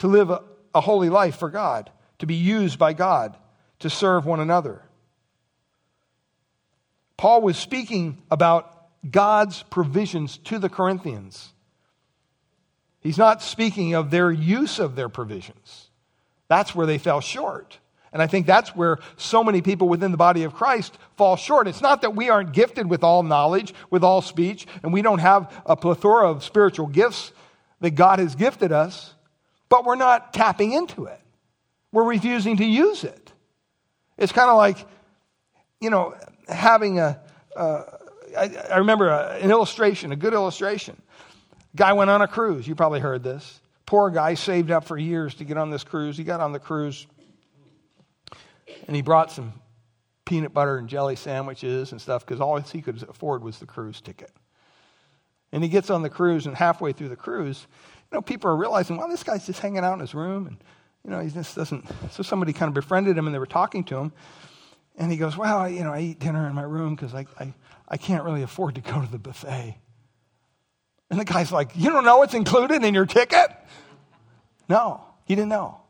to 0.00 0.08
live 0.08 0.30
a, 0.30 0.42
a 0.74 0.80
holy 0.80 1.10
life 1.10 1.36
for 1.36 1.50
God, 1.50 1.90
to 2.18 2.26
be 2.26 2.34
used 2.34 2.78
by 2.78 2.92
God, 2.92 3.36
to 3.80 3.90
serve 3.90 4.26
one 4.26 4.40
another. 4.40 4.82
Paul 7.16 7.42
was 7.42 7.56
speaking 7.56 8.22
about 8.30 8.68
God's 9.08 9.62
provisions 9.64 10.38
to 10.44 10.58
the 10.58 10.68
Corinthians. 10.68 11.52
He's 13.00 13.18
not 13.18 13.42
speaking 13.42 13.94
of 13.94 14.10
their 14.10 14.30
use 14.30 14.78
of 14.78 14.94
their 14.94 15.08
provisions. 15.08 15.88
That's 16.48 16.74
where 16.74 16.86
they 16.86 16.98
fell 16.98 17.20
short. 17.20 17.78
And 18.12 18.20
I 18.20 18.26
think 18.26 18.46
that's 18.46 18.76
where 18.76 18.98
so 19.16 19.42
many 19.42 19.62
people 19.62 19.88
within 19.88 20.10
the 20.10 20.18
body 20.18 20.44
of 20.44 20.52
Christ 20.52 20.96
fall 21.16 21.36
short. 21.36 21.66
It's 21.66 21.80
not 21.80 22.02
that 22.02 22.14
we 22.14 22.28
aren't 22.28 22.52
gifted 22.52 22.88
with 22.88 23.02
all 23.02 23.22
knowledge, 23.22 23.72
with 23.90 24.04
all 24.04 24.20
speech, 24.20 24.66
and 24.82 24.92
we 24.92 25.00
don't 25.00 25.18
have 25.18 25.50
a 25.64 25.76
plethora 25.76 26.30
of 26.30 26.44
spiritual 26.44 26.86
gifts 26.86 27.32
that 27.80 27.92
God 27.92 28.18
has 28.18 28.34
gifted 28.34 28.70
us, 28.70 29.14
but 29.72 29.86
we're 29.86 29.94
not 29.94 30.34
tapping 30.34 30.72
into 30.72 31.06
it. 31.06 31.18
We're 31.92 32.04
refusing 32.04 32.58
to 32.58 32.64
use 32.64 33.04
it. 33.04 33.32
It's 34.18 34.30
kind 34.30 34.50
of 34.50 34.58
like, 34.58 34.76
you 35.80 35.88
know, 35.88 36.14
having 36.46 37.00
a. 37.00 37.18
Uh, 37.56 37.84
I, 38.36 38.54
I 38.70 38.76
remember 38.76 39.08
a, 39.08 39.38
an 39.40 39.50
illustration, 39.50 40.12
a 40.12 40.16
good 40.16 40.34
illustration. 40.34 41.00
Guy 41.74 41.94
went 41.94 42.10
on 42.10 42.20
a 42.20 42.28
cruise. 42.28 42.68
You 42.68 42.74
probably 42.74 43.00
heard 43.00 43.22
this. 43.22 43.62
Poor 43.86 44.10
guy 44.10 44.34
saved 44.34 44.70
up 44.70 44.84
for 44.84 44.98
years 44.98 45.36
to 45.36 45.44
get 45.44 45.56
on 45.56 45.70
this 45.70 45.84
cruise. 45.84 46.18
He 46.18 46.24
got 46.24 46.40
on 46.40 46.52
the 46.52 46.58
cruise 46.58 47.06
and 48.86 48.94
he 48.94 49.00
brought 49.00 49.32
some 49.32 49.54
peanut 50.26 50.52
butter 50.52 50.76
and 50.76 50.86
jelly 50.86 51.16
sandwiches 51.16 51.92
and 51.92 52.00
stuff 52.00 52.26
because 52.26 52.42
all 52.42 52.60
he 52.60 52.82
could 52.82 53.02
afford 53.04 53.42
was 53.42 53.58
the 53.58 53.66
cruise 53.66 54.02
ticket. 54.02 54.32
And 55.50 55.62
he 55.62 55.70
gets 55.70 55.88
on 55.90 56.02
the 56.02 56.10
cruise, 56.10 56.46
and 56.46 56.56
halfway 56.56 56.92
through 56.92 57.10
the 57.10 57.16
cruise, 57.16 57.66
you 58.12 58.18
know, 58.18 58.22
people 58.22 58.50
are 58.50 58.56
realizing, 58.56 58.98
well, 58.98 59.08
this 59.08 59.22
guy's 59.22 59.46
just 59.46 59.60
hanging 59.60 59.78
out 59.78 59.94
in 59.94 60.00
his 60.00 60.14
room, 60.14 60.46
and 60.46 60.58
you 61.02 61.10
know, 61.10 61.20
he 61.20 61.30
just 61.30 61.56
doesn't. 61.56 61.86
So 62.10 62.22
somebody 62.22 62.52
kind 62.52 62.68
of 62.68 62.74
befriended 62.74 63.16
him, 63.16 63.26
and 63.26 63.34
they 63.34 63.38
were 63.38 63.46
talking 63.46 63.84
to 63.84 63.96
him, 63.96 64.12
and 64.98 65.10
he 65.10 65.16
goes, 65.16 65.34
well, 65.34 65.66
you 65.66 65.82
know, 65.82 65.94
I 65.94 66.00
eat 66.00 66.18
dinner 66.18 66.46
in 66.46 66.54
my 66.54 66.62
room 66.62 66.94
because 66.94 67.14
I, 67.14 67.24
I, 67.40 67.54
I 67.88 67.96
can't 67.96 68.22
really 68.22 68.42
afford 68.42 68.74
to 68.74 68.82
go 68.82 69.00
to 69.00 69.10
the 69.10 69.18
buffet. 69.18 69.78
And 71.08 71.18
the 71.18 71.24
guy's 71.24 71.50
like, 71.50 71.70
you 71.74 71.88
don't 71.88 72.04
know 72.04 72.18
what's 72.18 72.34
included 72.34 72.84
in 72.84 72.92
your 72.92 73.06
ticket? 73.06 73.48
No, 74.68 75.02
he 75.24 75.34
didn't 75.34 75.48
know. 75.48 75.80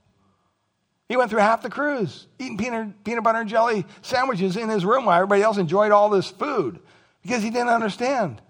He 1.09 1.17
went 1.17 1.29
through 1.29 1.41
half 1.41 1.63
the 1.63 1.71
cruise 1.71 2.29
eating 2.39 2.57
peanut, 2.57 3.03
peanut 3.03 3.25
butter 3.25 3.41
and 3.41 3.51
jelly 3.51 3.85
sandwiches 4.01 4.57
in 4.57 4.69
his 4.69 4.85
room 4.85 5.07
while 5.07 5.17
everybody 5.17 5.43
else 5.43 5.59
enjoyed 5.59 5.91
all 5.91 6.09
this 6.09 6.31
food 6.31 6.79
because 7.21 7.43
he 7.43 7.51
didn't 7.51 7.69
understand 7.69 8.41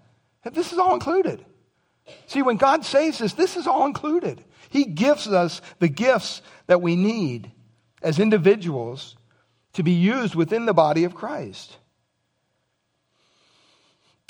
that 0.43 0.53
this 0.53 0.71
is 0.71 0.77
all 0.77 0.93
included. 0.93 1.43
See, 2.27 2.41
when 2.41 2.57
God 2.57 2.85
says 2.85 3.19
this, 3.19 3.33
this 3.33 3.55
is 3.57 3.67
all 3.67 3.85
included. 3.85 4.43
He 4.69 4.85
gives 4.85 5.27
us 5.27 5.61
the 5.79 5.87
gifts 5.87 6.41
that 6.67 6.81
we 6.81 6.95
need 6.95 7.51
as 8.01 8.19
individuals 8.19 9.15
to 9.73 9.83
be 9.83 9.91
used 9.91 10.35
within 10.35 10.65
the 10.65 10.73
body 10.73 11.03
of 11.03 11.15
Christ. 11.15 11.77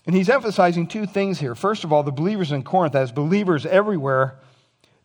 And 0.06 0.16
he's 0.16 0.30
emphasizing 0.30 0.88
two 0.88 1.06
things 1.06 1.40
here. 1.40 1.56
First 1.56 1.84
of 1.84 1.94
all, 1.94 2.04
the 2.04 2.12
believers 2.12 2.52
in 2.52 2.64
Corinth, 2.64 2.96
as 2.96 3.12
believers 3.12 3.66
everywhere, 3.66 4.40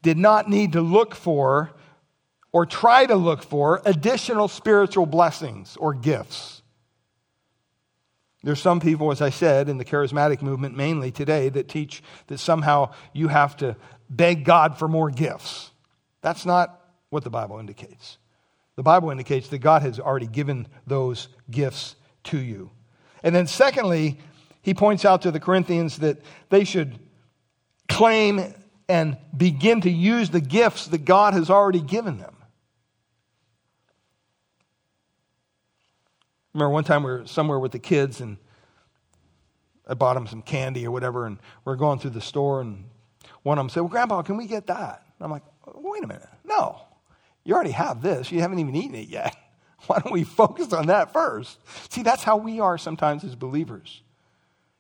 did 0.03 0.19
not 0.19 0.49
need 0.49 0.73
to 0.73 0.81
look 0.81 1.15
for 1.15 1.71
or 2.53 2.67
try 2.67 3.07
to 3.07 3.15
look 3.15 3.43
for 3.43 3.81
additional 3.85 4.49
spiritual 4.49 5.07
blessings 5.07 5.77
or 5.77 5.95
gifts. 5.95 6.58
There's 8.43 8.61
some 8.61 8.79
people, 8.81 9.11
as 9.11 9.21
I 9.21 9.31
said, 9.31 9.69
in 9.69 9.79
the 9.79 9.85
charismatic 9.85 10.43
movement 10.43 10.77
mainly 10.77 11.11
today, 11.11 11.49
that 11.49 11.69
teach 11.69 12.03
that 12.29 12.39
somehow 12.39 12.93
you 13.13 13.29
have 13.29 13.57
to 13.59 13.77
beg 14.09 14.45
God 14.45 14.79
for 14.79 14.87
more 14.87 15.11
gifts. 15.11 15.71
That's 16.23 16.47
not 16.47 16.81
what 17.11 17.25
the 17.25 17.31
Bible 17.31 17.59
indicates. 17.59 18.19
The 18.77 18.83
Bible 18.85 19.11
indicates 19.11 19.49
that 19.49 19.59
God 19.59 19.83
has 19.83 19.99
already 19.99 20.29
given 20.29 20.69
those 20.87 21.29
gifts 21.51 21.97
to 22.25 22.39
you. 22.39 22.71
And 23.25 23.35
then, 23.35 23.49
secondly, 23.49 24.19
he 24.63 24.73
points 24.73 25.05
out 25.05 25.23
to 25.23 25.33
the 25.33 25.41
Corinthians 25.41 25.99
that 25.99 26.19
they 26.49 26.63
should 26.63 26.99
claim 27.89 28.55
and 28.89 29.17
begin 29.37 29.81
to 29.81 29.91
use 29.91 30.31
the 30.31 30.41
gifts 30.41 30.87
that 30.87 31.05
God 31.05 31.35
has 31.35 31.51
already 31.51 31.81
given 31.81 32.19
them. 32.19 32.37
Remember 36.55 36.71
one 36.71 36.85
time 36.85 37.03
we 37.03 37.11
were 37.11 37.27
somewhere 37.27 37.59
with 37.59 37.73
the 37.73 37.79
kids 37.79 38.21
and 38.21 38.37
I 39.89 39.95
bought 39.95 40.15
them 40.15 40.27
some 40.27 40.43
candy 40.43 40.87
or 40.87 40.91
whatever, 40.91 41.25
and 41.27 41.39
we 41.65 41.73
are 41.73 41.77
going 41.77 41.99
through 41.99 42.11
the 42.11 42.21
store, 42.21 42.61
and 42.61 42.85
one 43.43 43.59
of 43.59 43.65
them 43.65 43.71
said, 43.71 43.81
Well, 43.81 43.89
Grandpa, 43.89 44.23
can 44.23 44.37
we 44.37 44.47
get 44.47 44.67
that? 44.67 45.03
And 45.19 45.25
I'm 45.25 45.31
like, 45.31 45.43
Wait 45.75 46.05
a 46.05 46.07
minute. 46.07 46.29
No, 46.45 46.83
you 47.45 47.55
already 47.55 47.71
have 47.71 48.03
this. 48.03 48.31
You 48.31 48.41
haven't 48.41 48.59
even 48.59 48.77
eaten 48.77 48.95
it 48.95 49.09
yet. 49.09 49.35
Why 49.87 50.01
don't 50.01 50.13
we 50.13 50.25
focus 50.25 50.73
on 50.73 50.87
that 50.87 51.13
first? 51.13 51.59
See, 51.91 52.03
that's 52.03 52.23
how 52.23 52.37
we 52.37 52.61
are 52.61 52.77
sometimes 52.77 53.25
as 53.25 53.35
believers. 53.35 54.03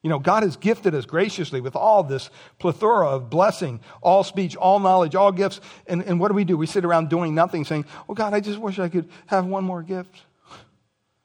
You 0.02 0.10
know, 0.10 0.18
God 0.18 0.44
has 0.44 0.56
gifted 0.56 0.94
us 0.94 1.06
graciously 1.06 1.60
with 1.60 1.74
all 1.74 2.02
this 2.02 2.30
plethora 2.58 3.08
of 3.08 3.30
blessing, 3.30 3.80
all 4.00 4.22
speech, 4.22 4.54
all 4.54 4.78
knowledge, 4.78 5.14
all 5.14 5.32
gifts. 5.32 5.60
And, 5.86 6.02
and 6.02 6.20
what 6.20 6.28
do 6.28 6.34
we 6.34 6.44
do? 6.44 6.56
We 6.56 6.66
sit 6.66 6.84
around 6.84 7.08
doing 7.08 7.34
nothing, 7.34 7.64
saying, 7.64 7.84
Oh, 8.08 8.14
God, 8.14 8.32
I 8.32 8.40
just 8.40 8.58
wish 8.58 8.78
I 8.78 8.88
could 8.88 9.08
have 9.26 9.46
one 9.46 9.64
more 9.64 9.82
gift. 9.82 10.22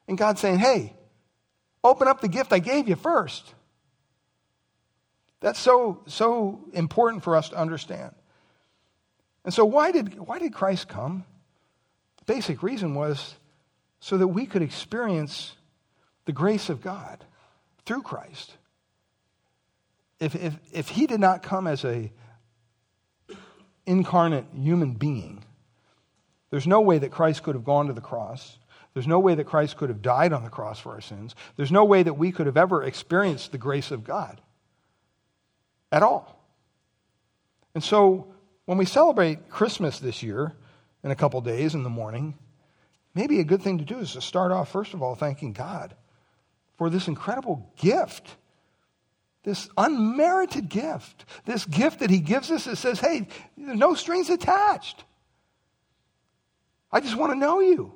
And 0.07 0.17
God's 0.17 0.41
saying, 0.41 0.59
hey, 0.59 0.93
open 1.83 2.07
up 2.07 2.21
the 2.21 2.27
gift 2.27 2.53
I 2.53 2.59
gave 2.59 2.87
you 2.87 2.95
first. 2.95 3.53
That's 5.39 5.59
so, 5.59 6.01
so 6.07 6.61
important 6.73 7.23
for 7.23 7.35
us 7.35 7.49
to 7.49 7.57
understand. 7.57 8.15
And 9.43 9.53
so, 9.53 9.65
why 9.65 9.91
did, 9.91 10.17
why 10.19 10.39
did 10.39 10.53
Christ 10.53 10.87
come? 10.87 11.25
The 12.19 12.33
basic 12.33 12.63
reason 12.63 12.95
was 12.95 13.35
so 13.99 14.17
that 14.17 14.27
we 14.27 14.45
could 14.45 14.61
experience 14.61 15.53
the 16.25 16.31
grace 16.31 16.69
of 16.69 16.81
God 16.81 17.23
through 17.85 18.03
Christ. 18.03 18.55
If, 20.19 20.35
if, 20.35 20.53
if 20.71 20.89
he 20.89 21.07
did 21.07 21.19
not 21.19 21.43
come 21.43 21.67
as 21.67 21.83
a 21.83 22.11
incarnate 23.85 24.45
human 24.55 24.93
being, 24.93 25.43
there's 26.49 26.67
no 26.67 26.79
way 26.81 26.99
that 26.99 27.11
Christ 27.11 27.43
could 27.43 27.55
have 27.55 27.65
gone 27.65 27.87
to 27.87 27.93
the 27.93 28.01
cross. 28.01 28.57
There's 28.93 29.07
no 29.07 29.19
way 29.19 29.35
that 29.35 29.45
Christ 29.45 29.77
could 29.77 29.89
have 29.89 30.01
died 30.01 30.33
on 30.33 30.43
the 30.43 30.49
cross 30.49 30.79
for 30.79 30.91
our 30.91 31.01
sins. 31.01 31.35
There's 31.55 31.71
no 31.71 31.83
way 31.83 32.03
that 32.03 32.13
we 32.13 32.31
could 32.31 32.45
have 32.45 32.57
ever 32.57 32.83
experienced 32.83 33.51
the 33.51 33.57
grace 33.57 33.89
of 33.91 34.03
God 34.03 34.39
at 35.91 36.03
all. 36.03 36.39
And 37.73 37.83
so 37.83 38.33
when 38.65 38.77
we 38.77 38.85
celebrate 38.85 39.49
Christmas 39.49 39.99
this 39.99 40.21
year 40.21 40.53
in 41.03 41.11
a 41.11 41.15
couple 41.15 41.41
days 41.41 41.73
in 41.73 41.83
the 41.83 41.89
morning, 41.89 42.37
maybe 43.15 43.39
a 43.39 43.43
good 43.43 43.63
thing 43.63 43.79
to 43.79 43.85
do 43.85 43.97
is 43.97 44.13
to 44.13 44.21
start 44.21 44.51
off, 44.51 44.71
first 44.71 44.93
of 44.93 45.01
all, 45.01 45.15
thanking 45.15 45.53
God 45.53 45.95
for 46.77 46.89
this 46.89 47.07
incredible 47.07 47.71
gift, 47.77 48.35
this 49.43 49.69
unmerited 49.75 50.69
gift, 50.69 51.25
this 51.45 51.65
gift 51.65 51.99
that 51.99 52.11
He 52.11 52.19
gives 52.19 52.51
us 52.51 52.65
that 52.65 52.75
says, 52.75 52.99
hey, 52.99 53.27
no 53.57 53.95
strings 53.95 54.29
attached. 54.29 55.03
I 56.91 56.99
just 56.99 57.15
want 57.15 57.33
to 57.33 57.39
know 57.39 57.59
you. 57.59 57.95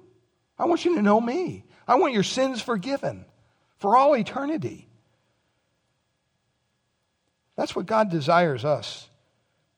I 0.60 0.66
want 0.66 0.86
you 0.86 0.96
to 0.96 1.02
know 1.02 1.22
me. 1.22 1.64
I 1.88 1.96
want 1.96 2.14
your 2.14 2.24
sins 2.24 2.62
forgiven 2.62 3.26
for 3.78 3.96
all 3.96 4.16
eternity. 4.16 4.88
That's 7.56 7.76
what 7.76 7.86
God 7.86 8.10
desires 8.10 8.66
us 8.66 9.10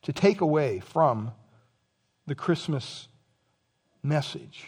to 0.03 0.13
take 0.13 0.41
away 0.41 0.79
from 0.79 1.31
the 2.27 2.35
Christmas 2.35 3.07
message 4.03 4.65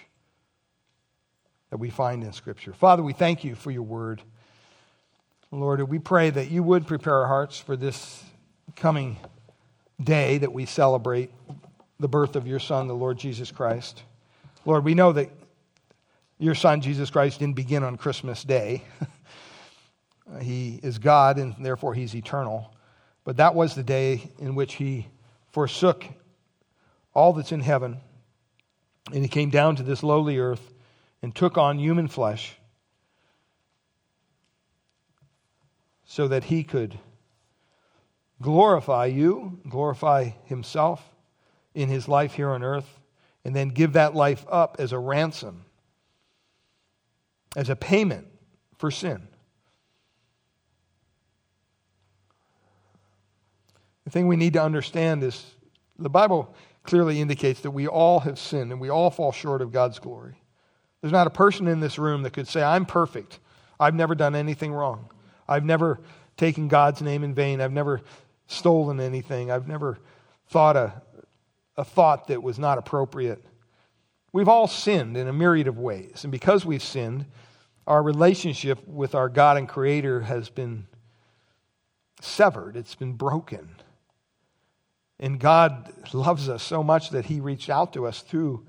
that 1.70 1.78
we 1.78 1.90
find 1.90 2.24
in 2.24 2.34
Scripture. 2.34 2.74
Father, 2.74 3.04
we 3.04 3.14
thank 3.14 3.44
you 3.44 3.56
for 3.56 3.72
your 3.72 3.84
word. 3.84 4.22
Lord, 5.52 5.82
we 5.90 6.00
pray 6.00 6.30
that 6.30 6.52
you 6.52 6.64
would 6.64 6.88
prepare 6.88 7.16
our 7.16 7.28
hearts 7.28 7.60
for 7.60 7.76
this 7.76 8.24
coming 8.76 9.18
day 10.02 10.38
that 10.38 10.54
we 10.54 10.66
celebrate 10.66 11.32
the 12.00 12.08
birth 12.08 12.36
of 12.36 12.48
your 12.48 12.60
Son, 12.60 12.88
the 12.88 12.96
Lord 12.96 13.18
Jesus 13.18 13.52
Christ. 13.52 14.04
Lord, 14.66 14.84
we 14.84 14.96
know 14.96 15.12
that 15.14 15.30
your 16.42 16.56
Son, 16.56 16.82
Jesus 16.82 17.12
Christ, 17.12 17.40
didn't 17.40 17.56
begin 17.56 17.84
on 17.84 17.98
Christmas 17.98 18.44
Day. 18.44 18.84
Uh, 20.32 20.40
he 20.40 20.80
is 20.82 20.98
God, 20.98 21.38
and 21.38 21.56
therefore 21.60 21.94
he's 21.94 22.16
eternal. 22.16 22.74
But 23.26 23.38
that 23.38 23.54
was 23.54 23.76
the 23.76 23.84
day 23.84 24.30
in 24.40 24.56
which 24.56 24.76
he 24.76 25.08
forsook 25.50 26.06
all 27.14 27.34
that's 27.34 27.52
in 27.52 27.60
heaven, 27.60 27.98
and 29.12 29.24
he 29.24 29.28
came 29.28 29.50
down 29.50 29.76
to 29.76 29.84
this 29.84 30.04
lowly 30.04 30.38
earth 30.38 30.72
and 31.22 31.36
took 31.36 31.58
on 31.58 31.80
human 31.80 32.08
flesh 32.08 32.56
so 36.06 36.30
that 36.30 36.46
he 36.46 36.64
could 36.64 36.98
glorify 38.42 39.08
you, 39.08 39.60
glorify 39.68 40.30
himself 40.46 41.04
in 41.74 41.90
his 41.90 42.08
life 42.08 42.36
here 42.36 42.52
on 42.52 42.64
earth, 42.64 43.00
and 43.44 43.54
then 43.54 43.68
give 43.68 43.94
that 43.94 44.16
life 44.16 44.46
up 44.50 44.78
as 44.80 44.94
a 44.94 45.00
ransom, 45.00 45.66
as 47.56 47.70
a 47.70 47.76
payment 47.76 48.28
for 48.78 48.92
sin. 48.92 49.28
The 54.06 54.10
thing 54.12 54.28
we 54.28 54.36
need 54.36 54.54
to 54.54 54.64
understand 54.64 55.24
is 55.24 55.46
the 55.98 56.10
Bible 56.10 56.54
clearly 56.84 57.22
indicates 57.22 57.62
that 57.62 57.72
we 57.72 57.88
all 57.88 58.22
have 58.22 58.40
sinned 58.40 58.72
and 58.72 58.82
we 58.82 58.90
all 58.90 59.12
fall 59.12 59.32
short 59.32 59.62
of 59.62 59.72
God's 59.72 60.00
glory. 60.00 60.36
There's 61.02 61.14
not 61.14 61.28
a 61.28 61.32
person 61.32 61.68
in 61.68 61.80
this 61.80 61.98
room 61.98 62.24
that 62.24 62.34
could 62.34 62.48
say, 62.48 62.62
I'm 62.62 62.86
perfect. 62.86 63.40
I've 63.80 63.96
never 63.96 64.16
done 64.16 64.36
anything 64.36 64.72
wrong. 64.72 65.10
I've 65.48 65.66
never 65.66 66.00
taken 66.38 66.68
God's 66.68 67.02
name 67.02 67.24
in 67.24 67.34
vain. 67.34 67.62
I've 67.62 67.72
never 67.72 68.02
stolen 68.48 69.00
anything. 69.00 69.52
I've 69.52 69.68
never 69.68 70.00
thought 70.48 70.76
a, 70.76 71.02
a 71.78 71.84
thought 71.84 72.28
that 72.28 72.44
was 72.44 72.60
not 72.60 72.78
appropriate. 72.78 73.44
We've 74.34 74.48
all 74.48 74.68
sinned 74.68 75.18
in 75.18 75.28
a 75.28 75.34
myriad 75.34 75.68
of 75.68 75.78
ways. 75.78 76.24
And 76.24 76.32
because 76.32 76.66
we've 76.66 76.84
sinned, 76.84 77.26
our 77.86 78.02
relationship 78.02 78.88
with 78.88 79.14
our 79.16 79.28
God 79.28 79.58
and 79.58 79.68
Creator 79.68 80.22
has 80.22 80.50
been 80.50 80.88
severed, 82.22 82.78
it's 82.78 82.96
been 82.96 83.14
broken. 83.14 83.76
And 85.20 85.40
God 85.40 85.92
loves 86.14 86.48
us 86.50 86.64
so 86.64 86.82
much 86.82 87.10
that 87.10 87.26
He 87.26 87.40
reached 87.40 87.70
out 87.70 87.94
to 87.94 88.08
us 88.08 88.22
through 88.22 88.66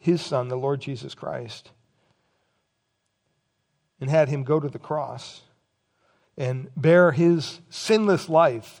His 0.00 0.20
Son, 0.22 0.48
the 0.48 0.56
Lord 0.56 0.80
Jesus 0.80 1.14
Christ, 1.14 1.70
and 4.00 4.08
had 4.08 4.28
Him 4.28 4.42
go 4.42 4.58
to 4.58 4.68
the 4.68 4.78
cross 4.78 5.42
and 6.36 6.70
bear 6.76 7.12
His 7.12 7.60
sinless 7.68 8.28
life, 8.28 8.80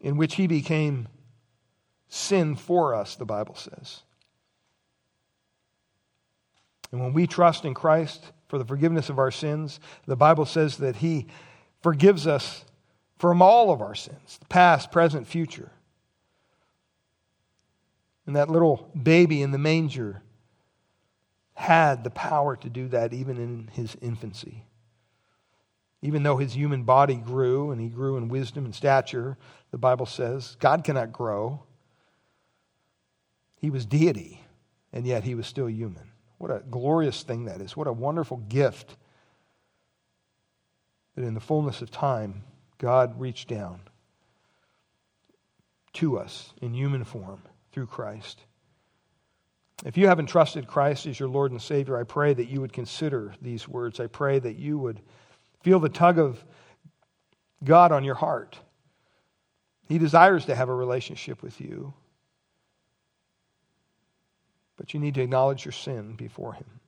in 0.00 0.16
which 0.16 0.36
He 0.36 0.46
became 0.46 1.08
sin 2.08 2.54
for 2.54 2.94
us, 2.94 3.16
the 3.16 3.26
Bible 3.26 3.56
says. 3.56 4.02
And 6.92 7.00
when 7.00 7.12
we 7.12 7.26
trust 7.26 7.64
in 7.64 7.74
Christ 7.74 8.24
for 8.48 8.58
the 8.58 8.64
forgiveness 8.64 9.08
of 9.08 9.18
our 9.18 9.30
sins, 9.30 9.80
the 10.06 10.16
Bible 10.16 10.46
says 10.46 10.78
that 10.78 10.96
He 10.96 11.26
forgives 11.82 12.26
us 12.26 12.64
from 13.18 13.40
all 13.40 13.70
of 13.70 13.80
our 13.80 13.94
sins, 13.94 14.38
past, 14.48 14.90
present, 14.90 15.26
future. 15.26 15.70
And 18.26 18.36
that 18.36 18.50
little 18.50 18.90
baby 19.00 19.40
in 19.42 19.52
the 19.52 19.58
manger 19.58 20.22
had 21.54 22.04
the 22.04 22.10
power 22.10 22.56
to 22.56 22.68
do 22.68 22.88
that 22.88 23.14
even 23.14 23.38
in 23.38 23.68
his 23.72 23.96
infancy. 24.02 24.64
Even 26.02 26.22
though 26.22 26.36
his 26.36 26.54
human 26.54 26.82
body 26.82 27.16
grew 27.16 27.70
and 27.70 27.80
he 27.80 27.88
grew 27.88 28.16
in 28.18 28.28
wisdom 28.28 28.66
and 28.66 28.74
stature, 28.74 29.38
the 29.70 29.78
Bible 29.78 30.06
says 30.06 30.56
God 30.60 30.84
cannot 30.84 31.12
grow. 31.12 31.62
He 33.58 33.70
was 33.70 33.86
deity, 33.86 34.44
and 34.92 35.06
yet 35.06 35.24
he 35.24 35.34
was 35.34 35.46
still 35.46 35.70
human. 35.70 36.10
What 36.38 36.50
a 36.50 36.62
glorious 36.70 37.22
thing 37.22 37.46
that 37.46 37.60
is. 37.60 37.76
What 37.76 37.86
a 37.86 37.92
wonderful 37.92 38.38
gift 38.48 38.96
that 41.14 41.24
in 41.24 41.34
the 41.34 41.40
fullness 41.40 41.80
of 41.82 41.90
time 41.90 42.44
God 42.78 43.18
reached 43.20 43.48
down 43.48 43.80
to 45.94 46.18
us 46.18 46.52
in 46.60 46.74
human 46.74 47.04
form 47.04 47.40
through 47.72 47.86
Christ. 47.86 48.40
If 49.84 49.96
you 49.96 50.08
haven't 50.08 50.26
trusted 50.26 50.66
Christ 50.66 51.06
as 51.06 51.18
your 51.18 51.28
Lord 51.28 51.52
and 51.52 51.60
Savior, 51.60 51.98
I 51.98 52.04
pray 52.04 52.32
that 52.32 52.48
you 52.48 52.60
would 52.60 52.72
consider 52.72 53.34
these 53.42 53.68
words. 53.68 54.00
I 54.00 54.06
pray 54.06 54.38
that 54.38 54.56
you 54.56 54.78
would 54.78 55.00
feel 55.62 55.80
the 55.80 55.88
tug 55.88 56.18
of 56.18 56.44
God 57.64 57.92
on 57.92 58.04
your 58.04 58.14
heart. 58.14 58.58
He 59.88 59.98
desires 59.98 60.46
to 60.46 60.54
have 60.54 60.68
a 60.68 60.74
relationship 60.74 61.42
with 61.42 61.60
you, 61.60 61.94
but 64.76 64.94
you 64.94 65.00
need 65.00 65.14
to 65.14 65.22
acknowledge 65.22 65.64
your 65.64 65.72
sin 65.72 66.14
before 66.14 66.54
Him. 66.54 66.80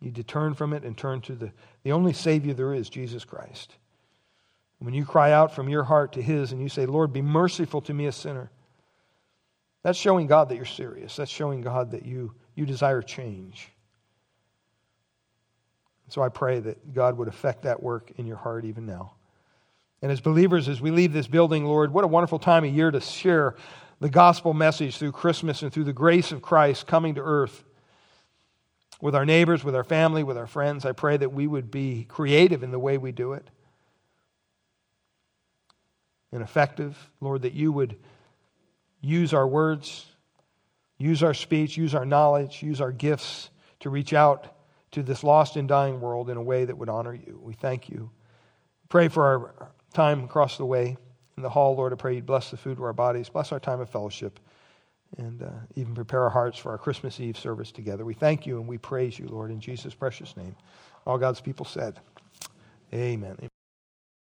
You 0.00 0.06
need 0.06 0.16
to 0.16 0.24
turn 0.24 0.54
from 0.54 0.72
it 0.72 0.84
and 0.84 0.96
turn 0.96 1.20
to 1.22 1.34
the, 1.34 1.52
the 1.84 1.92
only 1.92 2.12
Savior 2.12 2.54
there 2.54 2.74
is, 2.74 2.88
Jesus 2.88 3.24
Christ. 3.24 3.76
When 4.78 4.94
you 4.94 5.04
cry 5.04 5.30
out 5.30 5.54
from 5.54 5.68
your 5.68 5.84
heart 5.84 6.14
to 6.14 6.22
His 6.22 6.50
and 6.50 6.60
you 6.60 6.68
say, 6.68 6.86
Lord, 6.86 7.12
be 7.12 7.22
merciful 7.22 7.80
to 7.82 7.94
me, 7.94 8.06
a 8.06 8.12
sinner, 8.12 8.50
that's 9.82 9.98
showing 9.98 10.26
God 10.26 10.48
that 10.48 10.56
you're 10.56 10.64
serious. 10.64 11.16
That's 11.16 11.30
showing 11.30 11.60
God 11.60 11.92
that 11.92 12.04
you, 12.04 12.34
you 12.54 12.66
desire 12.66 13.02
change. 13.02 13.68
So 16.08 16.22
I 16.22 16.28
pray 16.28 16.60
that 16.60 16.92
God 16.92 17.16
would 17.16 17.28
affect 17.28 17.62
that 17.62 17.82
work 17.82 18.12
in 18.16 18.26
your 18.26 18.36
heart 18.36 18.64
even 18.64 18.86
now. 18.86 19.12
And 20.02 20.10
as 20.10 20.20
believers, 20.20 20.68
as 20.68 20.80
we 20.80 20.90
leave 20.90 21.12
this 21.12 21.28
building, 21.28 21.64
Lord, 21.64 21.92
what 21.92 22.04
a 22.04 22.08
wonderful 22.08 22.38
time 22.38 22.64
of 22.64 22.74
year 22.74 22.90
to 22.90 23.00
share 23.00 23.54
the 24.02 24.10
gospel 24.10 24.52
message 24.52 24.96
through 24.96 25.12
Christmas 25.12 25.62
and 25.62 25.72
through 25.72 25.84
the 25.84 25.92
grace 25.92 26.32
of 26.32 26.42
Christ 26.42 26.88
coming 26.88 27.14
to 27.14 27.20
earth 27.20 27.62
with 29.00 29.14
our 29.14 29.24
neighbors, 29.24 29.62
with 29.62 29.76
our 29.76 29.84
family, 29.84 30.24
with 30.24 30.36
our 30.36 30.48
friends. 30.48 30.84
I 30.84 30.90
pray 30.90 31.16
that 31.16 31.32
we 31.32 31.46
would 31.46 31.70
be 31.70 32.04
creative 32.08 32.64
in 32.64 32.72
the 32.72 32.80
way 32.80 32.98
we 32.98 33.12
do 33.12 33.34
it 33.34 33.48
and 36.32 36.42
effective. 36.42 36.98
Lord, 37.20 37.42
that 37.42 37.52
you 37.52 37.70
would 37.70 37.94
use 39.00 39.32
our 39.32 39.46
words, 39.46 40.04
use 40.98 41.22
our 41.22 41.34
speech, 41.34 41.76
use 41.76 41.94
our 41.94 42.04
knowledge, 42.04 42.60
use 42.60 42.80
our 42.80 42.90
gifts 42.90 43.50
to 43.80 43.90
reach 43.90 44.12
out 44.12 44.48
to 44.90 45.04
this 45.04 45.22
lost 45.22 45.54
and 45.54 45.68
dying 45.68 46.00
world 46.00 46.28
in 46.28 46.36
a 46.36 46.42
way 46.42 46.64
that 46.64 46.76
would 46.76 46.88
honor 46.88 47.14
you. 47.14 47.38
We 47.40 47.52
thank 47.52 47.88
you. 47.88 48.10
Pray 48.88 49.06
for 49.06 49.24
our 49.24 49.70
time 49.94 50.24
across 50.24 50.56
the 50.56 50.66
way 50.66 50.96
in 51.36 51.42
the 51.42 51.50
hall, 51.50 51.76
Lord. 51.76 51.92
I 51.92 51.96
pray 51.96 52.14
you'd 52.14 52.26
bless 52.26 52.50
the 52.50 52.56
food 52.56 52.76
to 52.76 52.84
our 52.84 52.92
bodies, 52.92 53.28
bless 53.28 53.52
our 53.52 53.60
time 53.60 53.80
of 53.80 53.88
fellowship, 53.90 54.40
and 55.18 55.42
uh, 55.42 55.50
even 55.76 55.94
prepare 55.94 56.22
our 56.22 56.30
hearts 56.30 56.58
for 56.58 56.70
our 56.70 56.78
Christmas 56.78 57.20
Eve 57.20 57.38
service 57.38 57.72
together. 57.72 58.04
We 58.04 58.14
thank 58.14 58.46
you 58.46 58.58
and 58.58 58.68
we 58.68 58.78
praise 58.78 59.18
you, 59.18 59.26
Lord, 59.28 59.50
in 59.50 59.60
Jesus' 59.60 59.94
precious 59.94 60.36
name. 60.36 60.56
All 61.06 61.18
God's 61.18 61.40
people 61.40 61.66
said, 61.66 62.00
Amen. 62.94 63.36